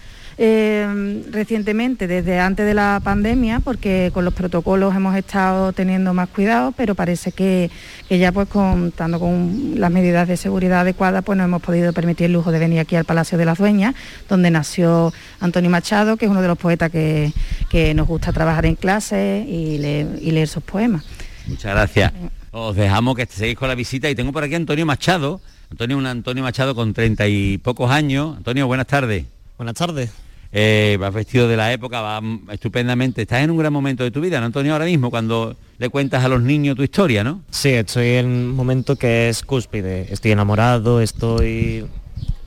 eh, 0.40 1.24
recientemente, 1.32 2.06
desde 2.06 2.38
antes 2.38 2.64
de 2.64 2.72
la 2.72 3.00
pandemia, 3.02 3.58
porque 3.58 4.12
con 4.14 4.24
los 4.24 4.32
protocolos 4.32 4.94
hemos 4.94 5.16
estado 5.16 5.72
teniendo 5.72 6.14
más 6.14 6.28
cuidado, 6.28 6.72
pero 6.76 6.94
parece 6.94 7.32
que, 7.32 7.72
que 8.08 8.18
ya 8.18 8.30
pues 8.30 8.48
contando 8.48 9.18
con 9.18 9.74
las 9.80 9.90
medidas 9.90 10.28
de 10.28 10.36
seguridad 10.36 10.82
adecuadas, 10.82 11.24
pues 11.24 11.36
nos 11.36 11.46
hemos 11.46 11.60
podido 11.60 11.92
permitir 11.92 12.26
el 12.26 12.34
lujo 12.34 12.52
de 12.52 12.60
venir 12.60 12.78
aquí 12.78 12.94
al 12.94 13.04
Palacio 13.04 13.36
de 13.36 13.46
las 13.46 13.58
Dueñas, 13.58 13.96
donde 14.28 14.52
nació 14.52 15.12
Antonio 15.40 15.70
Machado, 15.70 16.16
que 16.16 16.26
es 16.26 16.30
uno 16.30 16.40
de 16.40 16.48
los 16.48 16.56
poetas 16.56 16.92
que, 16.92 17.32
que 17.68 17.92
nos 17.94 18.06
gusta 18.06 18.32
trabajar 18.32 18.64
en 18.64 18.76
clase 18.76 19.44
y 19.48 19.78
leer, 19.78 20.06
y 20.20 20.30
leer 20.30 20.46
sus 20.46 20.62
poemas. 20.62 21.04
Muchas 21.48 21.72
gracias. 21.72 22.12
Os 22.52 22.76
dejamos 22.76 23.16
que 23.16 23.26
seguís 23.26 23.56
con 23.56 23.68
la 23.68 23.74
visita 23.74 24.08
y 24.08 24.14
tengo 24.14 24.32
por 24.32 24.44
aquí 24.44 24.54
a 24.54 24.58
Antonio 24.58 24.86
Machado. 24.86 25.40
Antonio, 25.70 25.98
un 25.98 26.06
Antonio 26.06 26.44
Machado 26.44 26.76
con 26.76 26.94
treinta 26.94 27.26
y 27.26 27.58
pocos 27.58 27.90
años. 27.90 28.36
Antonio, 28.36 28.68
buenas 28.68 28.86
tardes. 28.86 29.24
Buenas 29.56 29.74
tardes 29.74 30.27
eh, 30.50 30.96
vas 30.98 31.12
vestido 31.12 31.46
de 31.46 31.56
la 31.56 31.72
época, 31.72 32.00
va 32.00 32.22
estupendamente. 32.50 33.22
Estás 33.22 33.42
en 33.42 33.50
un 33.50 33.58
gran 33.58 33.72
momento 33.72 34.04
de 34.04 34.10
tu 34.10 34.20
vida, 34.20 34.40
¿no, 34.40 34.46
Antonio? 34.46 34.72
Ahora 34.72 34.86
mismo, 34.86 35.10
cuando 35.10 35.56
le 35.78 35.88
cuentas 35.90 36.24
a 36.24 36.28
los 36.28 36.40
niños 36.40 36.76
tu 36.76 36.82
historia, 36.82 37.22
¿no? 37.22 37.42
Sí, 37.50 37.70
estoy 37.70 38.14
en 38.14 38.26
un 38.26 38.50
momento 38.50 38.96
que 38.96 39.28
es 39.28 39.42
cúspide. 39.42 40.12
Estoy 40.12 40.32
enamorado, 40.32 41.00
estoy, 41.00 41.86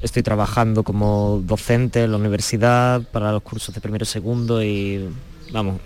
estoy 0.01 0.23
trabajando 0.23 0.83
como 0.83 1.41
docente 1.45 2.03
en 2.03 2.11
la 2.11 2.17
universidad 2.17 3.03
para 3.11 3.31
los 3.31 3.43
cursos 3.43 3.73
de 3.73 3.81
primero 3.81 4.03
y 4.03 4.07
segundo 4.07 4.63
y, 4.63 5.07
vamos, 5.51 5.79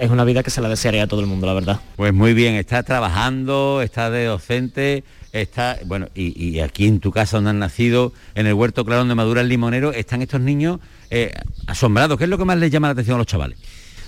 es 0.00 0.10
una 0.10 0.24
vida 0.24 0.42
que 0.42 0.50
se 0.50 0.60
la 0.60 0.68
desearía 0.68 1.02
a 1.02 1.06
todo 1.06 1.20
el 1.20 1.26
mundo, 1.26 1.46
la 1.46 1.52
verdad. 1.52 1.80
Pues 1.96 2.14
muy 2.14 2.32
bien, 2.32 2.54
estás 2.54 2.84
trabajando, 2.84 3.82
estás 3.82 4.10
de 4.10 4.24
docente, 4.24 5.04
está, 5.32 5.78
bueno, 5.84 6.08
y, 6.14 6.42
y, 6.42 6.60
aquí 6.60 6.86
en 6.86 7.00
tu 7.00 7.10
casa 7.10 7.36
donde 7.36 7.50
han 7.50 7.58
nacido, 7.58 8.12
en 8.34 8.46
el 8.46 8.54
huerto 8.54 8.84
claro 8.84 9.00
donde 9.00 9.14
madura 9.14 9.42
el 9.42 9.48
limonero, 9.48 9.92
están 9.92 10.22
estos 10.22 10.40
niños 10.40 10.78
eh, 11.10 11.32
asombrados. 11.66 12.18
¿Qué 12.18 12.24
es 12.24 12.30
lo 12.30 12.38
que 12.38 12.44
más 12.44 12.58
les 12.58 12.70
llama 12.70 12.88
la 12.88 12.92
atención 12.92 13.16
a 13.16 13.18
los 13.18 13.26
chavales? 13.26 13.58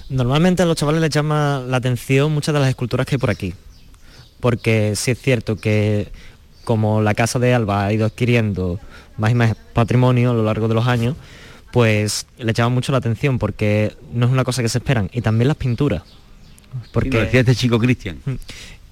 Normalmente 0.09 0.63
a 0.63 0.67
los 0.67 0.77
chavales 0.77 1.01
les 1.01 1.11
llama 1.11 1.63
la 1.67 1.77
atención 1.77 2.33
muchas 2.33 2.53
de 2.53 2.61
las 2.61 2.69
esculturas 2.69 3.07
que 3.07 3.15
hay 3.15 3.19
por 3.19 3.31
aquí. 3.31 3.55
Porque 4.41 4.95
sí 4.97 5.13
es 5.13 5.21
cierto 5.21 5.57
que 5.57 6.11
como 6.65 7.01
la 7.03 7.15
casa 7.15 7.39
de 7.39 7.55
Alba 7.55 7.87
ha 7.87 7.93
ido 7.93 8.07
adquiriendo 8.07 8.81
más 9.17 9.31
y 9.31 9.35
más 9.35 9.55
patrimonio 9.73 10.31
a 10.31 10.35
lo 10.35 10.45
largo 10.45 10.69
de 10.69 10.75
los 10.75 10.87
años, 10.87 11.17
pues 11.73 12.27
le 12.39 12.53
llama 12.53 12.71
mucho 12.71 12.93
la 12.93 12.99
atención 12.99 13.39
porque 13.39 13.95
no 14.13 14.27
es 14.27 14.33
una 14.33 14.45
cosa 14.45 14.63
que 14.63 14.69
se 14.69 14.79
esperan. 14.79 15.11
Y 15.13 15.21
también 15.21 15.49
las 15.49 15.57
pinturas. 15.57 16.03
Porque 16.93 17.21
decía 17.21 17.41
este 17.41 17.55
chico 17.55 17.79
Cristian. 17.79 18.19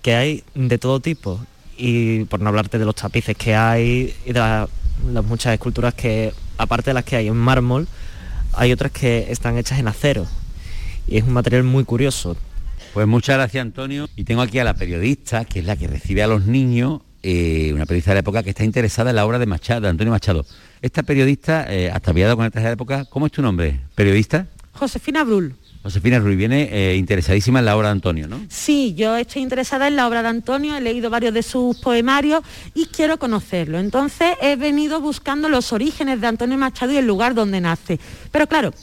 Que 0.03 0.15
hay 0.15 0.45
de 0.55 0.79
todo 0.79 1.01
tipo. 1.01 1.41
Y 1.77 2.25
por 2.25 2.41
no 2.41 2.49
hablarte 2.49 2.79
de 2.79 2.85
los 2.85 2.95
tapices 2.95 3.37
que 3.37 3.55
hay 3.55 4.15
y 4.27 4.33
de 4.33 4.41
la, 4.41 4.69
las 5.13 5.25
muchas 5.25 5.55
esculturas 5.55 5.95
que, 5.95 6.33
aparte 6.59 6.91
de 6.91 6.95
las 6.95 7.05
que 7.05 7.17
hay 7.17 7.29
en 7.29 7.37
mármol, 7.37 7.89
hay 8.53 8.73
otras 8.73 8.93
que 8.93 9.31
están 9.31 9.57
hechas 9.57 9.79
en 9.79 9.89
acero. 9.89 10.27
Y 11.07 11.17
es 11.17 11.25
un 11.25 11.33
material 11.33 11.65
muy 11.65 11.85
curioso. 11.85 12.37
Pues 12.93 13.07
muchas 13.07 13.37
gracias 13.37 13.63
Antonio. 13.63 14.09
Y 14.17 14.25
tengo 14.25 14.43
aquí 14.43 14.59
a 14.59 14.65
la 14.65 14.75
periodista, 14.75 15.45
que 15.45 15.61
es 15.61 15.65
la 15.65 15.77
que 15.77 15.87
recibe 15.87 16.23
a 16.23 16.27
los 16.27 16.45
niños, 16.47 17.01
eh, 17.23 17.71
una 17.75 17.87
periodista 17.87 18.11
de 18.11 18.17
la 18.17 18.21
época 18.21 18.43
que 18.43 18.51
está 18.51 18.65
interesada 18.65 19.11
en 19.11 19.17
la 19.17 19.25
obra 19.25 19.39
de 19.39 19.47
Machado, 19.47 19.83
de 19.83 19.89
Antonio 19.89 20.11
Machado. 20.11 20.45
Esta 20.83 21.03
periodista, 21.03 21.67
eh, 21.73 21.91
ataviada 21.91 22.37
con 22.37 22.45
el 22.45 22.51
traje 22.51 22.65
de 22.65 22.71
la 22.71 22.75
época, 22.75 23.05
¿cómo 23.07 23.27
es 23.27 23.33
tu 23.33 23.43
nombre? 23.43 23.81
¿Periodista? 23.95 24.47
Josefina 24.73 25.25
Brul. 25.25 25.55
Josefina 25.89 26.19
Ruiz 26.19 26.37
viene 26.37 26.69
eh, 26.71 26.97
interesadísima 26.97 27.61
en 27.61 27.65
la 27.65 27.75
obra 27.75 27.89
de 27.89 27.93
Antonio, 27.93 28.29
¿no? 28.29 28.39
Sí, 28.51 28.93
yo 28.95 29.17
estoy 29.17 29.41
interesada 29.41 29.89
en 29.89 29.97
la 29.97 30.07
obra 30.07 30.23
de 30.23 30.29
Antonio, 30.29 30.77
he 30.77 30.83
leído 30.83 31.09
varios 31.09 31.33
de 31.33 31.43
sus 31.43 31.79
poemarios 31.79 32.43
y 32.75 32.85
quiero 32.87 33.19
conocerlo. 33.19 33.79
Entonces 33.79 34.33
he 34.43 34.57
venido 34.57 35.01
buscando 35.01 35.49
los 35.49 35.73
orígenes 35.73 36.21
de 36.21 36.27
Antonio 36.27 36.59
Machado 36.59 36.93
y 36.93 36.99
el 36.99 37.07
lugar 37.07 37.35
donde 37.35 37.63
nace. 37.63 37.99
Pero 38.31 38.47
claro, 38.47 38.75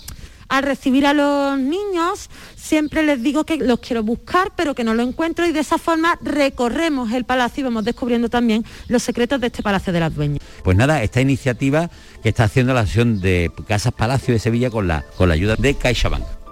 al 0.47 0.63
recibir 0.63 1.05
a 1.05 1.13
los 1.13 1.59
niños 1.59 2.27
siempre 2.55 3.03
les 3.03 3.21
digo 3.21 3.43
que 3.43 3.57
los 3.57 3.79
quiero 3.81 4.01
buscar 4.01 4.53
pero 4.55 4.73
que 4.73 4.83
no 4.83 4.95
lo 4.95 5.03
encuentro 5.03 5.45
y 5.45 5.51
de 5.51 5.59
esa 5.59 5.77
forma 5.77 6.17
recorremos 6.23 7.11
el 7.11 7.23
palacio 7.23 7.61
y 7.61 7.65
vamos 7.65 7.85
descubriendo 7.85 8.29
también 8.29 8.65
los 8.87 9.03
secretos 9.03 9.39
de 9.39 9.47
este 9.47 9.61
Palacio 9.61 9.93
de 9.93 9.99
las 9.99 10.15
Dueñas. 10.15 10.39
Pues 10.63 10.75
nada, 10.75 11.03
esta 11.03 11.21
iniciativa 11.21 11.91
que 12.23 12.29
está 12.29 12.45
haciendo 12.45 12.73
la 12.73 12.79
Asociación 12.79 13.21
de 13.21 13.51
Casas 13.67 13.93
Palacio 13.93 14.33
de 14.33 14.39
Sevilla 14.39 14.71
con 14.71 14.87
la, 14.87 15.05
con 15.17 15.29
la 15.29 15.35
ayuda 15.35 15.55
de 15.55 15.75
CaixaBank. 15.75 16.44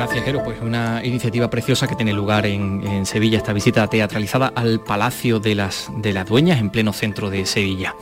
Gracias, 0.00 0.24
Jero. 0.24 0.42
Pues 0.42 0.62
una 0.62 1.04
iniciativa 1.04 1.50
preciosa 1.50 1.86
que 1.86 1.94
tiene 1.94 2.14
lugar 2.14 2.46
en, 2.46 3.04
Sevilla, 3.04 3.36
esta 3.36 3.52
visita 3.52 3.86
teatralizada 3.86 4.46
al 4.46 4.82
Palacio 4.82 5.40
de 5.40 5.54
las, 5.54 5.90
de 5.98 6.14
las 6.14 6.26
Dueñas 6.26 6.58
en 6.58 6.70
pleno 6.70 6.94
centro 6.94 7.28
de 7.28 7.44
Sevilla. 7.44 7.94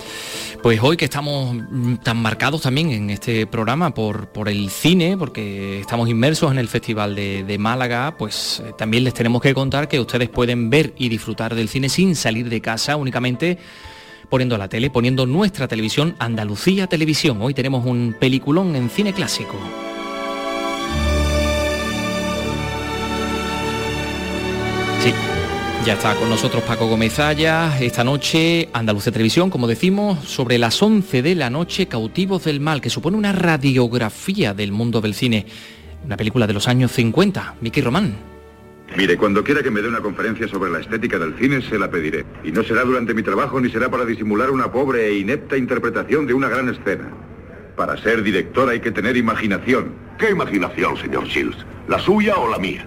Pues 0.62 0.78
hoy 0.80 0.96
que 0.96 1.06
estamos 1.06 1.56
mm, 1.56 1.96
tan 1.96 2.18
marcados 2.18 2.62
también 2.62 2.90
en 2.92 3.10
este 3.10 3.48
programa 3.48 3.92
por, 3.94 4.28
por 4.28 4.48
el 4.48 4.70
cine, 4.70 5.16
porque 5.18 5.80
estamos 5.80 6.08
inmersos 6.08 6.52
en 6.52 6.58
el 6.58 6.68
Festival 6.68 7.16
de, 7.16 7.56
Málaga, 7.58 8.14
pues 8.16 8.62
eh, 8.64 8.72
también 8.78 9.02
les 9.02 9.12
tenemos 9.12 9.42
que 9.42 9.52
contar 9.52 9.88
que 9.88 9.98
ustedes 9.98 10.28
pueden 10.28 10.70
ver 10.70 10.94
y 10.98 11.08
disfrutar 11.08 11.56
del 11.56 11.68
cine 11.68 11.88
sin 11.88 12.14
salir 12.14 12.48
de 12.48 12.60
casa 12.60 12.94
únicamente 12.94 13.58
poniendo 14.28 14.56
la 14.56 14.68
tele, 14.68 14.88
poniendo 14.88 15.26
nuestra 15.26 15.66
televisión, 15.66 16.14
Andalucía 16.20 16.86
Televisión. 16.86 17.42
Hoy 17.42 17.54
tenemos 17.54 17.84
un 17.84 18.14
peliculón 18.20 18.76
en 18.76 18.88
cine 18.88 19.12
clásico. 19.12 19.56
Ya 25.84 25.94
está 25.94 26.14
con 26.16 26.28
nosotros 26.28 26.62
Paco 26.64 26.86
Gómez 26.86 27.18
esta 27.18 28.04
noche 28.04 28.68
Andalucía 28.72 29.12
Televisión, 29.12 29.50
como 29.50 29.66
decimos, 29.66 30.18
sobre 30.28 30.58
las 30.58 30.82
11 30.82 31.22
de 31.22 31.34
la 31.34 31.50
noche, 31.50 31.86
Cautivos 31.86 32.44
del 32.44 32.60
Mal, 32.60 32.80
que 32.80 32.90
supone 32.90 33.16
una 33.16 33.32
radiografía 33.32 34.54
del 34.54 34.72
mundo 34.72 35.00
del 35.00 35.14
cine. 35.14 35.46
Una 36.04 36.16
película 36.16 36.46
de 36.46 36.52
los 36.52 36.68
años 36.68 36.92
50. 36.92 37.56
Vicky 37.60 37.80
Román. 37.80 38.16
Mire, 38.96 39.16
cuando 39.16 39.44
quiera 39.44 39.62
que 39.62 39.70
me 39.70 39.82
dé 39.82 39.88
una 39.88 40.00
conferencia 40.00 40.48
sobre 40.48 40.70
la 40.70 40.80
estética 40.80 41.18
del 41.18 41.36
cine, 41.38 41.60
se 41.62 41.78
la 41.78 41.90
pediré. 41.90 42.24
Y 42.44 42.52
no 42.52 42.62
será 42.64 42.82
durante 42.82 43.14
mi 43.14 43.22
trabajo 43.22 43.60
ni 43.60 43.70
será 43.70 43.90
para 43.90 44.04
disimular 44.04 44.50
una 44.50 44.72
pobre 44.72 45.08
e 45.08 45.18
inepta 45.18 45.56
interpretación 45.56 46.26
de 46.26 46.34
una 46.34 46.48
gran 46.48 46.68
escena. 46.68 47.10
Para 47.76 47.96
ser 48.02 48.22
director 48.22 48.68
hay 48.68 48.80
que 48.80 48.90
tener 48.90 49.16
imaginación. 49.16 50.07
¿Qué 50.18 50.30
imaginación, 50.30 50.96
señor 50.96 51.26
Shields? 51.28 51.64
¿La 51.88 51.98
suya 51.98 52.36
o 52.36 52.50
la 52.50 52.58
mía? 52.58 52.84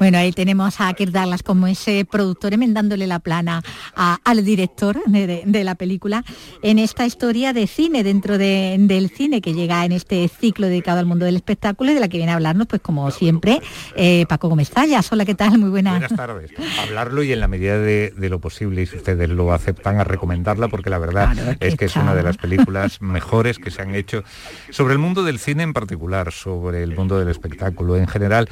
Bueno, 0.00 0.18
ahí 0.18 0.32
tenemos 0.32 0.80
a 0.80 0.92
Kirk 0.94 1.12
Douglas 1.12 1.44
como 1.44 1.68
ese 1.68 2.04
productor 2.04 2.52
enmendándole 2.52 3.06
la 3.06 3.20
plana 3.20 3.62
al 3.94 4.44
director 4.44 5.00
de, 5.06 5.64
la 5.64 5.76
película 5.76 6.24
en 6.62 6.80
esta 6.80 7.06
historia 7.06 7.52
de 7.52 7.68
cine, 7.68 8.02
dentro 8.02 8.38
del 8.38 9.10
cine 9.10 9.40
que 9.40 9.54
llega 9.54 9.84
en 9.84 9.92
este 9.92 10.26
ciclo 10.26 10.66
dedicado 10.66 10.98
al 10.98 11.06
mundo 11.06 11.26
del 11.26 11.36
espectáculo 11.36 11.92
y 11.92 11.94
de 11.94 12.00
la 12.00 12.08
que 12.08 12.16
viene 12.16 12.32
a 12.32 12.34
hablarnos, 12.34 12.66
pues 12.66 12.82
como 12.82 13.08
siempre, 13.12 13.60
eh, 13.94 14.26
Paco 14.28 14.48
Gómez 14.48 14.70
Tallas. 14.70 15.12
Hola, 15.12 15.24
¿qué 15.24 15.36
tal? 15.36 15.56
Muy 15.58 15.70
buenas. 15.70 16.00
Buenas 16.00 16.16
tardes. 16.16 16.50
Hablarlo 16.82 17.22
y 17.22 17.32
en 17.32 17.38
la 17.38 17.46
medida 17.46 17.78
de, 17.78 18.12
lo 18.16 18.40
posible, 18.40 18.82
y 18.82 18.86
si 18.86 18.96
ustedes 18.96 19.28
lo 19.28 19.52
aceptan, 19.52 20.00
a 20.00 20.04
recomendarla, 20.04 20.66
porque 20.66 20.90
la 20.90 20.98
verdad 20.98 21.36
es 21.60 21.76
que 21.76 21.84
es 21.84 21.94
una 21.94 22.16
de 22.16 22.24
las 22.24 22.36
películas 22.36 23.00
mejores 23.00 23.58
que 23.58 23.70
se 23.70 23.82
han 23.82 23.94
hecho 23.94 24.24
sobre 24.70 24.94
el 24.94 24.98
mundo 24.98 25.22
del 25.22 25.38
cine 25.38 25.62
en 25.62 25.72
particular, 25.72 26.32
sobre 26.32 26.69
el 26.74 26.94
mundo 26.94 27.18
del 27.18 27.28
espectáculo 27.28 27.96
en 27.96 28.06
general 28.06 28.48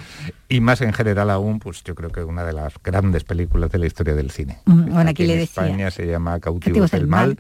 y 0.49 0.61
más 0.61 0.81
en 0.81 0.93
general 0.93 1.31
aún, 1.31 1.59
pues 1.59 1.85
yo 1.85 1.95
creo 1.95 2.11
que 2.11 2.23
una 2.23 2.45
de 2.45 2.53
las 2.53 2.75
grandes 2.83 3.25
películas 3.25 3.71
de 3.71 3.79
la 3.79 3.87
historia 3.87 4.15
del 4.15 4.31
cine. 4.31 4.59
Mm, 4.65 4.93
bueno, 4.93 5.11
aquí, 5.11 5.31
en 5.31 5.41
España 5.41 5.91
se 5.91 6.07
llama 6.07 6.41
Cautivos, 6.41 6.91
del, 6.91 7.07
mal 7.07 7.39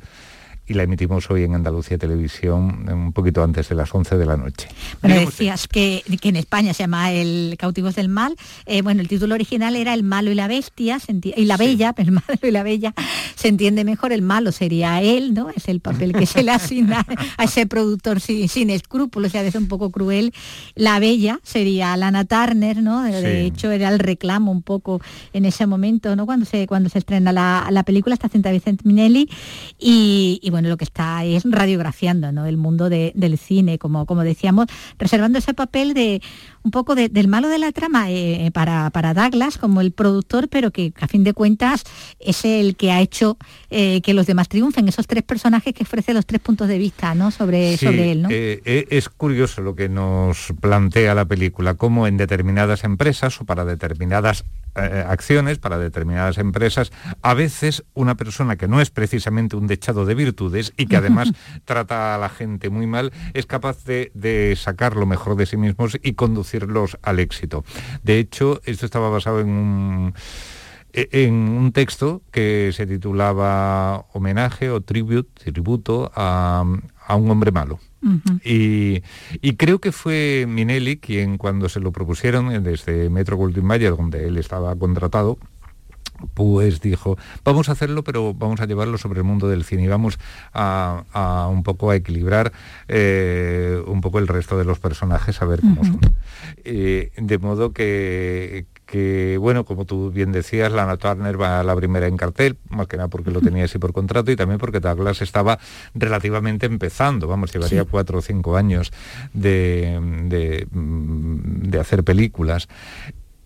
y 0.69 0.75
la 0.75 0.83
emitimos 0.83 1.31
hoy 1.31 1.45
en 1.45 1.55
Andalucía 1.55 1.97
Televisión 1.97 2.87
un 2.89 3.13
poquito 3.13 3.43
antes 3.43 3.71
de 3.71 3.75
las 3.75 3.95
11 3.95 4.19
de 4.19 4.27
la 4.27 4.37
noche. 4.37 4.69
Bueno, 5.01 5.21
decías 5.21 5.67
que, 5.67 6.03
en 6.07 6.37
España 6.37 6.75
se 6.75 6.83
llama 6.83 7.11
El 7.11 7.57
Cautivos 7.59 7.95
del 7.97 8.11
Mal. 8.11 8.37
Eh, 8.67 8.83
bueno, 8.83 9.01
el 9.01 9.09
título 9.09 9.35
original 9.35 9.77
era 9.77 9.95
El 9.95 10.03
malo 10.03 10.31
y 10.31 10.35
la 10.35 10.47
bestia, 10.47 10.99
y 11.23 11.45
la 11.47 11.57
bella, 11.57 11.95
el 11.97 12.13
malo 12.13 12.39
y 12.43 12.51
la 12.51 12.63
bella. 12.63 12.93
Se 13.35 13.49
entiende 13.49 13.85
mejor, 13.85 14.13
el 14.13 14.21
malo 14.21 14.53
sería 14.53 15.01
él, 15.01 15.33
¿no? 15.33 15.49
Es 15.51 15.69
el 15.69 15.81
papel 15.81 16.13
que 16.13 16.27
se 16.27 16.43
le 16.43 16.51
asigna 16.51 17.07
a 17.39 17.45
ese 17.45 17.67
productor 17.67 18.21
sin, 18.21 18.69
escrúpulos, 18.69 19.35
y 19.35 19.39
a 19.39 19.43
veces 19.43 19.61
un 19.61 19.69
poco 19.69 19.91
cruel. 19.91 20.35
La 20.75 20.99
bella 20.99 21.41
sería 21.43 21.97
Lana 21.97 22.27
Turner, 22.27 22.83
¿no? 22.83 23.03
De, 23.03 23.47
hecho, 23.47 23.71
era 23.71 23.89
el 23.89 23.99
reclamo 23.99 24.53
un 24.53 24.63
poco 24.63 25.01
en 25.33 25.47
ese 25.47 25.67
momento, 25.67 26.15
¿no? 26.15 26.27
Cuando 26.27 26.45
se, 26.45 26.67
cuando 26.67 26.91
se 26.91 26.99
estrena 26.99 27.33
la, 27.33 27.83
película, 27.85 28.15
está 28.15 28.29
Vicente 28.51 28.83
Minelli, 28.85 29.31
y, 29.79 30.41
y 30.43 30.51
bueno, 30.51 30.58
lo 30.67 30.77
que 30.77 30.85
está 30.85 31.25
es 31.25 31.45
radiografiando 31.45 32.33
¿no? 32.33 32.47
el 32.47 32.57
mundo 32.57 32.89
del 32.89 33.39
cine, 33.39 33.79
como, 33.79 34.07
como 34.07 34.25
decíamos, 34.25 34.67
reservando 34.99 35.39
ese 35.39 35.55
papel 35.55 35.95
de 35.95 36.21
un 36.63 36.71
poco 36.71 36.95
del 36.95 37.29
malo 37.29 37.49
de 37.49 37.59
la 37.59 37.73
trama 37.73 38.11
eh, 38.11 38.51
para, 38.53 38.91
para, 38.91 39.15
Douglas 39.15 39.57
como 39.59 39.81
el 39.81 39.93
productor, 39.93 40.49
pero 40.49 40.71
que 40.71 40.93
a 41.01 41.09
fin 41.09 41.25
de 41.25 41.33
cuentas 41.33 41.85
es 42.21 42.45
el 42.45 42.77
que 42.77 42.93
ha 42.93 43.01
hecho 43.01 43.39
eh, 43.71 44.01
que 44.03 44.13
los 44.13 44.27
demás 44.27 44.49
triunfen, 44.49 44.89
esos 44.89 45.07
tres 45.07 45.23
personajes 45.23 45.73
que 45.73 45.85
ofrece 45.85 46.13
los 46.13 46.27
tres 46.27 46.41
puntos 46.41 46.69
de 46.69 46.79
vista 46.79 47.15
¿no? 47.15 47.31
sobre, 47.31 47.77
sobre 47.77 48.13
él. 48.13 48.23
¿no? 48.23 48.29
Eh, 48.31 48.87
es 48.91 49.09
curioso 49.09 49.63
lo 49.63 49.75
que 49.75 49.89
nos 49.89 50.53
plantea 50.61 51.15
la 51.15 51.25
película, 51.25 51.75
cómo 51.75 52.07
en 52.07 52.17
determinadas 52.17 52.85
empresas 52.85 53.41
o 53.41 53.45
para 53.45 53.65
determinadas 53.65 54.45
eh, 54.79 55.05
acciones 55.07 55.59
para 55.59 55.79
determinadas 55.79 56.39
empresas, 56.39 56.93
a 57.23 57.35
veces 57.35 57.85
una 57.95 58.17
persona 58.17 58.57
que 58.57 58.69
no 58.69 58.81
es 58.81 58.91
precisamente 58.91 59.57
un 59.57 59.67
dechado 59.67 60.07
de 60.07 60.15
virtudes 60.15 60.73
y 60.77 60.87
que 60.87 60.97
además 60.97 61.33
trata 61.65 62.15
a 62.15 62.19
la 62.19 62.29
gente 62.29 62.71
muy 62.71 62.87
mal, 62.87 63.13
es 63.35 63.47
capaz 63.47 63.85
de, 63.85 64.57
sacar 64.57 64.97
lo 64.97 65.07
mejor 65.07 65.37
de 65.37 65.47
sí 65.47 65.57
mismos 65.57 65.99
y 66.03 66.15
conducirlos 66.15 66.99
al 67.03 67.19
éxito. 67.19 67.65
De 68.03 68.19
hecho, 68.19 68.61
esto 68.65 68.87
estaba 68.87 69.11
basado 69.11 69.41
en 69.41 69.49
un 69.49 70.15
e, 70.93 71.09
en 71.13 71.35
un 71.35 71.73
texto 71.73 72.23
que 72.31 72.71
se 72.73 72.87
titulaba 72.87 74.07
Homenaje 74.13 74.71
o 74.71 74.81
Tribute, 74.81 75.29
tributo 75.53 76.11
a 76.15 76.65
un 76.65 77.31
hombre 77.31 77.53
malo 77.53 77.79
y, 78.45 79.03
creo 79.57 79.81
que 79.81 79.93
fue 79.93 80.47
Minelli 80.49 80.99
quien 80.99 81.39
cuando 81.39 81.69
se 81.69 81.81
lo 81.81 81.93
propusieron 81.93 82.63
desde 82.63 83.11
Metro 83.11 83.37
Goldwyn 83.37 83.67
Mayer, 83.67 83.97
donde 83.97 84.27
él 84.27 84.39
estaba 84.39 84.75
contratado, 84.77 85.39
pues 86.35 86.81
dijo, 86.81 87.17
vamos 87.45 87.69
a 87.69 87.73
hacerlo, 87.73 88.03
pero 88.03 88.35
vamos 88.35 88.61
a 88.61 88.67
llevarlo 88.67 88.99
sobre 88.99 89.21
el 89.21 89.25
mundo 89.25 89.49
del 89.49 89.65
cine 89.65 89.85
y 89.85 89.89
vamos 89.89 90.19
a, 90.53 91.49
un 91.51 91.63
poco 91.63 91.91
a 91.91 91.97
equilibrar 91.97 92.53
eh, 92.89 93.81
un 93.87 94.01
poco 94.01 94.19
el 94.19 94.29
resto 94.29 94.59
de 94.59 94.65
los 94.65 94.79
personajes, 94.79 95.41
a 95.43 95.45
ver 95.45 95.61
cómo 95.61 95.85
son. 95.85 96.01
Eh, 96.65 97.13
de 97.17 97.39
modo 97.39 97.73
que, 97.73 98.67
que, 98.89 99.37
bueno, 99.39 99.67
como 99.67 99.85
tú 99.85 100.11
bien 100.11 100.33
decías, 100.33 100.73
Lana 100.73 100.97
Turner 100.97 101.41
va 101.41 101.61
a 101.61 101.63
la 101.63 101.77
primera 101.77 102.07
en 102.07 102.17
cartel, 102.17 102.57
más 102.71 102.87
que 102.87 102.97
nada 102.97 103.09
porque 103.09 103.31
lo 103.31 103.43
tenía 103.43 103.65
así 103.65 103.79
por 103.79 103.93
contrato 103.93 104.31
y 104.31 104.37
también 104.37 104.59
porque 104.59 104.81
Douglas 104.81 105.21
estaba 105.21 105.59
relativamente 105.95 106.65
empezando, 106.65 107.29
vamos, 107.29 107.53
llevaría 107.53 107.85
cuatro 107.85 108.19
o 108.19 108.23
cinco 108.23 108.57
años 108.57 108.91
de, 109.35 110.01
de, 110.25 110.67
de 110.73 111.79
hacer 111.79 112.03
películas. 112.03 112.67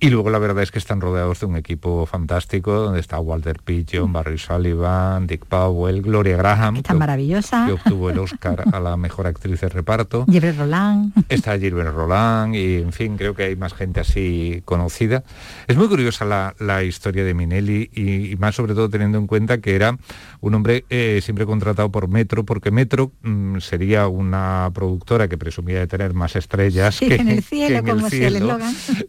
Y 0.03 0.11
luego 0.11 0.31
la 0.31 0.41
verdad 0.41 0.65
es 0.65 0.73
que 0.73 0.81
están 0.81 1.01
rodeados 1.01 1.39
de 1.39 1.47
un 1.47 1.55
equipo 1.55 2.07
fantástico, 2.07 2.73
donde 2.73 2.99
está 2.99 3.21
Walter 3.21 3.61
Pigeon, 3.65 4.11
mm. 4.11 4.13
Barry 4.13 4.37
Sullivan, 4.37 5.29
Dick 5.29 5.45
Powell, 5.47 6.03
Gloria 6.03 6.37
Graham. 6.37 6.79
Está 6.79 6.93
maravillosa. 6.93 7.67
Que 7.67 7.75
obtuvo 7.75 8.11
el 8.11 8.19
Oscar 8.19 8.65
a 8.73 8.81
la 8.81 8.97
mejor 8.97 9.29
actriz 9.29 9.61
de 9.61 9.69
reparto. 9.69 10.27
Gilbert 10.29 10.59
Roland. 10.59 11.13
Está 11.29 11.57
Gilbert 11.57 11.95
Roland 11.95 12.57
y, 12.57 12.79
en 12.79 12.93
fin, 12.93 13.17
creo 13.17 13.37
que 13.37 13.45
hay 13.45 13.55
más 13.55 13.75
gente 13.75 14.01
así 14.01 14.61
conocida. 14.65 15.23
Es 15.69 15.77
muy 15.77 15.87
curiosa 15.87 16.25
la, 16.25 16.83
historia 16.83 17.23
de 17.23 17.35
Minelli 17.35 17.89
y, 17.95 18.35
más 18.41 18.57
sobre 18.57 18.75
todo 18.75 18.91
teniendo 18.91 19.19
en 19.19 19.29
cuenta 19.29 19.59
que 19.59 19.77
era 19.77 19.97
un 20.41 20.55
hombre 20.57 20.85
eh, 20.91 21.21
siempre 21.23 21.47
contratado 21.47 21.93
por 21.93 22.09
Metro, 22.09 22.45
porque 22.45 22.73
Metro 22.73 23.13
mm, 23.23 23.59
sería 23.59 24.09
una 24.09 24.69
productora 24.75 25.29
que 25.29 25.39
presumía 25.39 25.79
de 25.79 25.87
tener 25.87 26.13
más 26.13 26.35
estrellas 26.35 26.99
que, 26.99 27.15
en 27.15 27.29
el 27.29 27.43
cielo, 27.45 27.85
como 27.85 28.11
cielo. 28.11 28.59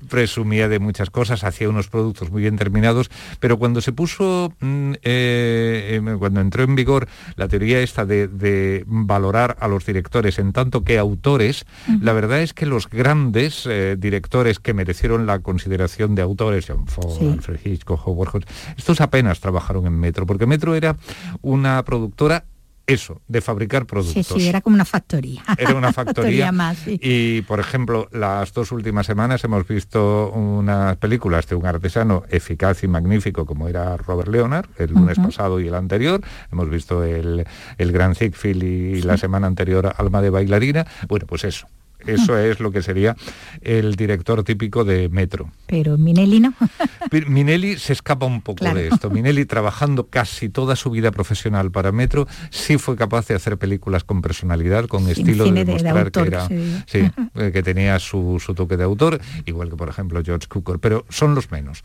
presumía 0.07 0.67
de 0.67 0.82
muchas 0.83 1.09
cosas, 1.09 1.43
hacía 1.43 1.69
unos 1.69 1.87
productos 1.87 2.31
muy 2.31 2.41
bien 2.41 2.57
terminados, 2.57 3.09
pero 3.39 3.57
cuando 3.57 3.81
se 3.81 3.91
puso, 3.91 4.53
mm, 4.59 4.93
eh, 5.01 5.95
em, 5.95 6.19
cuando 6.19 6.41
entró 6.41 6.63
en 6.63 6.75
vigor 6.75 7.07
la 7.35 7.47
teoría 7.47 7.79
esta 7.79 8.05
de, 8.05 8.83
valorar 8.85 9.57
a 9.59 9.67
los 9.67 9.85
directores 9.85 10.39
en 10.39 10.53
tanto 10.53 10.83
que 10.83 10.97
autores, 10.97 11.65
la 12.01 12.13
verdad 12.13 12.41
es 12.41 12.53
que 12.53 12.65
los 12.65 12.89
grandes 12.89 13.65
eh, 13.65 13.95
directores 13.97 14.59
que 14.59 14.73
merecieron 14.73 15.25
la 15.25 15.39
consideración 15.39 16.15
de 16.15 16.21
autores, 16.21 16.65
John 16.67 16.87
Ford, 16.87 17.33
Alfred 17.33 17.59
Hitchcock, 17.63 18.07
Howard 18.07 18.45
estos 18.77 19.01
apenas 19.01 19.39
trabajaron 19.39 19.85
en 19.85 19.99
Metro, 19.99 20.25
porque 20.25 20.45
Metro 20.45 20.75
era 20.75 20.97
una 21.41 21.83
productora 21.83 22.45
eso, 22.85 23.21
de 23.27 23.41
fabricar 23.41 23.85
productos. 23.85 24.25
Sí, 24.27 24.41
sí, 24.41 24.47
era 24.47 24.61
como 24.61 24.75
una 24.75 24.85
factoría. 24.85 25.41
Era 25.57 25.75
una 25.75 25.93
factoría. 25.93 26.51
más, 26.51 26.77
sí. 26.77 26.99
Y, 27.01 27.41
por 27.43 27.59
ejemplo, 27.59 28.09
las 28.11 28.53
dos 28.53 28.71
últimas 28.71 29.05
semanas 29.05 29.43
hemos 29.43 29.67
visto 29.67 30.31
unas 30.31 30.97
películas 30.97 31.47
de 31.47 31.55
un 31.55 31.65
artesano 31.65 32.23
eficaz 32.29 32.83
y 32.83 32.87
magnífico 32.87 33.45
como 33.45 33.67
era 33.67 33.95
Robert 33.97 34.29
Leonard, 34.29 34.67
el 34.77 34.91
lunes 34.91 35.17
pasado 35.17 35.59
y 35.59 35.67
el 35.67 35.75
anterior. 35.75 36.21
Hemos 36.51 36.69
visto 36.69 37.03
el, 37.03 37.45
el 37.77 37.91
Gran 37.91 38.15
Ziegfeld 38.15 38.63
y 38.63 39.01
la 39.01 39.17
semana 39.17 39.47
anterior 39.47 39.93
Alma 39.97 40.21
de 40.21 40.29
Bailarina. 40.29 40.85
Bueno, 41.07 41.25
pues 41.25 41.43
eso. 41.45 41.67
Eso 42.05 42.37
es 42.37 42.59
lo 42.59 42.71
que 42.71 42.81
sería 42.81 43.15
el 43.61 43.95
director 43.95 44.43
típico 44.43 44.83
de 44.83 45.09
Metro. 45.09 45.51
Pero 45.67 45.97
Minelli 45.97 46.39
no. 46.39 46.53
Minelli 47.27 47.77
se 47.77 47.93
escapa 47.93 48.25
un 48.25 48.41
poco 48.41 48.59
Claro. 48.59 48.77
de 48.79 48.87
esto. 48.87 49.09
Minelli, 49.09 49.45
trabajando 49.45 50.07
casi 50.07 50.49
toda 50.49 50.75
su 50.75 50.89
vida 50.89 51.11
profesional 51.11 51.71
para 51.71 51.91
Metro, 51.91 52.27
sí 52.49 52.77
fue 52.77 52.95
capaz 52.95 53.27
de 53.27 53.35
hacer 53.35 53.57
películas 53.57 54.03
con 54.03 54.21
personalidad, 54.21 54.85
con 54.87 55.07
estilo, 55.09 55.45
de 55.45 55.51
de- 55.51 55.59
de 55.59 55.65
demostrar 55.65 55.97
autor, 55.97 56.23
que 56.23 56.27
era, 56.35 56.47
que 56.47 56.55
se 56.55 56.61
diga. 56.61 56.83
sí, 56.87 56.99
eh, 57.35 57.51
que 57.53 57.63
tenía 57.63 57.99
su, 57.99 58.41
su 58.43 58.53
toque 58.53 58.77
de 58.77 58.83
autor, 58.83 59.19
igual 59.45 59.69
que 59.69 59.75
por 59.75 59.89
ejemplo 59.89 60.21
George 60.23 60.47
Cukor, 60.47 60.79
pero 60.79 61.05
son 61.09 61.35
los 61.35 61.51
menos. 61.51 61.83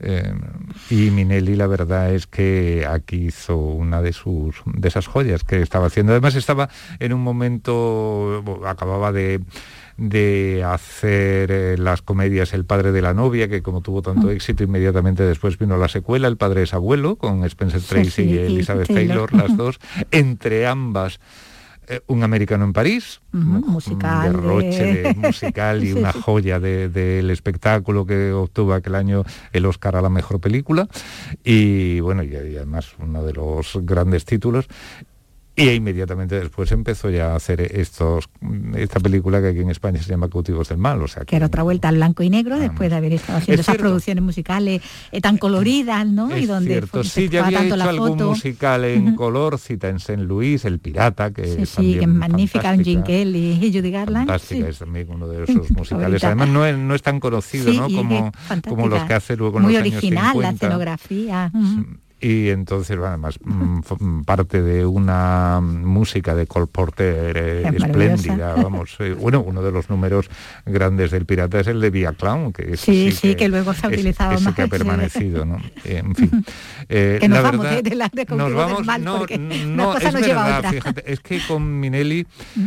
Eh, 0.00 0.32
y 0.90 1.10
Minelli, 1.10 1.56
la 1.56 1.66
verdad 1.66 2.12
es 2.14 2.26
que 2.26 2.86
aquí 2.88 3.26
hizo 3.26 3.56
una 3.56 4.02
de 4.02 4.12
sus 4.12 4.56
de 4.66 4.88
esas 4.88 5.06
joyas 5.06 5.44
que 5.44 5.60
estaba 5.62 5.86
haciendo. 5.86 6.12
Además 6.12 6.34
estaba 6.34 6.68
en 6.98 7.12
un 7.12 7.20
momento, 7.22 8.42
acababa 8.66 9.12
de 9.12 9.40
de 9.98 10.64
hacer 10.66 11.50
eh, 11.52 11.76
las 11.78 12.02
comedias 12.02 12.54
El 12.54 12.64
padre 12.64 12.92
de 12.92 13.02
la 13.02 13.12
novia, 13.14 13.48
que 13.48 13.62
como 13.62 13.82
tuvo 13.82 14.00
tanto 14.02 14.30
éxito, 14.30 14.64
inmediatamente 14.64 15.22
después 15.22 15.58
vino 15.58 15.76
la 15.76 15.88
secuela, 15.88 16.28
El 16.28 16.36
padre 16.38 16.62
es 16.62 16.74
abuelo, 16.74 17.16
con 17.16 17.44
Spencer 17.44 17.80
Tracy 17.82 18.10
sí, 18.10 18.22
y 18.22 18.34
y 18.34 18.38
Elizabeth 18.38 18.88
Taylor. 18.88 19.30
Taylor, 19.30 19.48
las 19.48 19.56
dos. 19.56 19.78
Entre 20.10 20.66
ambas, 20.66 21.20
eh, 21.88 22.00
Un 22.06 22.22
americano 22.22 22.64
en 22.64 22.72
París, 22.72 23.20
Ujú, 23.34 23.40
un 23.44 23.60
musical. 23.66 24.22
derroche 24.32 24.86
de- 24.86 25.02
de 25.02 25.14
musical 25.14 25.82
y 25.84 25.88
Sí, 25.92 25.92
una 25.92 26.12
joya 26.12 26.58
de- 26.60 26.88
del 26.88 27.28
espectáculo 27.30 28.06
que 28.06 28.32
obtuvo 28.32 28.72
aquel 28.72 28.94
año 28.94 29.24
el 29.52 29.66
Oscar 29.66 29.96
a 29.96 30.00
la 30.02 30.08
mejor 30.08 30.40
película 30.40 30.88
y 31.44 31.98
bueno 32.00 32.22
y, 32.22 32.28
y 32.28 32.56
además 32.56 32.92
uno 32.98 33.22
de 33.24 33.32
los 33.34 33.78
grandes 33.82 34.24
títulos 34.24 34.66
y 35.54 35.68
inmediatamente 35.68 36.38
después 36.40 36.72
empezó 36.72 37.10
ya 37.10 37.32
a 37.32 37.36
hacer 37.36 37.60
estos 37.60 38.28
esta 38.74 39.00
película 39.00 39.40
que 39.42 39.48
aquí 39.48 39.60
en 39.60 39.68
España 39.70 40.00
se 40.02 40.08
llama 40.08 40.28
Cautivos 40.30 40.70
del 40.70 40.78
Mal, 40.78 41.02
o 41.02 41.08
sea 41.08 41.24
que 41.26 41.36
era 41.36 41.46
otra 41.46 41.62
vuelta 41.62 41.88
al 41.90 41.96
blanco 41.96 42.22
y 42.22 42.30
negro 42.30 42.58
después 42.58 42.88
de 42.88 42.96
haber 42.96 43.12
estado 43.12 43.38
haciendo 43.38 43.60
Es 43.60 43.66
esas 43.66 43.74
cierto. 43.74 43.82
producciones 43.82 44.24
musicales 44.24 44.80
eh, 45.12 45.20
tan 45.20 45.36
coloridas, 45.36 46.06
¿no? 46.06 46.34
y 46.36 46.46
donde 46.46 46.70
cierto, 46.70 46.88
fue- 47.02 47.04
sí, 47.04 47.28
ya 47.28 47.44
había 47.44 47.58
tanto 47.58 47.74
hecho 47.74 47.88
algún 47.88 48.16
musical 48.24 48.84
en 48.86 49.14
color, 49.14 49.58
cita 49.58 49.88
en 49.90 49.98
Saint 49.98 50.22
Louis, 50.22 50.64
El 50.64 50.78
Pirata, 50.78 51.32
que 51.32 51.44
Sí, 51.44 51.62
es 51.62 51.68
sí, 51.68 51.76
también 51.76 51.98
que 51.98 52.04
es 52.04 52.08
magnífica, 52.10 52.72
un 52.72 52.82
Jim. 52.84 53.02
Kelly 53.02 53.58
y 53.60 53.72
Judy 53.72 53.90
Garland. 53.90 54.28
Fantástica, 54.28 54.64
sí. 54.64 54.70
es 54.70 54.78
también 54.78 55.08
uno 55.10 55.28
de 55.28 55.44
esos 55.48 55.70
musicales. 55.70 56.24
Además 56.24 56.48
no 56.48 56.64
es, 56.64 56.78
no 56.78 56.94
es 56.94 57.02
tan 57.02 57.20
conocido 57.20 57.72
¿no? 57.74 57.88
como, 57.94 58.32
como 58.66 58.88
los 58.88 59.02
que 59.04 59.12
hace 59.14 59.36
luego 59.36 59.58
en 59.58 59.64
Muy 59.64 59.74
los 59.74 59.82
años 59.82 59.96
original 59.98 60.24
la 60.24 60.32
50. 60.32 60.52
escenografía. 60.66 61.52
Y 62.24 62.50
entonces, 62.50 62.96
además, 63.04 63.36
mm, 63.44 63.80
mm, 63.98 64.24
parte 64.24 64.62
de 64.62 64.86
una 64.86 65.60
música 65.60 66.36
de 66.36 66.46
Cole 66.46 66.68
Porter 66.68 67.36
eh, 67.36 67.62
Es 67.66 67.82
espléndida, 67.82 68.54
vamos. 68.54 68.96
eh, 69.00 69.12
bueno, 69.18 69.40
uno 69.40 69.60
de 69.60 69.72
los 69.72 69.90
números 69.90 70.30
grandes 70.64 71.10
del 71.10 71.26
pirata 71.26 71.58
es 71.58 71.66
el 71.66 71.80
de 71.80 71.90
Via 71.90 72.12
Clown, 72.12 72.52
que 72.52 72.74
es 72.74 72.80
Sí, 72.80 73.10
sí, 73.10 73.34
que 73.34 73.48
luego 73.48 73.74
se 73.74 73.86
ha 73.86 73.88
utilizado 73.88 74.38
más, 74.40 74.54
que 74.54 74.62
ha 74.62 74.68
permanecido, 74.68 75.44
¿no? 75.44 75.56
Eh, 75.84 75.98
en 76.04 76.14
fin. 76.14 76.44
Eh, 76.88 77.18
que 77.20 77.28
nos 77.28 77.38
la 77.38 77.42
vamos 77.42 77.62
verdad, 77.64 77.82
de, 77.82 77.90
de 77.90 77.96
la 77.96 78.08
de 78.12 78.24
nos 78.36 78.54
vamos, 78.54 78.86
mal, 78.86 79.02
no, 79.02 79.24
es 79.26 80.12
verdad, 80.12 80.70
fíjate, 80.70 81.12
es 81.12 81.18
que 81.18 81.40
con 81.48 81.80
Minelli, 81.80 82.24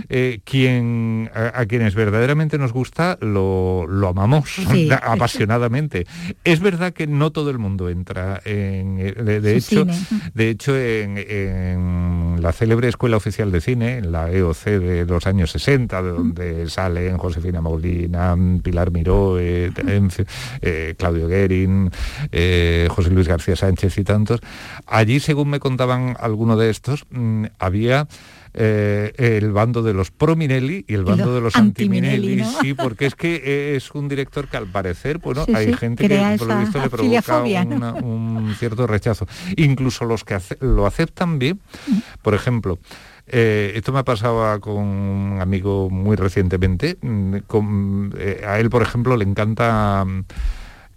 eh, 0.09 0.41
quien, 0.43 1.29
a, 1.33 1.61
a 1.61 1.65
quienes 1.65 1.95
verdaderamente 1.95 2.57
nos 2.57 2.73
gusta, 2.73 3.17
lo, 3.21 3.87
lo 3.87 4.09
amamos 4.09 4.49
Sí. 4.69 4.89
apasionadamente. 5.01 6.05
Es 6.43 6.59
verdad 6.59 6.91
que 6.91 7.07
no 7.07 7.31
todo 7.31 7.51
el 7.51 7.57
mundo 7.57 7.89
entra 7.89 8.41
en... 8.43 8.97
De, 8.97 9.39
de 9.45 9.61
Su 9.61 9.75
hecho, 9.75 9.93
cine. 9.93 10.21
de 10.33 10.49
hecho 10.49 10.77
en, 10.77 11.17
en 11.17 12.41
la 12.41 12.51
célebre 12.51 12.87
Escuela 12.89 13.17
Oficial 13.17 13.51
de 13.51 13.61
Cine, 13.61 13.97
en 13.97 14.11
la 14.11 14.31
EOC 14.31 14.63
de 14.65 15.05
los 15.05 15.25
años 15.27 15.51
60, 15.51 16.01
de 16.01 16.09
donde 16.09 16.69
salen 16.69 17.17
Josefina 17.17 17.61
Molina, 17.61 18.35
Pilar 18.61 18.91
Miró, 18.91 19.39
eh, 19.39 19.71
eh, 20.61 20.95
Claudio 20.97 21.27
Guerin, 21.27 21.91
eh, 22.31 22.87
José 22.89 23.09
Luis 23.09 23.27
García 23.27 23.55
Sánchez 23.55 23.97
y 23.97 24.03
tantos, 24.03 24.39
allí, 24.85 25.19
según 25.19 25.49
me 25.49 25.59
contaban 25.59 26.15
algunos 26.19 26.59
de 26.59 26.69
estos, 26.69 27.05
mm, 27.09 27.45
había 27.59 28.07
eh, 28.57 29.11
el 29.17 29.51
bando 29.51 29.83
de 29.83 29.93
los 29.93 30.11
pro 30.11 30.35
Minelli 30.37 30.85
y 30.87 30.93
el 30.93 31.03
bando 31.03 31.25
los 31.25 31.35
de 31.35 31.41
los 31.41 31.55
anti-Minelli, 31.57 32.41
sí, 32.61 32.73
porque 32.73 33.05
es 33.05 33.13
que 33.15 33.75
es 33.75 33.91
un 33.91 34.07
director 34.07 34.47
que 34.47 34.55
al 34.57 34.67
parecer, 34.67 35.17
bueno, 35.19 35.43
Sí, 35.45 35.53
hay 35.53 35.67
sí, 35.67 35.73
gente 35.73 36.07
que 36.07 36.35
por 36.37 36.47
lo 36.47 36.59
visto 36.59 36.79
le 36.81 36.89
provoca 36.89 37.43
una- 37.75 37.93
un 37.93 38.55
cierto 38.57 38.87
rechazo. 38.87 39.27
Incluso 39.57 40.05
los 40.05 40.23
que 40.23 40.35
ace- 40.35 40.57
lo 40.61 40.85
aceptan 40.87 41.37
bien, 41.37 41.59
por 42.21 42.33
ejemplo, 42.33 42.79
eh, 43.27 43.73
esto 43.75 43.91
me 43.91 43.99
ha 43.99 44.03
pasado 44.05 44.59
con 44.61 44.75
un 44.77 45.37
amigo 45.41 45.89
muy 45.89 46.15
recientemente. 46.15 46.97
mm, 47.01 47.37
con- 47.47 48.13
eh, 48.17 48.41
a 48.47 48.59
él, 48.59 48.69
por 48.69 48.81
ejemplo, 48.83 49.17
le 49.17 49.25
encanta 49.25 50.05
mm, 50.05 50.23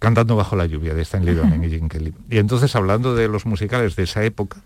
Cantando 0.00 0.36
bajo 0.36 0.54
la 0.54 0.64
lluvia 0.66 0.94
de 0.94 1.02
Stanley 1.02 1.34
Donen 1.34 1.64
y 1.64 1.70
Jim 1.70 1.88
Kelly. 1.88 2.14
Y 2.30 2.38
entonces, 2.38 2.76
hablando 2.76 3.16
de 3.16 3.26
los 3.26 3.46
musicales 3.46 3.96
de 3.96 4.04
esa 4.04 4.22
época, 4.24 4.58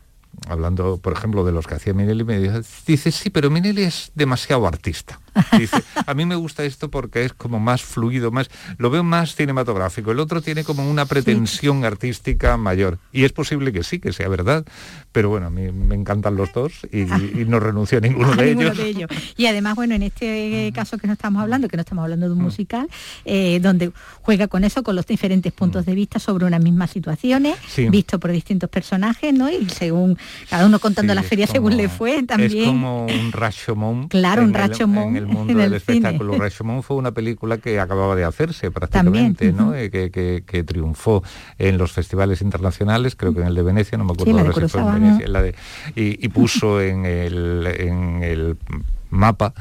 hablando, 0.49 0.99
por 0.99 1.13
ejemplo, 1.13 1.45
de 1.45 1.53
los 1.53 1.67
que 1.67 1.75
hacía 1.75 1.95
Minelli, 1.95 2.25
me 2.25 2.39
dice, 2.39 2.63
dice, 2.87 3.11
sí, 3.13 3.31
pero 3.31 3.51
Minelli 3.51 3.83
es 3.83 4.11
demasiado 4.15 4.67
artista. 4.67 5.19
Dice, 5.59 5.83
a 6.07 6.13
mí 6.13 6.27
me 6.27 6.35
gusta 6.35 6.63
esto 6.63 6.91
porque 6.91 7.25
es 7.25 7.33
como 7.33 7.59
más 7.59 7.81
fluido, 7.81 8.31
más, 8.31 8.51
lo 8.77 8.91
veo 8.91 9.03
más 9.03 9.35
cinematográfico. 9.35 10.13
El 10.13 10.21
otro 10.21 10.43
tiene 10.43 10.63
como 10.63 10.87
una 10.91 11.07
pretensión 11.07 11.87
artística 11.87 12.59
mayor. 12.59 12.99
Y 13.13 13.25
es 13.25 13.33
posible 13.33 13.73
que 13.73 13.83
sí, 13.83 13.99
que 13.99 14.13
sea 14.13 14.29
verdad. 14.29 14.67
Pero 15.11 15.31
bueno, 15.31 15.47
a 15.47 15.51
mí 15.51 15.73
me 15.73 15.95
encantan 15.95 16.37
los 16.37 16.53
dos 16.53 16.73
y, 16.93 17.01
y 17.41 17.47
no 17.47 17.61
renuncio 17.61 17.97
a 17.97 18.01
ninguno 18.03 18.33
a 18.33 18.37
de 18.37 18.45
ninguno 18.55 18.67
ellos. 18.73 18.77
de 18.77 18.89
ellos. 18.89 19.11
Y 19.39 19.47
además, 19.47 19.75
bueno, 19.75 19.95
en 19.95 20.03
este 20.03 20.71
caso 20.75 20.99
que 20.99 21.07
no 21.07 21.15
estamos 21.15 21.41
hablando, 21.41 21.67
que 21.67 21.79
no 21.79 21.81
estamos 21.83 22.03
hablando 22.03 22.27
de 22.27 22.33
un 22.35 22.43
musical, 22.43 22.87
eh, 23.25 23.59
donde 23.63 23.91
juega 24.21 24.49
con 24.49 24.65
eso, 24.65 24.83
con 24.83 24.97
los 24.97 25.07
diferentes 25.07 25.51
puntos 25.55 25.87
de 25.87 25.95
vista 25.95 26.19
sobre 26.19 26.45
unas 26.45 26.63
mismas 26.63 26.91
situaciones, 26.91 27.57
Sí. 27.69 27.89
visto 27.89 28.21
por 28.21 28.33
distintos 28.33 28.69
personajes, 28.69 29.33
¿no? 29.33 29.49
Y 29.51 29.67
según 29.71 30.19
cada 30.51 30.67
uno 30.67 30.79
contando 30.79 31.13
Sí, 31.13 31.17
la 31.17 31.23
feria 31.23 31.47
según 31.47 31.77
le 31.77 31.89
fue 31.89 32.23
también. 32.23 32.51
Es 32.63 32.67
como 32.67 33.07
un 33.07 33.33
Rashomon. 33.33 34.09
Claro, 34.09 34.43
un 34.43 34.55
Rashomon 34.55 35.09
En 35.09 35.17
el 35.17 35.27
mundo 35.27 35.53
en 35.53 35.59
del 35.59 35.75
el 35.75 35.81
cine. 35.81 35.97
espectáculo. 35.99 36.37
Rashomon 36.39 36.83
fue 36.83 36.97
una 36.97 37.13
película 37.13 37.59
que 37.59 37.81
acababa 37.81 38.15
de 38.17 38.25
hacerse 38.25 38.71
prácticamente, 38.71 39.47
También, 39.53 39.67
¿no? 39.71 39.75
Eh, 39.75 39.91
que, 39.91 40.11
que- 40.11 40.43
que 40.47 40.65
triunfó 40.65 41.23
en 41.59 41.79
los 41.79 41.93
festivales 41.93 42.41
internacionales, 42.43 43.15
creo 43.17 43.35
que 43.35 43.41
en 43.41 43.47
el 43.49 43.55
de 43.55 43.63
Venecia, 43.63 43.97
no 43.99 44.05
me 44.05 44.13
acuerdo 44.13 44.33
Sí, 44.33 44.37
la 44.37 44.43
de 44.43 44.49
ahora 44.49 44.69
si 44.69 44.73
fue 44.73 44.81
en 44.83 44.95
Venecia, 45.03 45.29
la 45.29 45.43
de- 45.43 45.55
y, 45.97 46.25
y 46.25 46.29
puso 46.29 46.81
en 46.81 47.05
el, 47.07 47.67
en 47.79 48.23
el 48.23 48.57
mapa, 49.11 49.53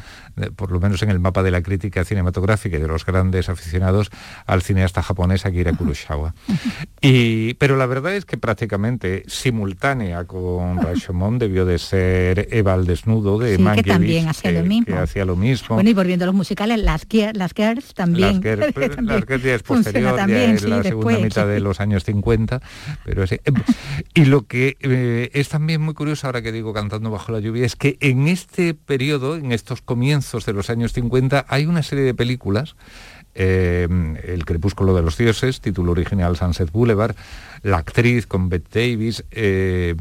por 0.56 0.72
lo 0.72 0.80
menos 0.80 1.02
en 1.04 1.10
el 1.10 1.20
mapa 1.20 1.44
de 1.44 1.52
la 1.52 1.62
crítica 1.62 2.04
cinematográfica 2.04 2.78
y 2.78 2.82
de 2.82 2.88
los 2.88 3.06
grandes 3.06 3.50
aficionados 3.50 4.10
al 4.46 4.62
cineasta 4.62 5.02
japonés 5.04 5.46
Akira 5.46 5.74
Kurosawa. 5.74 6.34
Y, 7.04 7.56
pero 7.56 7.78
la 7.78 7.88
verdad 7.88 8.16
es 8.16 8.26
que 8.26 8.38
prácticamente 8.38 9.24
simultánea 9.28 10.26
con 10.26 10.78
Rashomon 10.82 11.40
debió 11.40 11.66
de 11.66 11.80
ser 11.80 12.48
Eva 12.52 12.74
al 12.74 12.86
desnudo 12.86 13.40
de 13.40 13.52
Sí, 13.52 13.58
que 13.58 13.64
Mankiewicz, 13.64 13.92
también 13.92 14.28
hacía 14.28 14.52
lo 14.52 14.64
mismo. 14.64 14.86
que 14.86 14.94
hacía 15.02 15.26
lo 15.26 15.36
mismo. 15.36 15.76
Bueno, 15.76 15.90
y 15.90 15.94
volviendo 15.94 16.26
a 16.26 16.28
los 16.28 16.36
musicales, 16.36 16.80
las, 16.80 17.08
las 17.34 17.54
Girls 17.56 17.94
también. 17.96 18.36
Las 18.36 18.44
Girls, 18.44 18.74
que 18.76 18.90
también 18.96 19.20
las 19.20 19.28
Girls 19.28 19.44
ya 19.44 19.56
es 19.56 19.64
posterior, 19.64 20.16
ya 20.16 20.44
en 20.44 20.60
sí, 20.60 20.68
la 20.68 20.84
segunda 20.84 21.18
mitad 21.20 21.48
de 21.48 21.60
los 21.60 21.80
años 21.80 22.04
50, 22.04 22.62
pero 23.04 23.26
sí. 23.26 23.40
Eh, 23.44 23.52
Y 24.14 24.26
lo 24.26 24.46
que 24.46 24.78
eh, 24.82 25.30
es 25.34 25.50
también 25.50 25.82
muy 25.82 25.96
curioso 25.96 26.28
ahora 26.28 26.42
que 26.44 26.52
digo 26.52 26.72
cantando 26.74 27.10
bajo 27.10 27.32
la 27.32 27.40
lluvia 27.40 27.66
es 27.66 27.76
que 27.76 27.98
en 28.00 28.28
este 28.28 28.74
periodo, 28.76 29.36
en 29.38 29.52
estos 29.52 29.82
comienzos 29.82 30.22
de 30.32 30.54
los 30.54 30.70
años 30.70 30.94
50, 30.94 31.46
hay 31.48 31.66
una 31.66 31.84
serie 31.84 32.06
de 32.06 32.14
películas 32.14 32.76
eh, 33.36 33.88
El 34.24 34.46
crepúsculo 34.46 34.94
de 34.94 35.02
los 35.02 35.18
dioses, 35.18 35.62
título 35.62 35.92
original 35.92 36.36
Sunset 36.38 36.72
Boulevard, 36.72 37.16
la 37.64 37.78
actriz 37.78 38.26
con 38.28 38.50
Bette 38.50 38.80
Davis, 38.80 39.24
eh, 39.32 39.96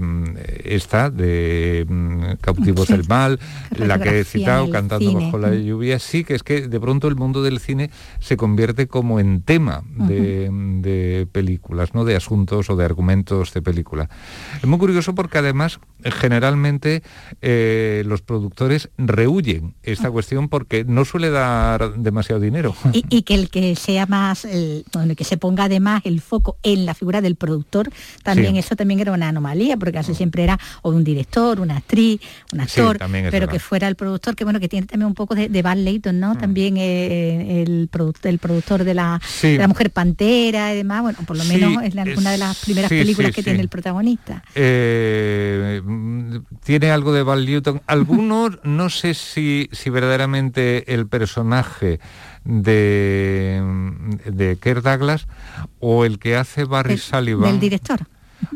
esta 0.65 1.11
de 1.11 1.87
mm, 1.89 2.23
Cautivos 2.41 2.87
Sí. 2.87 2.95
del 2.95 3.07
Mal, 3.09 3.39
La 3.77 3.87
la 3.99 4.01
que 4.01 4.21
he 4.21 4.25
citado, 4.25 4.71
Cantando 4.71 5.11
cine. 5.11 5.25
bajo 5.27 5.39
la 5.39 5.49
Mm. 5.51 5.63
lluvia, 5.65 5.99
sí 5.99 6.25
que 6.25 6.35
es 6.35 6.43
que 6.43 6.69
de 6.69 6.81
pronto 6.81 7.07
el 7.09 7.17
mundo 7.17 7.43
del 7.43 7.61
cine 7.61 7.91
se 8.19 8.37
convierte 8.37 8.87
como 8.89 9.21
en 9.21 9.43
tema 9.43 9.83
de, 9.95 10.49
de 10.81 11.27
películas, 11.31 11.95
¿no? 11.95 12.05
de 12.05 12.17
asuntos 12.17 12.71
o 12.71 12.77
de 12.77 12.85
argumentos 12.85 13.53
de 13.53 13.63
película. 13.63 14.09
Es 14.63 14.67
muy 14.67 14.79
curioso 14.79 15.15
porque 15.15 15.39
además 15.39 15.81
generalmente 16.03 17.03
eh, 17.43 18.03
los 18.07 18.23
productores 18.23 18.89
rehuyen 18.97 19.75
esta 19.83 20.11
cuestión 20.11 20.49
porque 20.49 20.85
no 20.85 21.05
suele 21.05 21.31
dar 21.31 21.95
demasiado 21.97 22.41
dinero. 22.41 22.75
Y, 22.93 23.05
y 23.09 23.21
y 23.21 23.23
que 23.23 23.35
el 23.35 23.51
que 23.51 23.77
sea 23.77 24.07
más, 24.07 24.47
el, 24.47 24.87
bueno, 24.95 25.15
que 25.15 25.25
se 25.25 25.37
ponga 25.37 25.65
además 25.65 26.01
el 26.07 26.23
foco 26.23 26.57
en 26.63 26.87
la 26.87 26.95
figura 26.95 27.21
del 27.21 27.37
productor, 27.37 27.50
también 28.23 28.53
Sí. 28.55 28.59
eso 28.61 28.77
también 28.77 29.01
era 29.01 29.13
una 29.13 29.29
anomalía, 29.29 29.77
porque 29.77 29.93
casi 29.93 30.15
siempre 30.15 30.45
era 30.45 30.59
o 30.83 30.91
un 30.91 31.05
director, 31.05 31.61
una 31.61 31.77
actriz, 31.79 32.21
un 32.53 32.61
actor, 32.61 32.99
también 32.99 33.25
pero 33.31 33.41
verdad. 33.47 33.53
que 33.53 33.59
fuera 33.59 33.89
el 33.89 33.97
productor, 33.97 34.35
que 34.37 34.45
bueno, 34.45 34.61
que 34.61 34.69
tiene 34.69 34.87
también 34.87 35.07
un 35.09 35.15
poco 35.15 35.35
de, 35.35 35.49
de 35.49 35.63
Van 35.63 35.85
Layton, 35.85 36.19
¿no? 36.21 36.37
También 36.39 36.77
eh, 36.77 37.63
el, 37.63 37.91
produc- 37.91 38.25
el 38.27 38.39
productor 38.39 38.85
de 38.85 38.95
la, 38.95 39.21
Sí. 39.27 39.53
de 39.53 39.59
la 39.59 39.69
Mujer 39.69 39.91
Pantera 39.91 40.73
y 40.73 40.77
demás, 40.77 41.03
bueno, 41.03 41.19
por 41.27 41.37
lo 41.37 41.45
menos 41.45 41.83
es 41.83 41.95
una 42.19 42.31
de 42.33 42.39
las 42.39 42.57
primeras 42.65 42.89
películas 42.89 43.33
que 43.35 43.43
tiene 43.43 43.61
el 43.61 43.69
protagonista. 43.69 44.43
Eh, 44.55 45.81
mm, 45.85 46.37
tiene 46.65 46.91
algo 46.91 47.13
de 47.13 47.23
Val 47.23 47.45
Newton. 47.47 47.81
Algunos, 47.87 48.59
no 48.63 48.91
sé 48.91 49.15
si, 49.15 49.69
si 49.73 49.91
verdaderamente 49.91 50.93
el 50.95 51.07
personaje 51.07 52.01
de, 52.45 53.63
de 54.27 54.57
Kirk 54.57 54.83
Douglas 54.83 55.27
o 55.79 56.05
el 56.05 56.19
que 56.19 56.37
hace 56.37 56.65
Barry 56.65 56.99
Sullivan 56.99 57.51
Del 57.53 57.61
director. 57.61 58.01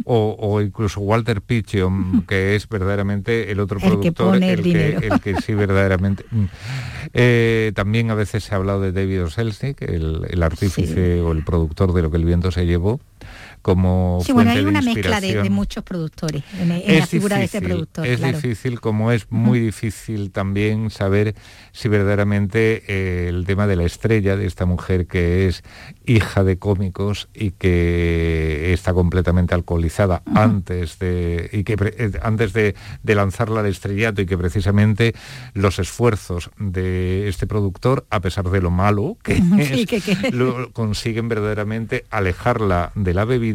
o, 0.05 0.37
o 0.39 0.61
incluso 0.63 1.01
Walter 1.01 1.41
Pigeon, 1.43 2.25
que 2.27 2.57
es 2.57 2.69
verdaderamente 2.69 3.51
el 3.53 3.61
otro 3.61 3.79
El 3.79 3.83
que 3.83 3.89
productor, 4.13 4.27
pone 4.33 4.53
el 4.53 4.59
el, 4.59 4.63
que, 4.65 4.69
dinero. 4.69 5.01
el 5.15 5.21
que 5.21 5.41
sí 5.43 5.55
verdaderamente... 5.55 6.25
mm. 6.31 6.45
Eh, 7.13 7.73
también 7.75 8.11
a 8.11 8.15
veces 8.15 8.45
se 8.45 8.55
ha 8.55 8.57
hablado 8.57 8.81
de 8.81 8.91
David 8.93 9.27
Selznick, 9.29 9.83
el, 9.83 10.27
el 10.29 10.43
artífice 10.43 11.21
o 11.21 11.33
el 11.33 11.45
productor 11.45 11.93
de 11.93 12.03
lo 12.03 12.11
que 12.11 12.17
el 12.17 12.25
viento 12.25 12.51
se 12.51 12.67
llevó, 12.67 12.99
como 13.65 14.21
Sí, 14.23 14.33
bueno, 14.33 14.51
hay 14.51 14.59
de 14.63 14.67
una 14.67 14.83
mezcla 14.83 15.23
de, 15.23 15.49
muchos 15.49 15.83
productores 15.85 16.45
en, 16.61 16.71
en 16.71 16.99
la 16.99 17.07
figura 17.07 17.39
de 17.39 17.45
este 17.45 17.61
difícil, 17.61 17.75
productor. 17.77 18.07
Es 18.07 18.19
claro. 18.19 18.37
difícil, 18.37 18.79
como 18.81 19.11
es 19.11 19.27
muy 19.31 19.59
difícil 19.59 20.31
también 20.33 20.91
saber 20.91 21.35
si 21.73 21.89
verdaderamente 21.89 22.83
eh, 22.89 23.29
el 23.29 23.47
tema 23.47 23.67
de 23.67 23.77
la 23.77 23.85
estrella, 23.85 24.37
de 24.37 24.45
esta 24.47 24.67
mujer 24.67 25.07
que 25.07 25.47
es 25.47 25.63
hija 26.05 26.45
de 26.45 26.59
cómicos 26.59 27.29
y 27.33 27.53
que 27.53 28.73
está 28.75 28.93
completamente 28.93 29.55
alcoholizada 29.55 30.23
antes 30.35 30.99
de 30.99 31.49
y 31.51 31.65
que 31.65 31.77
eh, 31.97 32.13
antes 32.23 32.53
de, 32.53 32.75
de 33.03 33.15
lanzarla 33.15 33.61
al 33.61 33.67
estrellato 33.67 34.21
y 34.21 34.27
que 34.27 34.37
precisamente 34.37 35.15
los 35.55 35.79
esfuerzos 35.79 36.51
de 36.59 37.29
este 37.29 37.47
productor, 37.47 38.05
a 38.11 38.21
pesar 38.21 38.51
de 38.51 38.61
lo 38.61 38.71
malo 38.71 39.17
que 39.23 39.37
Sí, 39.65 39.81
es, 39.81 39.87
que- 39.87 40.01
que- 40.03 40.31
lo 40.33 40.71
consiguen 40.73 41.29
verdaderamente 41.29 42.05
alejarla 42.11 42.93
de 42.95 43.15
la 43.15 43.25
bebida 43.25 43.54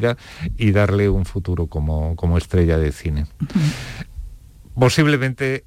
y 0.58 0.72
darle 0.72 1.10
un 1.10 1.26
futuro 1.26 1.68
como, 1.68 2.16
como 2.16 2.38
estrella 2.38 2.78
de 2.78 2.92
cine. 2.92 3.26
Posiblemente 4.76 5.66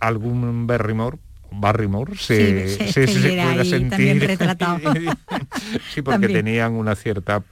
algún 0.00 0.66
Barrymore 0.66 1.18
Barrymore 1.56 2.16
se, 2.16 2.68
Sí, 2.68 2.92
se- 2.92 3.06
se- 3.06 3.28
pueda 3.28 3.64
sentir 3.64 4.36
sí 5.94 6.02
porque 6.02 6.26
También. 6.26 6.32
tenían 6.32 6.72
una 6.72 6.96
cierta 6.96 7.44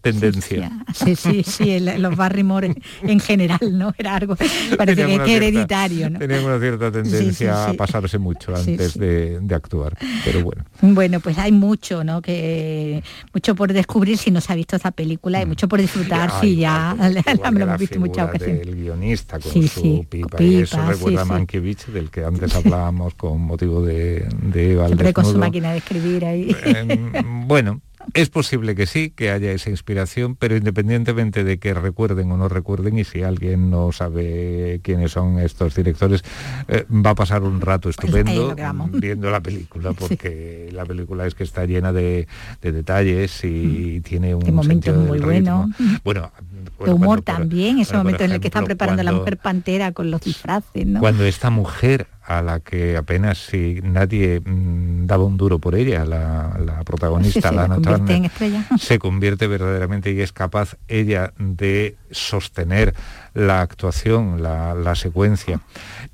tendencia 0.00 0.70
Sí, 0.94 1.14
sí, 1.16 1.42
sí, 1.44 1.70
el- 1.70 2.00
los 2.02 2.16
Barrymore 2.16 2.66
en, 2.68 2.76
en 3.08 3.20
general, 3.20 3.58
¿no? 3.72 3.92
Era 3.98 4.16
algo, 4.16 4.36
parece 4.78 5.06
que, 5.06 5.18
que 5.24 5.36
hereditario, 5.36 6.10
¿no? 6.10 6.18
tenían 6.18 6.44
una 6.44 6.58
cierta 6.58 6.90
tendencia 6.90 7.64
sí. 7.66 7.70
a 7.70 7.74
pasarse 7.74 8.18
mucho 8.18 8.56
Sí, 8.56 8.70
antes 8.72 8.92
sí. 8.92 8.98
De, 8.98 9.40
de 9.40 9.54
actuar 9.54 9.96
pero 10.24 10.42
bueno 10.42 10.64
Bueno, 10.80 11.20
pues 11.20 11.36
hay 11.38 11.52
mucho, 11.52 12.02
¿no? 12.04 12.22
Que 12.22 13.02
mucho 13.34 13.54
por 13.54 13.72
descubrir 13.72 14.16
si 14.18 14.30
no 14.30 14.40
se 14.40 14.52
ha 14.52 14.56
visto 14.56 14.76
esta 14.76 14.90
película, 14.90 15.38
hay 15.38 15.46
mucho 15.46 15.68
por 15.68 15.80
disfrutar, 15.80 16.30
sí, 16.40 16.56
ya 16.56 16.94
la, 16.98 17.10
la 17.10 17.22
que 17.22 17.30
hemos 17.32 17.54
la 17.60 17.76
visto 17.76 17.94
en 17.96 18.00
muchas 18.00 18.28
ocasiones. 18.28 18.66
del 18.66 18.76
guionista 18.76 19.38
con 19.38 19.52
Sí, 19.52 19.68
su 19.68 19.80
sí, 19.80 20.06
pipa, 20.08 20.36
con 20.38 20.46
y 20.46 20.56
eso 20.56 20.76
pipa, 20.76 20.90
recuerda 20.90 21.18
sí, 21.18 21.22
a 21.22 21.24
sí. 21.24 21.30
Mankiewicz 21.32 21.86
del 21.92 22.10
que 22.10 22.24
antes 22.24 22.54
hablábamos 22.54 23.14
con 23.14 23.40
motivo 23.40 23.82
de, 23.84 24.26
de 24.42 24.80
Siempre 24.86 25.12
con 25.12 25.24
su 25.24 25.38
máquina 25.38 25.72
de 25.72 25.78
escribir 25.78 26.24
ahí. 26.24 26.54
Em, 26.64 27.12
bueno, 27.46 27.80
es 28.14 28.30
posible 28.30 28.74
que 28.74 28.86
sí, 28.86 29.10
que 29.10 29.30
haya 29.30 29.52
esa 29.52 29.70
inspiración, 29.70 30.36
pero 30.36 30.56
independientemente 30.56 31.44
de 31.44 31.58
que 31.58 31.74
recuerden 31.74 32.30
o 32.32 32.36
no 32.36 32.48
recuerden, 32.48 32.98
y 32.98 33.04
si 33.04 33.22
alguien 33.22 33.70
no 33.70 33.92
sabe 33.92 34.80
quiénes 34.82 35.12
son 35.12 35.38
estos 35.38 35.74
directores, 35.74 36.22
eh, 36.68 36.86
va 36.90 37.10
a 37.10 37.14
pasar 37.14 37.42
un 37.42 37.60
rato 37.60 37.88
ahí 37.88 37.90
es 37.90 37.98
estupendo 37.98 38.54
viendo 38.92 39.30
la 39.30 39.40
película, 39.40 39.92
porque 39.92 40.68
la 40.72 40.84
película 40.84 41.26
es 41.26 41.34
que 41.34 41.44
está 41.44 41.64
llena 41.66 41.92
de, 41.92 42.26
de 42.62 42.72
detalles 42.72 43.44
y 43.44 44.00
tiene 44.00 44.34
un 44.34 44.40
De 44.40 44.62
sentido 44.64 45.00
muy 45.00 45.18
del 45.18 45.28
ritmo. 45.28 45.70
Bueno, 46.04 46.32
de 46.40 46.49
bueno, 46.78 46.94
humor 46.94 47.22
cuando 47.22 47.42
también, 47.42 47.78
ese 47.78 47.92
bueno, 47.92 48.04
momento 48.04 48.24
en 48.24 48.32
el 48.32 48.40
que 48.40 48.48
están 48.48 48.62
ejemplo, 48.62 48.76
preparando 48.76 49.00
a 49.00 49.04
la 49.04 49.12
mujer 49.12 49.36
pantera 49.38 49.92
con 49.92 50.10
los 50.10 50.20
disfraces, 50.20 50.86
¿no? 50.86 51.00
cuando 51.00 51.24
esta 51.24 51.50
mujer 51.50 52.06
a 52.22 52.42
la 52.42 52.60
que 52.60 52.96
apenas 52.96 53.38
si 53.38 53.80
nadie 53.82 54.40
mm, 54.40 55.06
daba 55.06 55.24
un 55.24 55.36
duro 55.36 55.58
por 55.58 55.74
ella, 55.74 56.04
la, 56.04 56.56
la 56.64 56.84
protagonista, 56.84 57.48
Sí, 57.48 57.48
sí, 57.48 57.54
la 57.54 57.66
convierte 57.66 58.14
en 58.14 58.24
estrella. 58.24 58.64
se 58.78 58.98
convierte 58.98 59.46
verdaderamente 59.48 60.12
y 60.12 60.20
es 60.20 60.32
capaz 60.32 60.76
ella 60.86 61.32
de 61.38 61.96
sostener 62.10 62.94
la 63.34 63.62
actuación, 63.62 64.42
la, 64.42 64.74
la 64.74 64.94
secuencia 64.94 65.60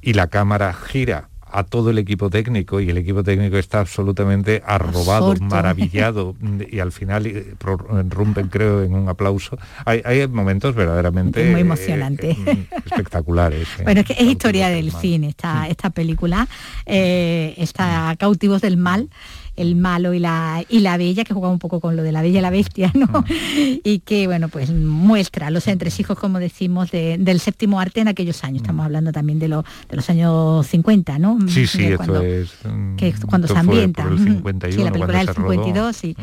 y 0.01 0.15
la 0.15 0.29
cámara 0.29 0.73
gira 0.73 1.29
a 1.57 1.65
todo 1.65 1.89
el 1.89 1.97
equipo 1.97 2.29
técnico 2.29 2.81
y 2.83 2.91
el 2.91 2.99
equipo 2.99 3.23
técnico 3.25 3.57
está 3.57 3.81
absolutamente 3.81 4.63
arrobado, 4.67 5.31
Absorto. 5.33 5.45
maravillado 5.45 6.35
y 6.71 6.81
al 6.81 6.93
final 6.93 7.27
eh, 7.27 7.55
prorrumpen 7.57 8.49
creo 8.49 8.83
en 8.83 8.95
un 8.95 9.09
aplauso. 9.09 9.57
Hay, 9.87 10.03
hay 10.05 10.29
momentos 10.29 10.75
verdaderamente 10.75 11.43
muy 11.51 11.61
eh, 11.61 11.63
emocionante. 11.63 12.31
eh, 12.33 12.67
espectaculares. 12.85 13.69
eh. 13.79 13.85
Bueno, 13.85 14.01
es 14.01 14.07
que 14.07 14.13
es 14.13 14.23
historia 14.23 14.69
del 14.69 14.93
cine 14.93 15.29
esta, 15.29 15.67
esta 15.69 15.89
película, 15.89 16.47
eh, 16.85 17.55
está 17.57 18.15
Cautivos 18.19 18.61
del 18.61 18.77
Mal, 18.77 19.09
el 19.57 19.75
malo 19.77 20.13
y 20.15 20.19
la, 20.19 20.63
y 20.69 20.81
la 20.81 20.97
bella, 20.97 21.25
que 21.25 21.33
juega 21.35 21.49
un 21.49 21.59
poco 21.59 21.81
con 21.81 21.97
lo 21.97 22.03
de 22.03 22.13
la 22.13 22.23
bella 22.23 22.39
y 22.39 22.43
la 22.43 22.51
bestia, 22.51 22.93
¿no? 22.95 23.07
Y 23.85 24.01
que, 24.01 24.27
bueno, 24.27 24.49
pues 24.49 24.71
muestra 24.73 25.51
los 25.51 25.67
entresijos, 25.69 26.19
como 26.19 26.39
decimos, 26.39 26.91
de- 26.91 27.17
del 27.19 27.41
séptimo 27.41 27.81
arte 27.81 28.01
en 28.01 28.09
aquellos 28.09 28.45
años. 28.45 28.63
Estamos 28.63 28.85
hablando 28.85 29.13
también 29.13 29.39
de, 29.39 29.49
lo- 29.49 29.65
de 29.89 29.97
los 29.97 30.09
años 30.11 30.67
50, 30.67 31.19
¿no? 31.19 31.39
Sí, 31.49 31.67
sí, 31.67 31.79
De 31.79 31.85
esto 31.93 31.97
cuando- 31.99 32.23
es... 32.23 32.51
mm, 32.65 32.97
que 32.97 33.15
cuando 33.27 33.47
esto 33.47 33.55
se 33.55 33.61
ambienta. 33.61 34.03
por 34.03 34.13
el 34.13 34.19
Ujú. 34.21 34.33
51, 34.35 34.77
sí, 34.79 34.85
la 34.85 34.93
película 34.93 35.19
del 35.19 35.27
se 35.29 35.33
rodó. 35.35 35.51
52, 35.53 35.97
sí. 35.97 36.17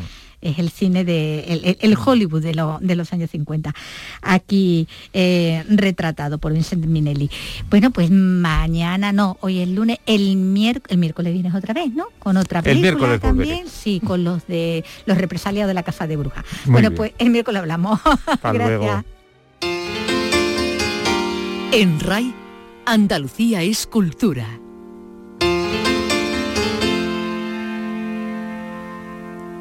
Es 0.43 0.59
el 0.59 0.69
cine 0.69 1.03
de 1.05 1.45
el, 1.47 1.65
el- 1.65 1.77
el 1.79 1.97
Hollywood 1.97 2.41
de, 2.43 2.53
lo- 2.53 2.77
de 2.81 2.95
los 2.95 3.11
años 3.13 3.29
50. 3.31 3.73
Aquí 4.21 4.87
eh, 5.13 5.63
retratado 5.69 6.37
por 6.37 6.53
Vincent 6.53 6.85
Minelli. 6.85 7.29
Bueno, 7.69 7.91
pues 7.91 8.11
mañana 8.11 9.11
no, 9.13 9.37
hoy 9.41 9.59
es 9.59 9.69
lunes, 9.69 9.99
el 10.05 10.35
miércoles, 10.35 10.91
el 10.91 10.97
miércoles 10.97 11.33
vienes 11.33 11.55
otra 11.55 11.73
vez, 11.73 11.93
¿no? 11.93 12.05
Con 12.19 12.37
otra 12.37 12.59
El 12.59 12.63
película 12.65 12.91
miércoles 12.91 13.21
también, 13.21 13.49
volveré. 13.59 13.69
sí, 13.69 14.01
con 14.05 14.23
los 14.23 14.45
de 14.47 14.83
los 15.05 15.17
represaliados 15.17 15.67
de 15.69 15.73
la 15.73 15.83
Casa 15.83 16.05
de 16.07 16.17
Brujas. 16.17 16.43
Bueno, 16.65 16.89
bien. 16.89 16.97
pues 16.97 17.11
el 17.17 17.29
miércoles 17.29 17.59
hablamos. 17.61 17.99
Hasta 18.25 18.51
Gracias. 18.51 18.79
luego. 18.79 19.03
En 21.71 21.99
RAI, 21.99 22.33
Andalucía 22.85 23.63
es 23.63 23.87
cultura. 23.87 24.45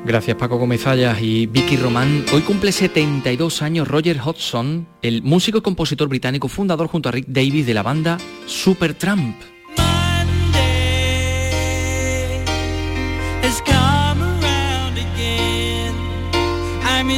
Gracias 0.05 0.37
Paco 0.37 0.57
Gómez 0.59 0.87
Ayas 0.87 1.23
y 1.23 1.47
Vicky 1.47 1.77
Román. 1.77 2.25
Hoy 2.33 2.43
cumple 2.43 2.73
72 2.73 3.63
años 3.63 3.87
Roger 3.87 4.19
Hodgson, 4.21 4.89
el 5.01 5.23
músico 5.23 5.59
y 5.59 5.63
compositor 5.63 6.09
británico 6.09 6.49
fundador 6.49 6.89
junto 6.89 7.09
a 7.09 7.13
Rick 7.13 7.27
Davis 7.29 7.67
de 7.67 7.75
la 7.75 7.83
banda 7.83 8.19
Supertramp. 8.47 9.37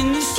the 0.05 0.34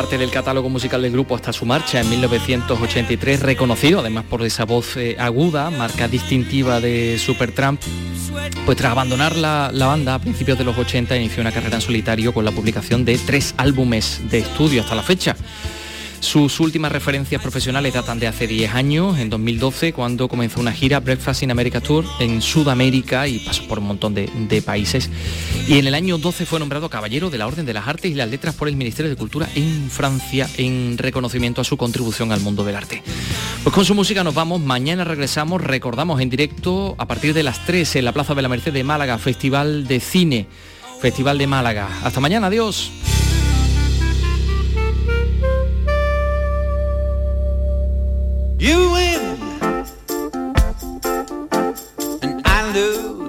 parte 0.00 0.16
del 0.16 0.30
catálogo 0.30 0.70
musical 0.70 1.02
del 1.02 1.12
grupo 1.12 1.34
hasta 1.34 1.52
su 1.52 1.66
marcha 1.66 2.00
en 2.00 2.08
1983, 2.08 3.40
reconocido 3.40 4.00
además 4.00 4.24
por 4.24 4.42
esa 4.42 4.64
voz 4.64 4.96
eh, 4.96 5.14
aguda, 5.18 5.68
marca 5.68 6.08
distintiva 6.08 6.80
de 6.80 7.18
Supertramp. 7.18 7.82
Pues 8.64 8.78
tras 8.78 8.92
abandonar 8.92 9.36
la, 9.36 9.70
la 9.74 9.88
banda 9.88 10.14
a 10.14 10.18
principios 10.18 10.56
de 10.56 10.64
los 10.64 10.78
80 10.78 11.14
inició 11.18 11.42
una 11.42 11.52
carrera 11.52 11.74
en 11.74 11.82
solitario 11.82 12.32
con 12.32 12.46
la 12.46 12.50
publicación 12.50 13.04
de 13.04 13.18
tres 13.18 13.54
álbumes 13.58 14.22
de 14.30 14.38
estudio 14.38 14.80
hasta 14.80 14.94
la 14.94 15.02
fecha. 15.02 15.36
Sus 16.20 16.60
últimas 16.60 16.92
referencias 16.92 17.40
profesionales 17.40 17.94
datan 17.94 18.20
de 18.20 18.26
hace 18.26 18.46
10 18.46 18.74
años, 18.74 19.18
en 19.18 19.30
2012, 19.30 19.94
cuando 19.94 20.28
comenzó 20.28 20.60
una 20.60 20.70
gira 20.70 21.00
Breakfast 21.00 21.42
in 21.42 21.50
America 21.50 21.80
Tour 21.80 22.04
en 22.20 22.42
Sudamérica 22.42 23.26
y 23.26 23.38
pasó 23.38 23.66
por 23.66 23.78
un 23.78 23.86
montón 23.86 24.14
de, 24.14 24.62
países. 24.64 25.10
Y 25.66 25.78
en 25.78 25.86
el 25.86 25.94
año 25.94 26.18
12 26.18 26.44
fue 26.44 26.58
nombrado 26.60 26.90
Caballero 26.90 27.30
de 27.30 27.38
la 27.38 27.46
Orden 27.46 27.64
de 27.64 27.72
las 27.72 27.88
Artes 27.88 28.10
y 28.10 28.14
las 28.14 28.28
Letras 28.28 28.54
por 28.54 28.68
el 28.68 28.76
Ministerio 28.76 29.10
de 29.10 29.16
Cultura 29.16 29.48
en 29.54 29.90
Francia 29.90 30.48
en 30.58 30.98
reconocimiento 30.98 31.62
a 31.62 31.64
su 31.64 31.76
contribución 31.78 32.32
al 32.32 32.40
mundo 32.40 32.64
del 32.64 32.76
arte. 32.76 33.02
Pues 33.62 33.74
con 33.74 33.86
su 33.86 33.94
música 33.94 34.22
nos 34.22 34.34
vamos, 34.34 34.60
mañana 34.60 35.04
regresamos, 35.04 35.62
recordamos 35.62 36.20
en 36.20 36.28
directo 36.28 36.94
a 36.98 37.06
partir 37.06 37.32
de 37.32 37.42
las 37.42 37.64
3 37.64 37.96
en 37.96 38.04
la 38.04 38.12
Plaza 38.12 38.34
de 38.34 38.42
la 38.42 38.48
Merced 38.48 38.72
de 38.72 38.84
Málaga, 38.84 39.16
Festival 39.18 39.86
de 39.86 40.00
Cine, 40.00 40.46
Festival 41.00 41.38
de 41.38 41.46
Málaga. 41.46 41.88
Hasta 42.04 42.20
mañana, 42.20 42.48
adiós. 42.48 42.90
You 48.60 48.90
win 48.92 49.38
and 52.20 52.42
I 52.44 52.72
lose. 52.74 53.19